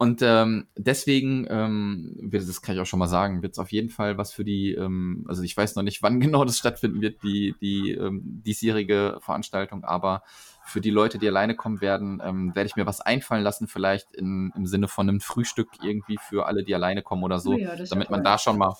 Und 0.03 0.21
ähm, 0.21 0.67
deswegen, 0.77 1.47
ähm, 1.49 2.29
das 2.33 2.61
kann 2.61 2.75
ich 2.75 2.81
auch 2.81 2.87
schon 2.87 2.99
mal 2.99 3.07
sagen, 3.07 3.41
wird 3.41 3.53
es 3.53 3.61
auf 3.61 3.71
jeden 3.71 3.89
Fall 3.89 4.19
was 4.19 4.33
für 4.33 4.43
die, 4.43 4.73
ähm, 4.75 5.25
also 5.29 5.45
ich 5.45 5.57
weiß 5.57 5.77
noch 5.77 5.85
nicht, 5.85 6.03
wann 6.03 6.19
genau 6.19 6.45
das 6.45 6.59
stattfinden 6.59 7.01
wird, 7.01 7.23
die, 7.23 7.55
die 7.61 7.93
ähm, 7.93 8.21
diesjährige 8.45 9.19
Veranstaltung, 9.21 9.85
aber 9.85 10.25
für 10.65 10.81
die 10.81 10.91
Leute, 10.91 11.21
die 11.21 11.29
alleine 11.29 11.55
kommen 11.55 11.81
werden, 11.81 12.21
ähm, 12.25 12.53
werde 12.57 12.67
ich 12.67 12.75
mir 12.75 12.85
was 12.85 13.01
einfallen 13.01 13.45
lassen, 13.45 13.69
vielleicht 13.69 14.11
in, 14.17 14.53
im 14.57 14.67
Sinne 14.67 14.89
von 14.89 15.09
einem 15.09 15.21
Frühstück 15.21 15.69
irgendwie 15.85 16.19
für 16.19 16.47
alle, 16.47 16.65
die 16.65 16.75
alleine 16.75 17.03
kommen 17.03 17.23
oder 17.23 17.39
so, 17.39 17.53
oh 17.53 17.59
ja, 17.59 17.77
damit 17.77 18.11
man 18.11 18.25
da 18.25 18.39
schon 18.39 18.59
mal 18.59 18.75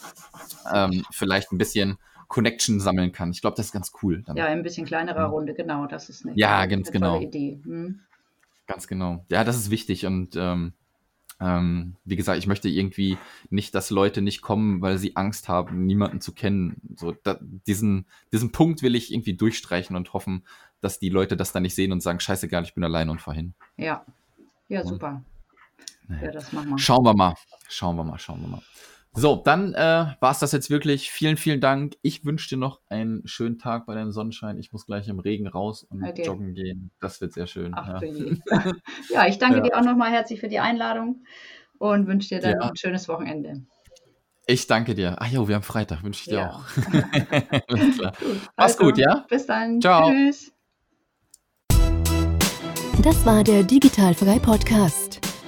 ähm, 0.75 1.05
vielleicht 1.13 1.53
ein 1.53 1.59
bisschen 1.59 1.99
Connection 2.27 2.81
sammeln 2.81 3.13
kann. 3.13 3.31
Ich 3.31 3.43
glaube, 3.43 3.55
das 3.57 3.67
ist 3.67 3.73
ganz 3.73 3.93
cool. 4.03 4.25
Dann. 4.27 4.37
Ja, 4.37 4.47
ein 4.47 4.65
bisschen 4.65 4.87
kleinerer 4.87 5.27
Runde, 5.27 5.55
genau, 5.55 5.87
das 5.87 6.09
ist 6.09 6.27
eine, 6.27 6.37
ja, 6.37 6.67
ganz 6.67 6.89
eine 6.89 6.99
genau. 6.99 7.15
tolle 7.15 7.27
Idee. 7.27 7.61
Hm. 7.63 8.01
Ganz 8.67 8.89
genau. 8.89 9.25
Ja, 9.31 9.45
das 9.45 9.57
ist 9.57 9.71
wichtig 9.71 10.05
und 10.05 10.35
ähm, 10.35 10.73
ähm, 11.43 11.97
wie 12.05 12.15
gesagt, 12.15 12.39
ich 12.39 12.47
möchte 12.47 12.69
irgendwie 12.69 13.19
nicht, 13.51 13.75
dass 13.75 13.91
Leute 13.91 14.23
nicht 14.23 14.43
kommen, 14.43 14.81
weil 14.81 14.99
sie 14.99 15.17
Angst 15.17 15.49
haben, 15.49 15.87
niemanden 15.87 16.21
zu 16.21 16.33
kennen. 16.33 16.81
So, 16.97 17.13
da, 17.13 17.39
diesen, 17.41 18.07
diesen 18.33 18.53
Punkt 18.53 18.83
will 18.83 18.95
ich 18.95 19.13
irgendwie 19.13 19.35
durchstreichen 19.35 19.97
und 19.97 20.13
hoffen, 20.13 20.45
dass 20.81 21.01
die 21.01 21.09
Leute 21.09 21.37
das 21.37 21.53
dann 21.53 21.65
nicht 21.65 21.75
sehen 21.75 21.91
und 21.91 22.01
sagen, 22.01 22.21
scheißegal, 22.21 22.63
ich 22.63 22.75
bin 22.75 22.85
allein 22.85 23.11
und 23.11 23.21
vorhin. 23.21 23.55
Ja, 23.77 24.07
ja, 24.69 24.85
super. 24.85 25.25
Ja, 26.09 26.31
das 26.31 26.53
machen 26.53 26.71
wir. 26.71 26.79
Schauen 26.79 27.05
wir 27.05 27.15
mal. 27.15 27.35
Schauen 27.69 27.97
wir 27.97 28.05
mal, 28.05 28.19
schauen 28.19 28.41
wir 28.43 28.49
mal. 28.49 28.63
So, 29.15 29.37
dann 29.37 29.75
äh, 29.75 30.07
war 30.21 30.31
es 30.31 30.39
das 30.39 30.53
jetzt 30.53 30.71
wirklich. 30.71 31.11
Vielen, 31.11 31.37
vielen 31.37 31.61
Dank. 31.61 31.97
Ich 32.01 32.25
wünsche 32.25 32.49
dir 32.49 32.57
noch 32.57 32.81
einen 32.89 33.27
schönen 33.27 33.59
Tag 33.59 33.85
bei 33.85 33.95
deinem 33.95 34.11
Sonnenschein. 34.11 34.59
Ich 34.59 34.73
muss 34.73 34.87
gleich 34.87 35.07
im 35.09 35.19
Regen 35.19 35.47
raus 35.47 35.85
und 35.85 36.03
okay. 36.03 36.25
joggen 36.25 36.55
gehen. 36.55 36.91
Das 36.99 37.21
wird 37.21 37.35
sehr 37.35 37.47
schön. 37.47 37.73
Ach, 37.75 38.01
ja. 38.01 38.73
ja. 39.11 39.27
ich 39.27 39.39
danke 39.39 39.59
ja. 39.59 39.63
dir 39.65 39.77
auch 39.77 39.85
nochmal 39.85 40.11
herzlich 40.11 40.41
für 40.41 40.49
die 40.49 40.61
Einladung 40.61 41.25
und 41.79 42.07
wünsche 42.07 42.31
dir 42.31 42.41
dann 42.41 42.53
ja. 42.53 42.61
ein 42.61 42.77
schönes 42.77 43.07
Wochenende. 43.09 43.63
Ich 44.47 44.67
danke 44.67 44.95
dir. 44.95 45.17
Ach 45.19 45.29
jo, 45.29 45.47
wir 45.47 45.57
haben 45.57 45.63
Freitag. 45.63 46.03
Wünsche 46.03 46.23
ich 46.23 46.29
dir 46.29 46.51
auch. 46.51 46.65
Alles 47.69 47.99
klar. 47.99 48.13
Gut. 48.19 48.41
Mach's 48.57 48.79
also, 48.79 48.85
gut, 48.85 48.99
ja? 48.99 49.27
Bis 49.29 49.47
dann. 49.47 49.81
Ciao. 49.81 50.11
Tschüss. 50.11 50.53
Das 53.03 53.27
war 53.27 53.45
der 53.45 53.63
Digitalfrei 53.63 54.39
Podcast. 54.39 55.32